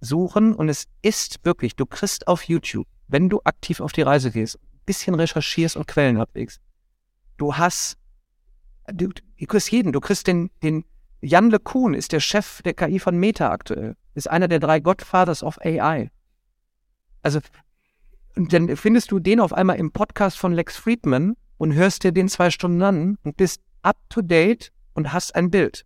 suchen 0.00 0.54
und 0.54 0.68
es 0.68 0.86
ist 1.02 1.44
wirklich, 1.44 1.76
du 1.76 1.86
kriegst 1.86 2.26
auf 2.26 2.42
YouTube, 2.44 2.86
wenn 3.06 3.28
du 3.28 3.40
aktiv 3.44 3.80
auf 3.80 3.92
die 3.92 4.02
Reise 4.02 4.30
gehst, 4.30 4.58
bisschen 4.88 5.14
recherchierst 5.14 5.76
und 5.76 5.86
Quellen 5.86 6.16
abwägst, 6.16 6.60
du 7.36 7.54
hast, 7.54 7.98
du, 8.90 9.08
du 9.08 9.46
kriegst 9.46 9.70
jeden, 9.70 9.92
du 9.92 10.00
kriegst 10.00 10.26
den, 10.26 10.50
den 10.62 10.84
Jan 11.20 11.50
LeCun 11.50 11.94
ist 11.94 12.12
der 12.12 12.20
Chef 12.20 12.62
der 12.62 12.74
KI 12.74 12.98
von 12.98 13.18
Meta 13.18 13.50
aktuell. 13.50 13.96
Ist 14.14 14.30
einer 14.30 14.48
der 14.48 14.60
drei 14.60 14.80
Godfathers 14.80 15.42
of 15.42 15.58
AI. 15.60 16.10
Also, 17.22 17.40
dann 18.34 18.76
findest 18.76 19.10
du 19.10 19.18
den 19.18 19.40
auf 19.40 19.52
einmal 19.52 19.76
im 19.76 19.90
Podcast 19.90 20.38
von 20.38 20.52
Lex 20.52 20.76
Friedman 20.76 21.36
und 21.58 21.74
hörst 21.74 22.04
dir 22.04 22.12
den 22.12 22.28
zwei 22.28 22.50
Stunden 22.50 22.82
an 22.82 23.18
und 23.24 23.36
bist 23.36 23.60
up 23.82 23.98
to 24.08 24.22
date 24.22 24.72
und 24.94 25.12
hast 25.12 25.34
ein 25.34 25.50
Bild. 25.50 25.84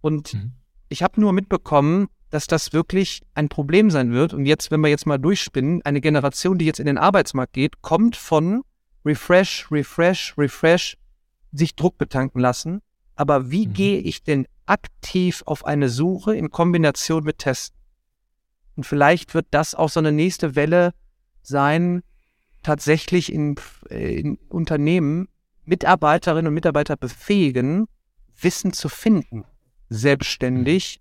Und 0.00 0.34
mhm. 0.34 0.52
ich 0.88 1.02
habe 1.02 1.20
nur 1.20 1.32
mitbekommen, 1.32 2.08
dass 2.30 2.46
das 2.46 2.72
wirklich 2.72 3.22
ein 3.34 3.48
Problem 3.48 3.90
sein 3.90 4.12
wird. 4.12 4.32
Und 4.32 4.46
jetzt, 4.46 4.70
wenn 4.70 4.80
wir 4.80 4.88
jetzt 4.88 5.06
mal 5.06 5.18
durchspinnen, 5.18 5.82
eine 5.82 6.00
Generation, 6.00 6.58
die 6.58 6.64
jetzt 6.64 6.80
in 6.80 6.86
den 6.86 6.98
Arbeitsmarkt 6.98 7.52
geht, 7.52 7.82
kommt 7.82 8.16
von 8.16 8.62
Refresh, 9.04 9.70
Refresh, 9.70 10.34
Refresh, 10.38 10.96
sich 11.52 11.74
Druck 11.74 11.98
betanken 11.98 12.40
lassen. 12.40 12.80
Aber 13.16 13.50
wie 13.50 13.66
mhm. 13.66 13.72
gehe 13.72 13.98
ich 13.98 14.22
denn 14.22 14.46
aktiv 14.66 15.42
auf 15.46 15.66
eine 15.66 15.88
Suche 15.88 16.36
in 16.36 16.50
Kombination 16.50 17.24
mit 17.24 17.38
Testen. 17.38 17.78
Und 18.76 18.84
vielleicht 18.84 19.34
wird 19.34 19.46
das 19.50 19.74
auch 19.74 19.88
so 19.88 19.98
eine 19.98 20.12
nächste 20.12 20.54
Welle 20.54 20.94
sein, 21.42 22.02
tatsächlich 22.62 23.32
in, 23.32 23.56
in 23.88 24.38
Unternehmen 24.48 25.28
Mitarbeiterinnen 25.64 26.46
und 26.48 26.54
Mitarbeiter 26.54 26.96
befähigen, 26.96 27.86
Wissen 28.40 28.72
zu 28.72 28.88
finden, 28.88 29.44
selbstständig, 29.88 31.00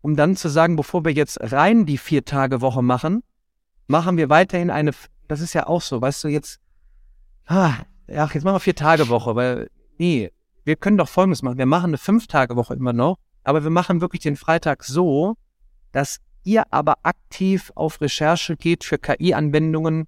um 0.00 0.16
dann 0.16 0.36
zu 0.36 0.48
sagen, 0.48 0.76
bevor 0.76 1.04
wir 1.04 1.12
jetzt 1.12 1.38
rein 1.40 1.86
die 1.86 1.98
vier 1.98 2.24
Tage 2.24 2.60
Woche 2.60 2.82
machen, 2.82 3.22
machen 3.86 4.16
wir 4.16 4.28
weiterhin 4.28 4.70
eine, 4.70 4.92
das 5.26 5.40
ist 5.40 5.54
ja 5.54 5.66
auch 5.66 5.82
so, 5.82 6.00
weißt 6.00 6.24
du, 6.24 6.28
jetzt, 6.28 6.60
ah, 7.46 7.74
ach, 8.14 8.34
jetzt 8.34 8.44
machen 8.44 8.56
wir 8.56 8.60
vier 8.60 8.74
Tage 8.74 9.08
Woche, 9.08 9.34
weil, 9.34 9.70
nee, 9.98 10.30
wir 10.64 10.76
können 10.76 10.98
doch 10.98 11.08
Folgendes 11.08 11.42
machen. 11.42 11.58
Wir 11.58 11.66
machen 11.66 11.90
eine 11.90 11.98
Fünf-Tage-Woche 11.98 12.74
immer 12.74 12.92
noch, 12.92 13.16
aber 13.42 13.64
wir 13.64 13.70
machen 13.70 14.00
wirklich 14.00 14.22
den 14.22 14.36
Freitag 14.36 14.84
so, 14.84 15.36
dass 15.92 16.20
ihr 16.44 16.64
aber 16.72 16.96
aktiv 17.02 17.72
auf 17.74 18.00
Recherche 18.00 18.56
geht 18.56 18.84
für 18.84 18.98
KI-Anwendungen, 18.98 20.06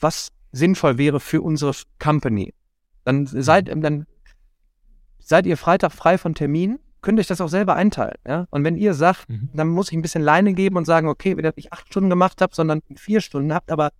was 0.00 0.30
sinnvoll 0.52 0.98
wäre 0.98 1.20
für 1.20 1.42
unsere 1.42 1.74
Company. 1.98 2.54
Dann 3.04 3.26
seid, 3.26 3.74
mhm. 3.74 3.82
dann 3.82 4.06
seid 5.18 5.46
ihr 5.46 5.56
Freitag 5.56 5.92
frei 5.92 6.16
von 6.18 6.34
Termin, 6.34 6.78
könnt 7.04 7.20
euch 7.20 7.28
das 7.28 7.40
auch 7.40 7.48
selber 7.48 7.76
einteilen. 7.76 8.18
Ja? 8.26 8.46
Und 8.50 8.64
wenn 8.64 8.76
ihr 8.76 8.94
sagt, 8.94 9.28
mhm. 9.28 9.50
dann 9.54 9.68
muss 9.68 9.90
ich 9.90 9.96
ein 9.96 10.02
bisschen 10.02 10.22
Leine 10.22 10.54
geben 10.54 10.76
und 10.76 10.84
sagen, 10.84 11.06
okay, 11.08 11.36
wenn 11.36 11.44
ihr 11.44 11.52
nicht 11.54 11.72
acht 11.72 11.86
Stunden 11.86 12.10
gemacht 12.10 12.40
habt, 12.40 12.54
sondern 12.54 12.80
vier 12.96 13.20
Stunden 13.20 13.54
habt, 13.54 13.70
aber 13.70 13.90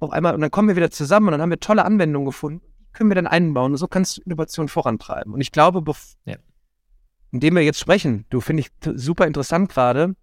auf 0.00 0.10
einmal, 0.10 0.34
und 0.34 0.42
dann 0.42 0.50
kommen 0.50 0.68
wir 0.68 0.76
wieder 0.76 0.90
zusammen 0.90 1.28
und 1.28 1.32
dann 1.32 1.40
haben 1.40 1.50
wir 1.50 1.60
tolle 1.60 1.84
Anwendungen 1.84 2.26
gefunden 2.26 2.60
können 2.94 3.10
wir 3.10 3.16
dann 3.16 3.26
einbauen? 3.26 3.72
Und 3.72 3.78
so 3.78 3.88
kannst 3.88 4.16
du 4.16 4.22
Innovation 4.22 4.68
vorantreiben. 4.68 5.34
Und 5.34 5.40
ich 5.40 5.52
glaube, 5.52 5.84
ja. 6.24 6.36
indem 7.32 7.56
wir 7.56 7.62
jetzt 7.62 7.80
sprechen, 7.80 8.24
du 8.30 8.40
finde 8.40 8.62
ich 8.62 8.70
super 8.94 9.26
interessant 9.26 9.68
gerade, 9.68 10.14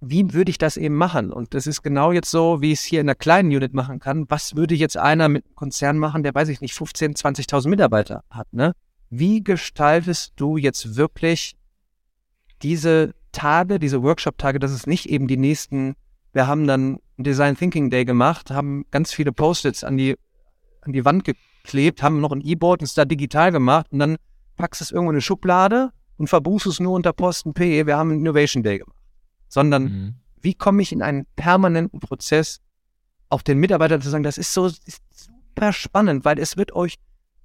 wie 0.00 0.32
würde 0.32 0.50
ich 0.50 0.58
das 0.58 0.76
eben 0.76 0.94
machen? 0.94 1.32
Und 1.32 1.54
das 1.54 1.66
ist 1.66 1.82
genau 1.82 2.12
jetzt 2.12 2.30
so, 2.30 2.60
wie 2.60 2.72
ich 2.72 2.80
es 2.80 2.84
hier 2.84 3.00
in 3.00 3.08
einer 3.08 3.14
kleinen 3.14 3.48
Unit 3.48 3.74
machen 3.74 3.98
kann. 3.98 4.26
Was 4.28 4.54
würde 4.54 4.74
jetzt 4.74 4.96
einer 4.96 5.28
mit 5.28 5.44
einem 5.44 5.54
Konzern 5.54 5.98
machen, 5.98 6.22
der, 6.22 6.34
weiß 6.34 6.48
ich 6.48 6.60
nicht, 6.60 6.74
15, 6.74 7.14
20.000 7.14 7.68
Mitarbeiter 7.68 8.22
hat, 8.30 8.52
ne? 8.52 8.72
Wie 9.10 9.42
gestaltest 9.42 10.32
du 10.36 10.56
jetzt 10.56 10.96
wirklich 10.96 11.56
diese 12.62 13.14
Tage, 13.32 13.78
diese 13.78 14.02
Workshop-Tage, 14.02 14.58
dass 14.58 14.70
es 14.70 14.86
nicht 14.86 15.06
eben 15.06 15.28
die 15.28 15.36
nächsten, 15.36 15.94
wir 16.32 16.46
haben 16.46 16.66
dann 16.66 16.98
Design 17.18 17.56
Thinking 17.56 17.90
Day 17.90 18.04
gemacht, 18.04 18.50
haben 18.50 18.84
ganz 18.90 19.12
viele 19.12 19.32
Post-its 19.32 19.84
an 19.84 19.96
die, 19.96 20.16
an 20.82 20.92
die 20.92 21.04
Wand 21.04 21.24
ge 21.24 21.34
klebt, 21.64 22.02
haben 22.02 22.20
noch 22.20 22.32
ein 22.32 22.40
E-Board 22.40 22.80
und 22.80 22.84
es 22.84 22.94
da 22.94 23.04
digital 23.04 23.50
gemacht 23.50 23.88
und 23.90 23.98
dann 23.98 24.16
packst 24.56 24.80
du 24.80 24.84
es 24.84 24.90
irgendwo 24.92 25.10
in 25.10 25.16
eine 25.16 25.20
Schublade 25.20 25.90
und 26.16 26.28
verbuchst 26.28 26.66
es 26.66 26.80
nur 26.80 26.92
unter 26.92 27.12
Posten 27.12 27.54
P, 27.54 27.86
wir 27.86 27.96
haben 27.96 28.10
einen 28.10 28.20
Innovation 28.20 28.62
Day 28.62 28.78
gemacht. 28.78 28.96
Sondern 29.48 29.82
mhm. 29.82 30.14
wie 30.40 30.54
komme 30.54 30.82
ich 30.82 30.92
in 30.92 31.02
einen 31.02 31.26
permanenten 31.36 32.00
Prozess, 32.00 32.60
auch 33.28 33.42
den 33.42 33.58
Mitarbeitern 33.58 34.00
zu 34.00 34.10
sagen, 34.10 34.22
das 34.22 34.38
ist 34.38 34.52
so 34.52 34.66
ist 34.66 35.02
super 35.10 35.72
spannend, 35.72 36.24
weil 36.24 36.38
es 36.38 36.56
wird 36.56 36.72
euch 36.72 36.96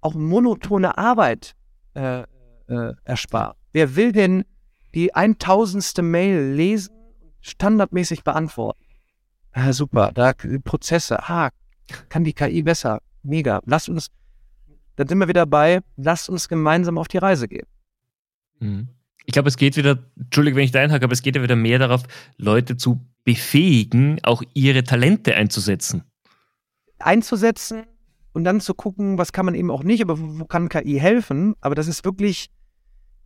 auch 0.01 0.13
monotone 0.13 0.97
Arbeit 0.97 1.55
äh, 1.93 2.23
äh, 2.67 2.93
erspart. 3.03 3.57
Wer 3.73 3.95
will 3.95 4.11
denn 4.11 4.43
die 4.93 5.13
eintausendste 5.15 6.01
Mail 6.01 6.53
lesen 6.53 6.93
und 7.19 7.33
standardmäßig 7.41 8.23
beantworten? 8.23 8.83
Ah, 9.53 9.73
super, 9.73 10.11
da 10.13 10.33
Prozesse, 10.63 11.19
ah, 11.29 11.49
kann 12.09 12.23
die 12.23 12.33
KI 12.33 12.63
besser. 12.63 13.01
Mega. 13.23 13.61
Lasst 13.65 13.89
uns, 13.89 14.07
dann 14.95 15.07
sind 15.07 15.17
wir 15.17 15.27
wieder 15.27 15.45
bei, 15.45 15.81
lasst 15.97 16.29
uns 16.29 16.47
gemeinsam 16.47 16.97
auf 16.97 17.07
die 17.07 17.17
Reise 17.17 17.47
gehen. 17.47 17.67
Mhm. 18.59 18.89
Ich 19.25 19.33
glaube, 19.33 19.49
es 19.49 19.57
geht 19.57 19.77
wieder, 19.77 19.99
Entschuldigung, 20.17 20.57
wenn 20.57 20.65
ich 20.65 20.71
da 20.71 20.81
einhake, 20.81 21.03
aber 21.03 21.13
es 21.13 21.21
geht 21.21 21.35
ja 21.35 21.43
wieder 21.43 21.55
mehr 21.55 21.77
darauf, 21.77 22.03
Leute 22.37 22.75
zu 22.75 23.05
befähigen, 23.23 24.19
auch 24.23 24.41
ihre 24.53 24.83
Talente 24.83 25.35
einzusetzen. 25.35 26.03
Einzusetzen 26.97 27.83
und 28.33 28.43
dann 28.43 28.61
zu 28.61 28.73
gucken, 28.73 29.17
was 29.17 29.33
kann 29.33 29.45
man 29.45 29.55
eben 29.55 29.71
auch 29.71 29.83
nicht, 29.83 30.01
aber 30.01 30.17
wo 30.19 30.45
kann 30.45 30.69
KI 30.69 30.99
helfen? 30.99 31.55
Aber 31.61 31.75
das 31.75 31.87
ist 31.87 32.05
wirklich 32.05 32.49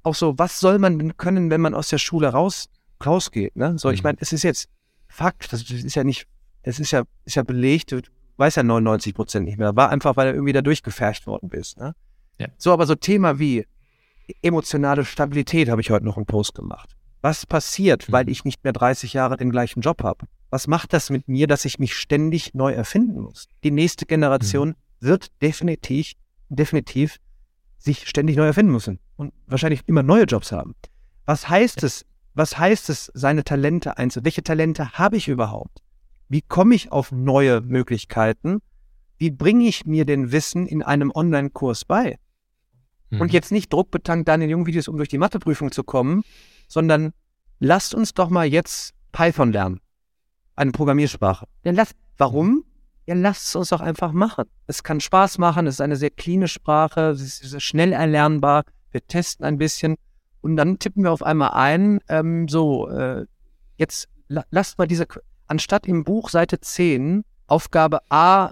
auch 0.03 0.15
so, 0.15 0.37
was 0.37 0.59
soll 0.59 0.79
man 0.79 0.99
denn 0.99 1.17
können, 1.17 1.49
wenn 1.49 1.61
man 1.61 1.73
aus 1.73 1.89
der 1.89 1.97
Schule 1.97 2.29
raus, 2.29 2.69
rausgeht? 3.05 3.55
Ne? 3.55 3.77
So, 3.77 3.89
mhm. 3.89 3.93
ich 3.93 4.03
meine, 4.03 4.17
es 4.21 4.33
ist 4.33 4.43
jetzt 4.43 4.69
Fakt, 5.07 5.53
das 5.53 5.69
ist 5.69 5.95
ja 5.95 6.03
nicht, 6.03 6.27
es 6.63 6.79
ist 6.79 6.91
ja, 6.91 7.03
ist 7.23 7.35
ja 7.35 7.43
belegt, 7.43 7.91
du 7.91 8.01
weißt 8.37 8.57
ja 8.57 8.63
99 8.63 9.13
Prozent 9.13 9.45
nicht 9.45 9.57
mehr. 9.57 9.75
War 9.75 9.89
einfach, 9.89 10.17
weil 10.17 10.29
du 10.29 10.33
irgendwie 10.33 10.53
da 10.53 10.61
durchgefercht 10.61 11.27
worden 11.27 11.49
bist. 11.49 11.77
Ne? 11.77 11.95
Ja. 12.37 12.47
So, 12.57 12.73
aber 12.73 12.85
so 12.85 12.95
Thema 12.95 13.39
wie 13.39 13.65
emotionale 14.41 15.05
Stabilität 15.05 15.69
habe 15.69 15.81
ich 15.81 15.91
heute 15.91 16.05
noch 16.05 16.17
einen 16.17 16.25
Post 16.25 16.55
gemacht. 16.55 16.95
Was 17.21 17.45
passiert, 17.45 18.09
mhm. 18.09 18.13
weil 18.13 18.29
ich 18.29 18.43
nicht 18.43 18.63
mehr 18.63 18.73
30 18.73 19.13
Jahre 19.13 19.37
den 19.37 19.51
gleichen 19.51 19.81
Job 19.81 20.03
habe? 20.03 20.25
Was 20.49 20.67
macht 20.67 20.93
das 20.93 21.09
mit 21.09 21.27
mir, 21.27 21.47
dass 21.47 21.65
ich 21.65 21.79
mich 21.79 21.95
ständig 21.95 22.53
neu 22.53 22.73
erfinden 22.73 23.21
muss? 23.21 23.47
Die 23.63 23.71
nächste 23.71 24.05
Generation 24.05 24.69
mhm. 24.69 24.75
Wird 24.99 25.29
definitiv, 25.41 26.13
definitiv 26.49 27.17
sich 27.77 28.07
ständig 28.07 28.35
neu 28.35 28.45
erfinden 28.45 28.71
müssen 28.71 28.99
und 29.15 29.33
wahrscheinlich 29.47 29.81
immer 29.87 30.03
neue 30.03 30.23
Jobs 30.23 30.51
haben. 30.51 30.75
Was 31.25 31.49
heißt 31.49 31.83
es? 31.83 32.05
Was 32.33 32.57
heißt 32.57 32.89
es, 32.89 33.11
seine 33.13 33.43
Talente 33.43 33.97
einzusetzen? 33.97 34.25
Welche 34.25 34.43
Talente 34.43 34.91
habe 34.93 35.17
ich 35.17 35.27
überhaupt? 35.27 35.81
Wie 36.27 36.41
komme 36.41 36.75
ich 36.75 36.91
auf 36.91 37.11
neue 37.11 37.61
Möglichkeiten? 37.61 38.61
Wie 39.17 39.31
bringe 39.31 39.65
ich 39.65 39.85
mir 39.85 40.05
den 40.05 40.31
Wissen 40.31 40.67
in 40.67 40.83
einem 40.83 41.11
Online-Kurs 41.11 41.85
bei? 41.85 42.19
Mhm. 43.09 43.21
Und 43.21 43.33
jetzt 43.33 43.51
nicht 43.51 43.71
druckbetankt 43.71 44.27
da 44.27 44.35
in 44.35 44.41
den 44.41 44.49
jungen 44.49 44.65
Videos, 44.65 44.87
um 44.87 44.97
durch 44.97 45.09
die 45.09 45.17
Matheprüfung 45.17 45.71
zu 45.71 45.83
kommen, 45.83 46.23
sondern 46.67 47.13
lasst 47.59 47.95
uns 47.95 48.13
doch 48.13 48.29
mal 48.29 48.45
jetzt 48.45 48.93
Python 49.11 49.53
lernen. 49.53 49.79
Eine 50.55 50.71
Programmiersprache. 50.71 51.47
Ja, 51.63 51.71
lasst, 51.71 51.95
warum? 52.17 52.65
Ja, 53.07 53.13
lasst 53.13 53.47
es 53.47 53.55
uns 53.55 53.69
doch 53.69 53.81
einfach 53.81 54.11
machen. 54.11 54.45
Es 54.65 54.83
kann 54.83 54.99
Spaß 54.99 55.37
machen, 55.37 55.67
es 55.67 55.75
ist 55.75 55.81
eine 55.81 55.95
sehr 55.95 56.09
cleane 56.09 56.47
Sprache, 56.47 57.09
es 57.09 57.41
ist 57.41 57.61
schnell 57.61 57.93
erlernbar. 57.93 58.63
Wir 58.91 59.05
testen 59.05 59.45
ein 59.45 59.57
bisschen 59.57 59.95
und 60.41 60.55
dann 60.55 60.79
tippen 60.79 61.03
wir 61.03 61.11
auf 61.11 61.23
einmal 61.23 61.51
ein, 61.51 61.99
ähm, 62.07 62.47
so, 62.47 62.89
äh, 62.89 63.25
jetzt 63.77 64.07
la 64.27 64.43
lasst 64.49 64.77
mal 64.77 64.87
diese, 64.87 65.05
anstatt 65.47 65.85
im 65.85 66.03
Buch 66.03 66.29
Seite 66.29 66.59
10, 66.59 67.23
Aufgabe 67.47 67.99
A 68.09 68.51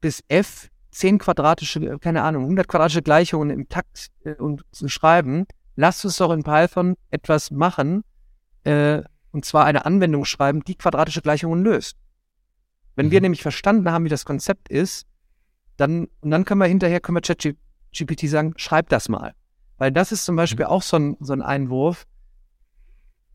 bis 0.00 0.22
F 0.28 0.68
10 0.92 1.18
quadratische, 1.18 1.98
keine 1.98 2.22
Ahnung, 2.22 2.44
100 2.44 2.68
quadratische 2.68 3.02
Gleichungen 3.02 3.50
im 3.50 3.68
Takt 3.68 4.08
äh, 4.24 4.34
und 4.34 4.62
zu 4.72 4.88
schreiben, 4.88 5.46
lasst 5.76 6.04
uns 6.04 6.16
doch 6.16 6.32
in 6.32 6.42
Python 6.42 6.96
etwas 7.10 7.50
machen, 7.50 8.04
äh, 8.64 9.02
und 9.32 9.44
zwar 9.44 9.64
eine 9.64 9.86
Anwendung 9.86 10.24
schreiben, 10.24 10.62
die 10.64 10.74
quadratische 10.74 11.22
Gleichungen 11.22 11.64
löst. 11.64 11.96
Wenn 12.94 13.06
mhm. 13.06 13.10
wir 13.10 13.20
nämlich 13.20 13.42
verstanden 13.42 13.90
haben, 13.90 14.04
wie 14.04 14.10
das 14.10 14.24
Konzept 14.24 14.68
ist, 14.68 15.06
dann, 15.76 16.08
und 16.20 16.30
dann 16.30 16.44
können 16.44 16.60
wir 16.60 16.66
hinterher, 16.66 17.00
können 17.00 17.16
wir 17.16 17.22
ChatGPT 17.22 18.28
sagen, 18.28 18.54
schreib 18.56 18.88
das 18.88 19.08
mal. 19.08 19.34
Weil 19.78 19.92
das 19.92 20.12
ist 20.12 20.24
zum 20.24 20.36
Beispiel 20.36 20.66
mhm. 20.66 20.70
auch 20.70 20.82
so 20.82 20.96
ein, 20.96 21.16
so 21.20 21.32
ein 21.32 21.42
Einwurf. 21.42 22.06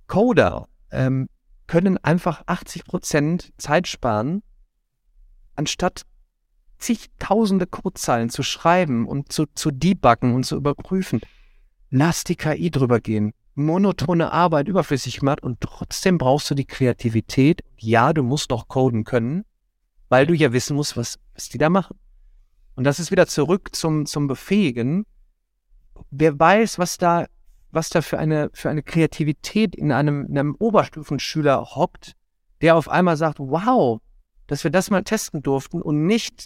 Coder 0.08 0.68
ähm, 0.92 1.28
können 1.68 1.98
einfach 1.98 2.44
80 2.46 2.86
Prozent 2.86 3.52
Zeit 3.58 3.88
sparen, 3.88 4.42
anstatt 5.56 6.04
zigtausende 6.80 7.66
Codezeilen 7.66 8.30
zu 8.30 8.44
schreiben 8.44 9.08
und 9.08 9.32
zu, 9.32 9.46
zu 9.54 9.72
debuggen 9.72 10.36
und 10.36 10.46
zu 10.46 10.56
überprüfen. 10.56 11.22
Lass 11.90 12.24
die 12.24 12.36
KI 12.36 12.70
drüber 12.70 13.00
gehen. 13.00 13.34
Monotone 13.56 14.32
Arbeit 14.32 14.68
überflüssig 14.68 15.20
gemacht 15.20 15.42
und 15.42 15.60
trotzdem 15.62 16.20
brauchst 16.20 16.50
du 16.52 16.56
die 16.56 16.66
Kreativität. 16.66 17.64
Ja, 17.78 18.14
du 18.14 18.22
musst 18.22 18.52
doch 18.52 18.68
coden 18.68 19.04
können, 19.04 19.46
weil 20.10 20.26
du 20.26 20.34
ja 20.34 20.54
wissen 20.54 20.76
musst, 20.76 20.98
was, 20.98 21.20
was 21.34 21.50
die 21.50 21.58
da 21.58 21.70
machen. 21.70 21.98
Und 22.76 22.84
das 22.84 23.00
ist 23.00 23.12
wieder 23.12 23.28
zurück 23.28 23.76
zum, 23.76 24.06
zum 24.06 24.28
Befähigen. 24.28 25.06
Wer 26.12 26.40
weiß, 26.40 26.80
was 26.80 26.98
da, 26.98 27.26
was 27.72 27.90
da 27.90 28.02
für 28.02 28.20
eine, 28.20 28.50
für 28.54 28.70
eine 28.70 28.84
Kreativität 28.84 29.76
in 29.76 29.92
einem, 29.92 30.26
in 30.28 30.38
einem 30.38 30.56
Oberstufenschüler 30.60 31.76
hockt, 31.76 32.14
der 32.62 32.76
auf 32.76 32.88
einmal 32.88 33.18
sagt, 33.18 33.40
wow, 33.40 34.00
dass 34.46 34.64
wir 34.64 34.72
das 34.72 34.90
mal 34.90 35.04
testen 35.04 35.42
durften 35.42 35.82
und 35.82 36.06
nicht 36.06 36.46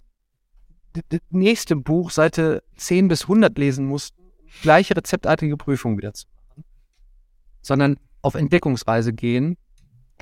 das 0.93 1.19
nächste 1.29 1.75
Buch, 1.75 2.11
Seite 2.11 2.63
10 2.75 3.07
bis 3.07 3.23
100 3.23 3.57
lesen 3.57 3.85
mussten, 3.85 4.21
gleiche 4.61 4.95
rezeptartige 4.95 5.55
Prüfung 5.55 5.97
wieder 5.97 6.13
zu 6.13 6.27
machen, 6.35 6.63
sondern 7.61 7.97
auf 8.21 8.35
Entdeckungsreise 8.35 9.13
gehen, 9.13 9.57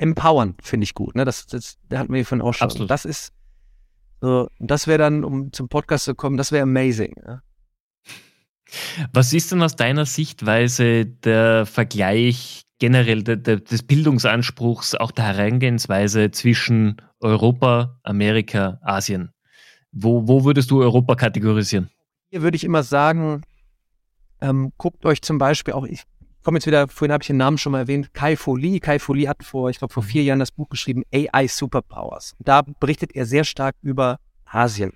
empowern, 0.01 0.55
finde 0.61 0.83
ich 0.83 0.93
gut. 0.93 1.15
Ne? 1.15 1.25
Das, 1.25 1.47
das, 1.47 1.77
da 1.89 1.99
hatten 1.99 2.13
wir 2.13 2.25
von 2.25 2.41
auch 2.41 2.53
schon. 2.53 2.65
Absolut. 2.65 2.89
Das 2.89 3.05
ist, 3.05 3.33
so, 4.21 4.49
das 4.59 4.87
wäre 4.87 4.99
dann, 4.99 5.23
um 5.23 5.53
zum 5.53 5.69
Podcast 5.69 6.05
zu 6.05 6.15
kommen, 6.15 6.37
das 6.37 6.51
wäre 6.51 6.63
amazing. 6.63 7.15
Ja? 7.25 7.41
Was 9.13 9.33
ist 9.33 9.51
denn 9.51 9.61
aus 9.61 9.75
deiner 9.75 10.05
Sichtweise 10.05 11.05
der 11.05 11.65
Vergleich 11.65 12.63
generell 12.79 13.23
de, 13.23 13.35
de, 13.35 13.59
des 13.59 13.83
Bildungsanspruchs, 13.83 14.95
auch 14.95 15.11
der 15.11 15.25
Herangehensweise 15.25 16.31
zwischen 16.31 16.97
Europa, 17.19 17.99
Amerika, 18.03 18.79
Asien? 18.83 19.31
Wo, 19.91 20.27
wo 20.27 20.45
würdest 20.45 20.69
du 20.71 20.81
Europa 20.81 21.15
kategorisieren? 21.15 21.89
Hier 22.29 22.43
würde 22.43 22.55
ich 22.57 22.63
immer 22.63 22.83
sagen, 22.83 23.41
ähm, 24.39 24.71
guckt 24.77 25.05
euch 25.05 25.21
zum 25.21 25.39
Beispiel 25.39 25.73
auch, 25.73 25.85
ich 25.85 26.03
komme 26.43 26.57
jetzt 26.57 26.67
wieder, 26.67 26.87
vorhin 26.87 27.11
habe 27.11 27.21
ich 27.21 27.27
den 27.27 27.37
Namen 27.37 27.57
schon 27.57 27.71
mal 27.71 27.79
erwähnt, 27.79 28.13
Kai 28.13 28.37
Lee. 28.55 28.79
Kai 28.79 28.99
Lee 29.09 29.27
hat 29.27 29.43
vor, 29.43 29.69
ich 29.69 29.79
glaube, 29.79 29.93
vor 29.93 30.03
vier 30.03 30.23
Jahren 30.23 30.39
das 30.39 30.51
Buch 30.51 30.69
geschrieben, 30.69 31.03
AI 31.13 31.47
Superpowers. 31.47 32.35
Da 32.39 32.61
berichtet 32.61 33.15
er 33.15 33.25
sehr 33.25 33.43
stark 33.43 33.75
über 33.81 34.19
Asien, 34.45 34.93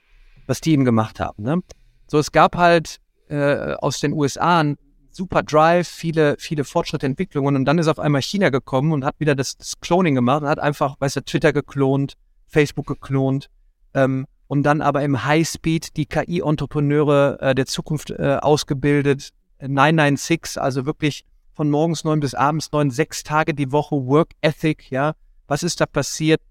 was 0.48 0.62
die 0.62 0.74
ihm 0.74 0.86
gemacht 0.86 1.20
haben. 1.20 1.44
Ne? 1.44 1.60
So, 2.08 2.18
es 2.18 2.32
gab 2.32 2.56
halt 2.56 2.98
äh, 3.30 3.74
aus 3.76 4.00
den 4.00 4.14
USA 4.14 4.62
ein 4.62 4.78
super 5.12 5.44
Drive, 5.44 5.88
viele, 5.88 6.36
viele 6.40 6.64
Fortschritte, 6.64 7.06
Entwicklungen 7.06 7.56
und 7.56 7.66
dann 7.66 7.78
ist 7.78 7.88
auf 7.88 8.00
einmal 8.00 8.22
China 8.22 8.50
gekommen 8.50 8.92
und 8.92 9.06
hat 9.06 9.20
wieder 9.20 9.36
das, 9.36 9.58
das 9.58 9.80
Cloning 9.80 10.16
gemacht 10.16 10.42
und 10.42 10.48
hat 10.50 10.60
einfach, 10.60 10.96
weißt 11.00 11.18
du, 11.18 11.22
Twitter 11.22 11.54
geklont, 11.54 12.14
Facebook 12.48 12.88
geklont, 12.88 13.50
ähm, 13.94 14.26
und 14.48 14.64
dann 14.64 14.82
aber 14.82 15.02
im 15.04 15.26
Highspeed 15.26 15.98
die 15.98 16.06
KI-Entrepreneure 16.06 17.42
äh, 17.42 17.56
der 17.56 17.66
Zukunft 17.66 18.12
äh, 18.12 18.38
ausgebildet. 18.42 19.30
996, 19.60 20.62
also 20.62 20.86
wirklich 20.86 21.26
von 21.54 21.70
morgens 21.70 22.04
neun 22.04 22.20
bis 22.20 22.34
abends 22.34 22.72
neun, 22.72 22.92
sechs 22.92 23.24
Tage 23.24 23.54
die 23.54 23.72
Woche 23.72 23.96
Work 23.96 24.32
Ethic, 24.42 24.90
ja. 24.92 25.14
Was 25.48 25.64
ist 25.64 25.82
da 25.82 25.86
passiert? 25.86 26.42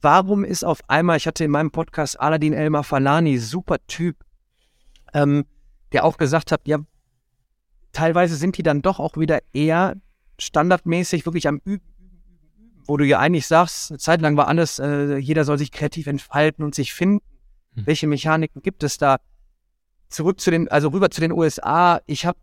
Warum 0.00 0.44
ist 0.44 0.64
auf 0.64 0.80
einmal, 0.88 1.16
ich 1.16 1.26
hatte 1.26 1.44
in 1.44 1.50
meinem 1.50 1.70
Podcast 1.70 2.20
Aladin 2.20 2.52
Elmar 2.52 2.84
Falani, 2.84 3.38
super 3.38 3.78
Typ, 3.86 4.16
ähm, 5.14 5.46
der 5.92 6.04
auch 6.04 6.18
gesagt 6.18 6.52
hat, 6.52 6.62
ja, 6.66 6.78
teilweise 7.92 8.36
sind 8.36 8.58
die 8.58 8.62
dann 8.62 8.82
doch 8.82 9.00
auch 9.00 9.16
wieder 9.16 9.40
eher 9.52 9.96
standardmäßig 10.38 11.24
wirklich 11.26 11.48
am 11.48 11.60
Üben 11.64 11.94
wo 12.86 12.96
du 12.96 13.04
ja 13.04 13.18
eigentlich 13.18 13.46
sagst, 13.46 13.90
eine 13.90 13.98
Zeit 13.98 14.20
lang 14.20 14.36
war 14.36 14.48
alles, 14.48 14.78
äh, 14.78 15.16
jeder 15.16 15.44
soll 15.44 15.58
sich 15.58 15.72
kreativ 15.72 16.06
entfalten 16.06 16.64
und 16.64 16.74
sich 16.74 16.92
finden. 16.92 17.24
Hm. 17.74 17.86
Welche 17.86 18.06
Mechaniken 18.06 18.62
gibt 18.62 18.82
es 18.82 18.98
da? 18.98 19.18
Zurück 20.08 20.40
zu 20.40 20.50
den, 20.50 20.68
also 20.68 20.88
rüber 20.88 21.10
zu 21.10 21.20
den 21.20 21.32
USA. 21.32 22.00
Ich 22.06 22.26
habe, 22.26 22.38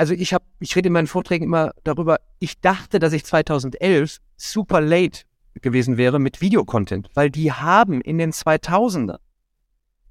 also 0.00 0.14
ich 0.14 0.32
habe, 0.32 0.46
ich 0.60 0.74
rede 0.74 0.86
in 0.86 0.94
meinen 0.94 1.06
Vorträgen 1.06 1.44
immer 1.44 1.74
darüber, 1.84 2.20
ich 2.38 2.58
dachte, 2.58 3.00
dass 3.00 3.12
ich 3.12 3.22
2011 3.22 4.16
super 4.38 4.80
late 4.80 5.24
gewesen 5.60 5.98
wäre 5.98 6.18
mit 6.18 6.40
Videocontent, 6.40 7.10
weil 7.12 7.28
die 7.28 7.52
haben 7.52 8.00
in 8.00 8.16
den 8.16 8.32
2000er 8.32 9.18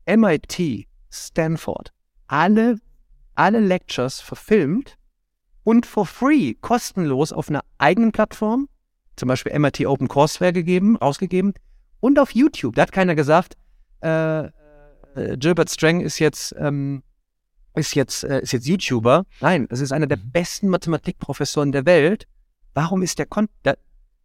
MIT, 0.06 0.86
Stanford, 1.10 1.92
alle, 2.28 2.78
alle 3.34 3.60
Lectures 3.60 4.22
verfilmt 4.22 4.96
und 5.64 5.88
for 5.88 6.06
free, 6.06 6.54
kostenlos 6.54 7.34
auf 7.34 7.50
einer 7.50 7.64
eigenen 7.80 8.12
Plattform, 8.12 8.70
zum 9.16 9.28
Beispiel 9.28 9.58
MIT 9.58 9.88
Open 9.88 10.08
Courseware 10.08 10.54
gegeben, 10.54 10.98
ausgegeben 10.98 11.56
und 12.00 12.20
auf 12.20 12.36
YouTube. 12.36 12.76
Da 12.76 12.84
hat 12.84 12.92
keiner 12.92 13.16
gesagt, 13.16 13.58
äh, 14.04 14.42
äh, 14.46 14.50
Gilbert 15.40 15.72
Strang 15.72 16.02
ist 16.02 16.20
jetzt, 16.20 16.54
ähm, 16.60 17.02
ist 17.76 17.96
jetzt, 17.96 18.24
äh, 18.24 18.42
ist 18.42 18.54
jetzt 18.54 18.68
YouTuber. 18.68 19.26
Nein, 19.42 19.68
es 19.70 19.80
ist 19.80 19.92
einer 19.92 20.08
der 20.08 20.18
mhm. 20.18 20.32
besten 20.32 20.68
Mathematikprofessoren 20.70 21.72
der 21.72 21.86
Welt. 21.86 22.28
Warum 22.74 23.02
ist 23.02 23.20
der 23.20 23.26
Content? 23.26 23.78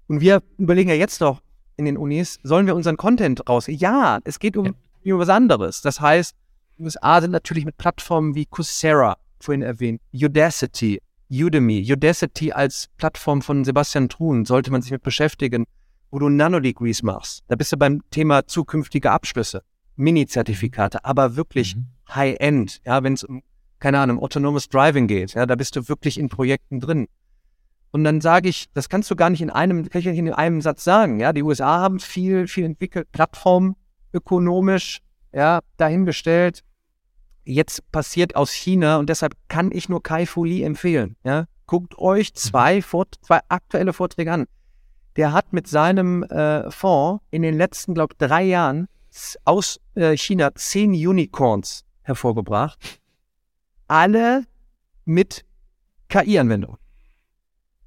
Und 0.07 0.21
wir 0.21 0.43
überlegen 0.59 0.91
ja 0.91 0.97
jetzt 0.97 1.21
noch 1.21 1.41
in 1.77 1.87
den 1.87 1.97
Unis, 1.97 2.39
sollen 2.43 2.67
wir 2.67 2.75
unseren 2.75 2.97
Content 2.97 3.49
raus? 3.49 3.67
Ja, 3.69 4.21
es 4.25 4.39
geht 4.39 4.57
um, 4.57 4.75
ja. 5.03 5.15
um 5.15 5.21
was 5.21 5.29
anderes. 5.29 5.81
Das 5.83 6.01
heißt, 6.01 6.35
USA 6.79 7.21
sind 7.21 7.31
natürlich 7.31 7.65
mit 7.65 7.77
Plattformen 7.77 8.35
wie 8.35 8.47
Coursera, 8.47 9.17
vorhin 9.41 9.63
erwähnt, 9.63 10.01
Udacity, 10.13 11.01
Udemy, 11.31 11.91
Udacity 11.91 12.53
als 12.53 12.89
Plattform 12.97 13.43
von 13.43 13.65
Sebastian 13.65 14.09
Truhn 14.09 14.45
sollte 14.45 14.71
man 14.71 14.83
sich 14.83 14.93
mit 14.93 15.03
beschäftigen, 15.03 15.65
wo 16.11 16.19
du 16.19 16.29
Nanodegrees 16.29 17.03
machst. 17.03 17.43
Da 17.49 17.57
bist 17.57 17.73
du 17.73 17.77
beim 17.77 18.03
Thema 18.11 18.47
zukünftige 18.47 19.11
Abschlüsse, 19.11 19.63
Mini-Zertifikate, 19.97 21.05
aber 21.05 21.37
wirklich 21.37 21.77
mhm. 21.77 21.87
High-End, 22.09 22.81
ja, 22.85 23.03
wenn 23.03 23.15
es 23.15 23.25
um, 23.25 23.43
keine 23.79 23.99
Ahnung, 23.99 24.19
autonomes 24.21 24.69
Driving 24.69 25.07
geht, 25.07 25.35
ja, 25.35 25.47
da 25.47 25.55
bist 25.55 25.77
du 25.77 25.89
wirklich 25.89 26.19
in 26.19 26.29
Projekten 26.29 26.81
drin. 26.81 27.09
Und 27.91 28.03
dann 28.03 28.21
sage 28.21 28.49
ich, 28.49 28.67
das 28.75 28.89
kannst 28.89 29.11
du 29.11 29.15
gar 29.15 29.31
nicht 29.31 29.41
in 29.41 29.51
einem, 29.51 29.89
kann 29.89 30.01
ich 30.01 30.07
nicht 30.07 30.19
in 30.19 30.33
einem 30.33 30.61
Satz 30.61 30.83
sagen. 30.83 31.21
Ja, 31.21 31.33
die 31.33 31.45
USA 31.45 31.79
haben 31.79 32.01
viel, 32.01 32.49
viel 32.49 32.65
entwickelt, 32.65 33.13
Plattform 33.13 33.77
ökonomisch, 34.13 35.01
ja, 35.33 35.61
dahingestellt. 35.77 36.63
Jetzt 37.45 37.91
passiert 37.93 38.37
aus 38.37 38.51
China 38.51 38.99
und 38.99 39.09
deshalb 39.11 39.37
kann 39.49 39.71
ich 39.71 39.89
nur 39.89 40.03
Kai 40.03 40.27
Fu 40.27 40.45
Lee 40.45 40.63
empfehlen. 40.63 41.17
Ja, 41.25 41.45
guckt 41.67 41.99
euch 41.99 42.31
mhm. 42.31 42.37
zwei, 42.37 42.83
Vort 42.83 43.17
zwei 43.21 43.41
aktuelle 43.49 43.93
Vorträge 43.93 44.33
an. 44.33 44.47
Der 45.17 45.33
hat 45.33 45.53
mit 45.53 45.69
seinem 45.69 46.25
äh, 46.25 46.71
Fonds 46.71 47.23
in 47.31 47.43
den 47.43 47.57
letzten, 47.57 47.95
glaube 47.95 48.15
ich, 48.15 48.27
drei 48.27 48.43
Jahren 48.43 48.89
aus 49.45 49.81
äh, 49.95 50.17
China 50.17 50.55
zehn 50.55 50.93
Unicorns 50.93 51.85
hervorgebracht. 52.03 53.01
Alle 53.87 54.45
mit 55.05 55.45
KI-Anwendung. 56.09 56.79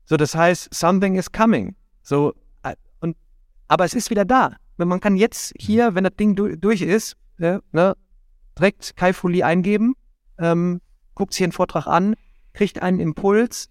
So, 0.06 0.18
das 0.18 0.36
heißt, 0.36 0.74
something 0.74 1.16
is 1.16 1.32
coming. 1.32 1.76
So, 2.02 2.34
äh, 2.64 2.76
und, 3.02 3.18
aber 3.68 3.86
es 3.86 3.94
ist 3.94 4.10
wieder 4.10 4.26
da. 4.26 4.56
Man 4.78 5.00
kann 5.00 5.18
jetzt 5.18 5.54
hier, 5.58 5.96
wenn 5.96 6.04
das 6.04 6.16
Ding 6.16 6.36
du, 6.36 6.56
durch 6.56 6.82
ist, 6.82 7.18
äh, 7.40 7.60
ne, 7.72 7.96
direkt 8.58 8.96
Kai 8.96 9.12
Fuli 9.12 9.44
eingeben, 9.44 9.96
ähm, 10.38 10.82
guckt 11.16 11.34
sich 11.34 11.44
den 11.44 11.52
Vortrag 11.52 11.88
an, 11.88 12.16
kriegt 12.54 12.82
einen 12.82 13.00
Impuls, 13.00 13.70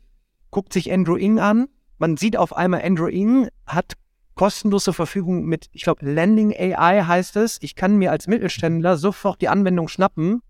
guckt 0.50 0.72
sich 0.72 0.92
Andrew 0.92 1.16
Ng 1.16 1.38
an. 1.38 1.68
Man 1.98 2.16
sieht 2.16 2.36
auf 2.36 2.54
einmal, 2.54 2.82
Andrew 2.82 3.08
Ng 3.08 3.48
hat 3.66 3.94
kostenlos 4.36 4.84
zur 4.84 4.94
Verfügung 4.94 5.46
mit, 5.46 5.66
ich 5.72 5.82
glaube, 5.82 6.08
Landing 6.08 6.52
AI 6.52 7.02
heißt 7.02 7.36
es. 7.36 7.58
Ich 7.60 7.74
kann 7.74 7.96
mir 7.96 8.12
als 8.12 8.28
Mittelständler 8.28 8.96
sofort 8.96 9.40
die 9.40 9.48
Anwendung 9.48 9.88
schnappen 9.88 10.42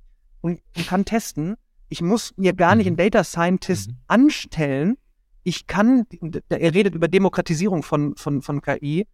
und, 0.43 0.61
und 0.77 0.87
kann 0.87 1.07
testen. 1.07 1.57
Ich 1.89 2.03
muss 2.03 2.35
mir 2.37 2.53
gar 2.53 2.75
nicht 2.75 2.89
einen 2.89 2.97
Data 2.97 3.25
Scientist 3.25 3.91
mhm. 3.91 3.97
anstellen, 4.09 4.99
ich 5.47 5.69
kann, 5.69 6.07
er 6.49 6.75
redet 6.75 6.97
über 6.97 7.07
Demokratisierung 7.07 7.85
von, 7.85 8.17
von, 8.17 8.43
von 8.43 8.61
KI. 8.61 9.07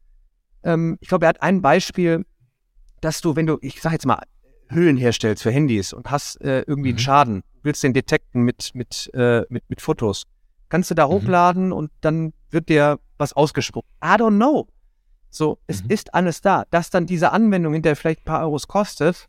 Ähm, 0.62 0.96
ich 1.00 1.08
glaube, 1.08 1.26
er 1.26 1.28
hat 1.28 1.42
ein 1.42 1.60
Beispiel, 1.60 2.24
dass 3.02 3.20
du, 3.20 3.36
wenn 3.36 3.46
du, 3.46 3.58
ich 3.60 3.82
sag 3.82 3.92
jetzt 3.92 4.06
mal, 4.06 4.22
Hüllen 4.70 4.96
herstellst 4.96 5.42
für 5.42 5.50
Handys 5.50 5.92
und 5.92 6.10
hast 6.10 6.40
äh, 6.40 6.60
irgendwie 6.60 6.88
mhm. 6.88 6.96
einen 6.96 6.98
Schaden, 7.00 7.42
willst 7.62 7.82
den 7.82 7.92
detekten 7.92 8.44
mit, 8.44 8.74
mit, 8.74 9.10
äh, 9.12 9.42
mit, 9.50 9.68
mit 9.68 9.82
Fotos, 9.82 10.24
kannst 10.70 10.90
du 10.90 10.94
da 10.94 11.06
mhm. 11.06 11.12
hochladen 11.12 11.70
und 11.70 11.90
dann 12.00 12.32
wird 12.52 12.68
dir 12.68 12.98
was 13.18 13.32
ausgesprochen. 13.32 13.88
I 14.02 14.14
don't 14.14 14.36
know. 14.36 14.68
So, 15.30 15.58
es 15.66 15.82
mhm. 15.82 15.90
ist 15.90 16.14
alles 16.14 16.40
da. 16.40 16.64
Dass 16.70 16.90
dann 16.90 17.06
diese 17.06 17.32
Anwendung 17.32 17.72
hinterher 17.72 17.96
vielleicht 17.96 18.20
ein 18.20 18.24
paar 18.24 18.42
Euros 18.42 18.68
kostet, 18.68 19.28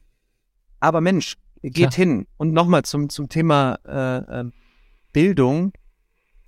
aber 0.79 0.99
Mensch, 0.99 1.37
geht 1.61 1.75
Klar. 1.75 1.93
hin. 1.93 2.27
Und 2.37 2.53
nochmal 2.53 2.83
zum, 2.83 3.09
zum 3.09 3.29
Thema 3.29 3.79
äh, 3.85 4.39
ähm, 4.39 4.53
Bildung. 5.13 5.71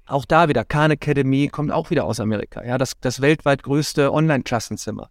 Auch 0.06 0.26
da 0.26 0.50
wieder, 0.50 0.66
Khan 0.66 0.92
Academy 0.92 1.48
kommt 1.48 1.72
auch 1.72 1.90
wieder 1.90 2.04
aus 2.04 2.20
Amerika. 2.20 2.64
Ja, 2.64 2.78
das, 2.78 2.94
das 3.00 3.22
weltweit 3.22 3.64
größte 3.64 4.14
Online-Klassenzimmer. 4.14 5.10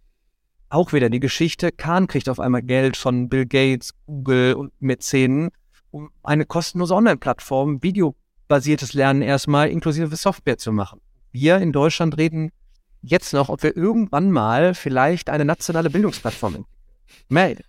Auch 0.69 0.93
wieder 0.93 1.09
die 1.09 1.19
Geschichte, 1.19 1.71
Khan 1.71 2.07
kriegt 2.07 2.29
auf 2.29 2.39
einmal 2.39 2.61
Geld 2.61 2.97
von 2.97 3.29
Bill 3.29 3.45
Gates, 3.45 3.93
Google 4.05 4.53
und 4.53 4.73
Mäzenen, 4.79 5.49
um 5.91 6.11
eine 6.23 6.45
kostenlose 6.45 6.95
Online-Plattform, 6.95 7.83
videobasiertes 7.83 8.93
Lernen 8.93 9.21
erstmal 9.21 9.69
inklusive 9.69 10.15
Software 10.15 10.57
zu 10.57 10.71
machen. 10.71 11.01
Wir 11.35 11.57
in 11.57 11.73
Deutschland 11.73 12.17
reden 12.17 12.53
jetzt 13.01 13.33
noch, 13.33 13.49
ob 13.49 13.61
wir 13.61 13.75
irgendwann 13.75 14.31
mal 14.31 14.73
vielleicht 14.73 15.29
eine 15.29 15.43
nationale 15.43 15.89
Bildungsplattform 15.89 16.55
entwickeln. 16.55 17.59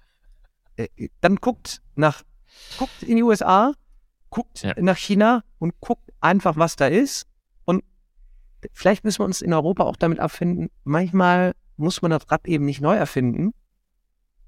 Äh, 0.76 1.08
dann 1.20 1.34
guckt 1.36 1.82
nach, 1.96 2.22
guckt 2.78 3.02
in 3.02 3.16
die 3.16 3.24
USA, 3.24 3.72
guckt 4.30 4.62
ja. 4.62 4.72
nach 4.80 4.96
China 4.96 5.42
und 5.58 5.80
guckt 5.80 6.12
einfach, 6.20 6.56
was 6.56 6.76
da 6.76 6.86
ist. 6.86 7.26
Und 7.64 7.82
vielleicht 8.72 9.02
müssen 9.02 9.18
wir 9.18 9.24
uns 9.24 9.42
in 9.42 9.52
Europa 9.52 9.82
auch 9.82 9.96
damit 9.96 10.20
abfinden. 10.20 10.70
Manchmal 10.84 11.56
muss 11.76 12.02
man 12.02 12.12
das 12.12 12.30
Rad 12.30 12.46
eben 12.46 12.66
nicht 12.66 12.80
neu 12.80 12.94
erfinden, 12.94 13.52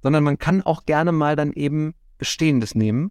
sondern 0.00 0.22
man 0.22 0.38
kann 0.38 0.62
auch 0.62 0.86
gerne 0.86 1.10
mal 1.10 1.34
dann 1.34 1.52
eben 1.52 1.96
Bestehendes 2.18 2.76
nehmen. 2.76 3.10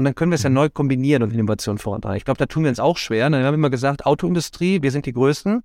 Und 0.00 0.04
dann 0.04 0.14
können 0.14 0.30
wir 0.30 0.36
es 0.36 0.44
ja 0.44 0.48
mhm. 0.48 0.54
neu 0.54 0.70
kombinieren 0.70 1.22
und 1.22 1.30
Innovation 1.30 1.76
vorantreiben. 1.76 2.16
Ich 2.16 2.24
glaube, 2.24 2.38
da 2.38 2.46
tun 2.46 2.62
wir 2.62 2.70
uns 2.70 2.80
auch 2.80 2.96
schwer. 2.96 3.28
Ne? 3.28 3.40
Wir 3.40 3.44
haben 3.44 3.52
immer 3.52 3.68
gesagt, 3.68 4.06
Autoindustrie, 4.06 4.80
wir 4.80 4.92
sind 4.92 5.04
die 5.04 5.12
Größten. 5.12 5.62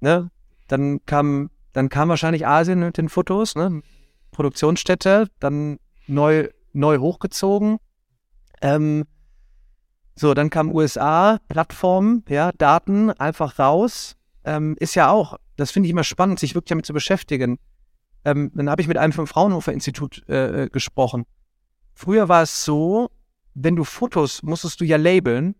Ne? 0.00 0.30
Dann 0.68 1.04
kam, 1.04 1.50
dann 1.74 1.90
kam 1.90 2.08
wahrscheinlich 2.08 2.46
Asien 2.46 2.80
mit 2.80 2.96
den 2.96 3.10
Fotos, 3.10 3.54
ne? 3.54 3.82
Produktionsstätte, 4.30 5.28
dann 5.38 5.78
neu, 6.06 6.48
neu 6.72 6.96
hochgezogen. 6.96 7.76
Ähm, 8.62 9.04
so, 10.14 10.32
dann 10.32 10.48
kam 10.48 10.74
USA, 10.74 11.38
Plattformen, 11.50 12.24
ja, 12.30 12.52
Daten 12.52 13.10
einfach 13.10 13.58
raus. 13.58 14.16
Ähm, 14.44 14.76
ist 14.80 14.94
ja 14.94 15.10
auch, 15.10 15.36
das 15.56 15.72
finde 15.72 15.88
ich 15.88 15.90
immer 15.90 16.04
spannend, 16.04 16.38
sich 16.38 16.54
wirklich 16.54 16.70
damit 16.70 16.86
zu 16.86 16.94
beschäftigen. 16.94 17.58
Ähm, 18.24 18.50
dann 18.54 18.70
habe 18.70 18.80
ich 18.80 18.88
mit 18.88 18.96
einem 18.96 19.12
vom 19.12 19.26
Fraunhofer 19.26 19.74
Institut 19.74 20.26
äh, 20.26 20.62
äh, 20.62 20.68
gesprochen. 20.70 21.26
Früher 21.92 22.30
war 22.30 22.44
es 22.44 22.64
so, 22.64 23.10
wenn 23.54 23.76
du 23.76 23.84
Fotos 23.84 24.42
musstest 24.42 24.80
du 24.80 24.84
ja 24.84 24.96
labeln 24.96 25.54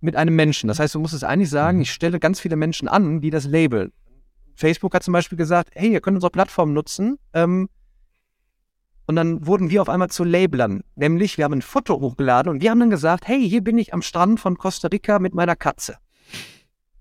mit 0.00 0.16
einem 0.16 0.34
Menschen. 0.34 0.68
Das 0.68 0.78
heißt, 0.78 0.94
du 0.94 1.00
musstest 1.00 1.24
eigentlich 1.24 1.50
sagen, 1.50 1.78
mhm. 1.78 1.82
ich 1.82 1.92
stelle 1.92 2.18
ganz 2.18 2.40
viele 2.40 2.56
Menschen 2.56 2.88
an, 2.88 3.20
die 3.20 3.30
das 3.30 3.46
labeln. 3.46 3.92
Facebook 4.54 4.94
hat 4.94 5.02
zum 5.02 5.12
Beispiel 5.12 5.38
gesagt, 5.38 5.70
hey, 5.74 5.92
ihr 5.92 6.00
könnt 6.00 6.16
unsere 6.16 6.30
Plattform 6.30 6.72
nutzen. 6.72 7.18
Ähm, 7.32 7.68
und 9.06 9.16
dann 9.16 9.44
wurden 9.46 9.70
wir 9.70 9.82
auf 9.82 9.88
einmal 9.88 10.10
zu 10.10 10.22
Labelern. 10.22 10.82
Nämlich, 10.94 11.36
wir 11.36 11.44
haben 11.44 11.54
ein 11.54 11.62
Foto 11.62 11.98
hochgeladen 11.98 12.48
und 12.50 12.62
wir 12.62 12.70
haben 12.70 12.78
dann 12.78 12.90
gesagt, 12.90 13.26
hey, 13.26 13.48
hier 13.48 13.62
bin 13.62 13.76
ich 13.78 13.92
am 13.92 14.02
Strand 14.02 14.38
von 14.38 14.56
Costa 14.56 14.88
Rica 14.88 15.18
mit 15.18 15.34
meiner 15.34 15.56
Katze. 15.56 15.96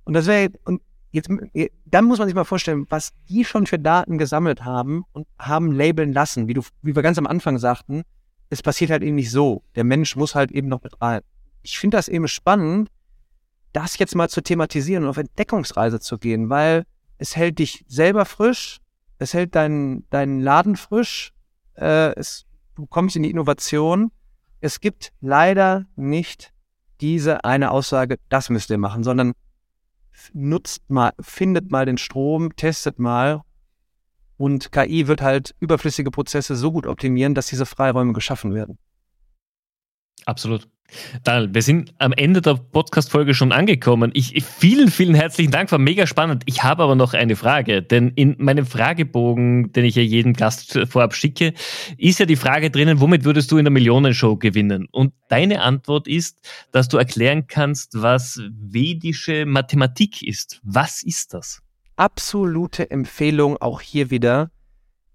Und 0.06 0.14
das 0.14 0.26
wäre, 0.26 0.50
und 0.64 0.82
jetzt, 1.12 1.30
dann 1.86 2.06
muss 2.06 2.18
man 2.18 2.28
sich 2.28 2.34
mal 2.34 2.46
vorstellen, 2.46 2.88
was 2.90 3.12
die 3.28 3.46
schon 3.46 3.68
für 3.68 3.78
Daten 3.78 4.18
gesammelt 4.18 4.66
haben 4.66 5.04
und 5.12 5.28
haben 5.38 5.72
labeln 5.72 6.12
lassen, 6.12 6.48
wie 6.48 6.56
du, 6.56 6.64
wie 6.82 6.96
wir 6.96 7.04
ganz 7.04 7.20
am 7.20 7.28
Anfang 7.28 7.60
sagten. 7.60 8.04
Es 8.50 8.62
passiert 8.62 8.92
halt 8.92 9.04
eben 9.04 9.16
nicht 9.16 9.32
so. 9.32 9.64
Der 9.76 9.84
Mensch 9.84 10.16
muss 10.16 10.36
halt 10.36 10.52
eben 10.52 10.68
noch 10.68 10.84
mit 10.84 11.02
rein. 11.02 11.22
Ich 11.62 11.78
finde 11.78 11.98
das 11.98 12.08
eben 12.08 12.28
spannend, 12.28 12.90
das 13.74 13.98
jetzt 14.00 14.16
mal 14.16 14.30
zu 14.30 14.42
thematisieren 14.42 15.04
und 15.04 15.10
auf 15.10 15.18
Entdeckungsreise 15.18 16.00
zu 16.00 16.18
gehen, 16.18 16.50
weil 16.50 16.86
es 17.18 17.36
hält 17.36 17.60
dich 17.60 17.86
selber 17.88 18.26
frisch, 18.26 18.80
es 19.20 19.34
hält 19.34 19.56
deinen, 19.56 20.10
deinen 20.10 20.40
Laden 20.40 20.78
frisch, 20.78 21.34
äh, 21.76 22.14
es, 22.16 22.46
du 22.76 22.88
kommst 22.88 23.16
in 23.16 23.24
die 23.24 23.30
Innovation. 23.30 24.12
Es 24.62 24.80
gibt 24.80 25.12
leider 25.22 25.86
nicht 25.96 26.54
diese 27.02 27.44
eine 27.44 27.72
Aussage, 27.72 28.18
das 28.30 28.50
müsst 28.50 28.70
ihr 28.70 28.78
machen, 28.78 29.04
sondern 29.04 29.34
nutzt 30.34 30.90
mal, 30.90 31.14
findet 31.20 31.72
mal 31.72 31.86
den 31.86 31.98
Strom, 31.98 32.56
testet 32.56 33.00
mal 33.00 33.42
und 34.40 34.72
KI 34.72 35.08
wird 35.08 35.22
halt 35.22 35.54
überflüssige 35.60 36.12
Prozesse 36.12 36.56
so 36.56 36.72
gut 36.72 36.88
optimieren, 36.88 37.36
dass 37.36 37.48
diese 37.48 37.66
Freiräume 37.66 38.14
geschaffen 38.14 38.54
werden. 38.54 38.78
Absolut. 40.26 40.68
Daniel, 41.24 41.54
wir 41.54 41.62
sind 41.62 41.94
am 42.00 42.14
Ende 42.14 42.42
der 42.42 42.56
Podcast-Folge 42.56 43.34
schon 43.34 43.52
angekommen. 43.52 44.12
Ich, 44.14 44.44
vielen, 44.44 44.90
vielen 44.90 45.14
herzlichen 45.14 45.52
Dank, 45.52 45.72
war 45.72 45.78
mega 45.78 46.08
spannend. 46.08 46.44
Ich 46.46 46.64
habe 46.64 46.84
aber 46.84 46.96
noch 46.96 47.14
eine 47.14 47.36
Frage, 47.36 47.84
denn 47.84 48.10
in 48.16 48.36
meinem 48.40 48.66
Fragebogen, 48.66 49.72
den 49.74 49.86
ich 49.86 49.96
ja 49.96 50.02
jedem 50.02 50.34
Gast 50.34 50.80
vorab 50.90 51.14
schicke, 51.14 51.54
ist 51.98 52.20
ja 52.20 52.26
die 52.26 52.38
Frage 52.38 52.72
drinnen, 52.72 53.02
womit 53.02 53.26
würdest 53.26 53.52
du 53.52 53.58
in 53.58 53.66
der 53.66 53.72
Millionenshow 53.72 54.38
gewinnen? 54.38 54.88
Und 54.90 55.14
deine 55.28 55.62
Antwort 55.62 56.08
ist, 56.08 56.40
dass 56.72 56.88
du 56.88 56.98
erklären 56.98 57.48
kannst, 57.48 58.02
was 58.02 58.42
vedische 58.50 59.46
Mathematik 59.46 60.24
ist. 60.24 60.60
Was 60.64 61.04
ist 61.04 61.34
das? 61.34 61.62
Absolute 62.00 62.90
Empfehlung 62.90 63.58
auch 63.58 63.82
hier 63.82 64.10
wieder. 64.10 64.52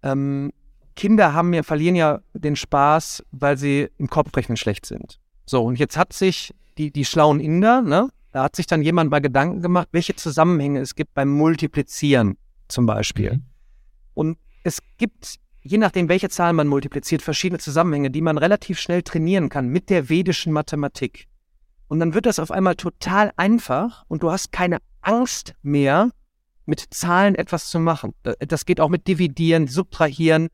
Ähm, 0.03 0.53
Kinder 0.97 1.33
haben 1.33 1.55
ja, 1.55 1.63
verlieren 1.63 1.97
ja 1.97 2.21
den 2.35 2.57
Spaß, 2.57 3.25
weil 3.33 3.57
sie 3.57 3.89
im 3.97 4.11
Kopfrechnen 4.11 4.59
schlecht 4.59 4.85
sind. 4.85 5.19
So, 5.47 5.65
und 5.65 5.79
jetzt 5.79 5.97
hat 5.97 6.13
sich 6.13 6.55
die, 6.77 6.91
die 6.91 7.07
schlauen 7.07 7.41
Inder, 7.41 7.81
ne, 7.81 8.11
da 8.33 8.43
hat 8.43 8.55
sich 8.55 8.67
dann 8.67 8.83
jemand 8.83 9.11
mal 9.11 9.21
Gedanken 9.21 9.63
gemacht, 9.63 9.89
welche 9.93 10.15
Zusammenhänge 10.15 10.81
es 10.81 10.95
gibt 10.95 11.15
beim 11.15 11.31
Multiplizieren 11.31 12.37
zum 12.69 12.85
Beispiel. 12.85 13.33
Mhm. 13.33 13.45
Und 14.13 14.39
es 14.63 14.81
gibt, 14.99 15.37
je 15.63 15.79
nachdem, 15.79 16.11
welche 16.11 16.29
Zahlen 16.29 16.55
man 16.55 16.69
multipliziert, 16.69 17.23
verschiedene 17.23 17.61
Zusammenhänge, 17.61 18.11
die 18.11 18.21
man 18.21 18.37
relativ 18.37 18.79
schnell 18.79 19.03
trainieren 19.03 19.49
kann 19.49 19.69
mit 19.69 19.89
der 19.89 20.11
vedischen 20.11 20.53
Mathematik. 20.53 21.29
Und 21.89 22.01
dann 22.01 22.13
wird 22.13 22.27
das 22.27 22.39
auf 22.39 22.51
einmal 22.51 22.75
total 22.75 23.33
einfach 23.37 24.05
und 24.09 24.23
du 24.23 24.31
hast 24.31 24.53
keine 24.53 24.81
Angst 25.01 25.55
mehr, 25.63 26.11
mit 26.67 26.81
Zahlen 26.91 27.35
etwas 27.35 27.69
zu 27.69 27.79
machen. 27.79 28.15
Das 28.39 28.65
geht 28.65 28.81
auch 28.81 28.89
mit 28.89 29.07
Dividieren, 29.07 29.67
Subtrahieren. 29.67 30.49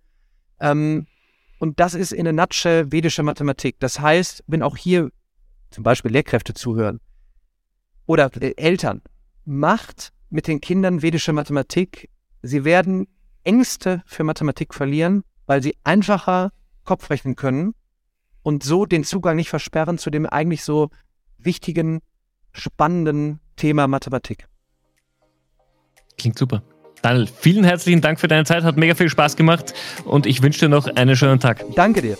Ähm, 0.60 1.06
Und 1.60 1.78
das 1.78 1.94
ist 1.94 2.12
in 2.12 2.26
a 2.26 2.32
nutshell 2.32 2.90
vedische 2.90 3.22
Mathematik. 3.22 3.78
Das 3.80 4.00
heißt, 4.00 4.44
wenn 4.46 4.62
auch 4.62 4.76
hier 4.76 5.10
zum 5.70 5.84
Beispiel 5.84 6.10
Lehrkräfte 6.10 6.54
zuhören 6.54 7.00
oder 8.06 8.30
äh, 8.40 8.54
Eltern, 8.56 9.02
macht 9.44 10.12
mit 10.30 10.46
den 10.46 10.60
Kindern 10.60 11.02
vedische 11.02 11.32
Mathematik. 11.32 12.08
Sie 12.42 12.64
werden 12.64 13.06
Ängste 13.44 14.02
für 14.06 14.24
Mathematik 14.24 14.74
verlieren, 14.74 15.22
weil 15.46 15.62
sie 15.62 15.76
einfacher 15.84 16.50
Kopf 16.84 17.10
rechnen 17.10 17.36
können 17.36 17.74
und 18.42 18.62
so 18.62 18.86
den 18.86 19.04
Zugang 19.04 19.36
nicht 19.36 19.50
versperren 19.50 19.98
zu 19.98 20.10
dem 20.10 20.26
eigentlich 20.26 20.64
so 20.64 20.90
wichtigen, 21.38 22.00
spannenden 22.52 23.40
Thema 23.56 23.86
Mathematik. 23.86 24.48
Klingt 26.20 26.38
super. 26.38 26.62
Daniel, 27.00 27.26
vielen 27.34 27.64
herzlichen 27.64 28.02
Dank 28.02 28.20
für 28.20 28.28
deine 28.28 28.44
Zeit, 28.44 28.62
hat 28.62 28.76
mega 28.76 28.94
viel 28.94 29.08
Spaß 29.08 29.36
gemacht 29.36 29.72
und 30.04 30.26
ich 30.26 30.42
wünsche 30.42 30.60
dir 30.60 30.68
noch 30.68 30.86
einen 30.86 31.16
schönen 31.16 31.40
Tag. 31.40 31.64
Danke 31.74 32.02
dir. 32.02 32.18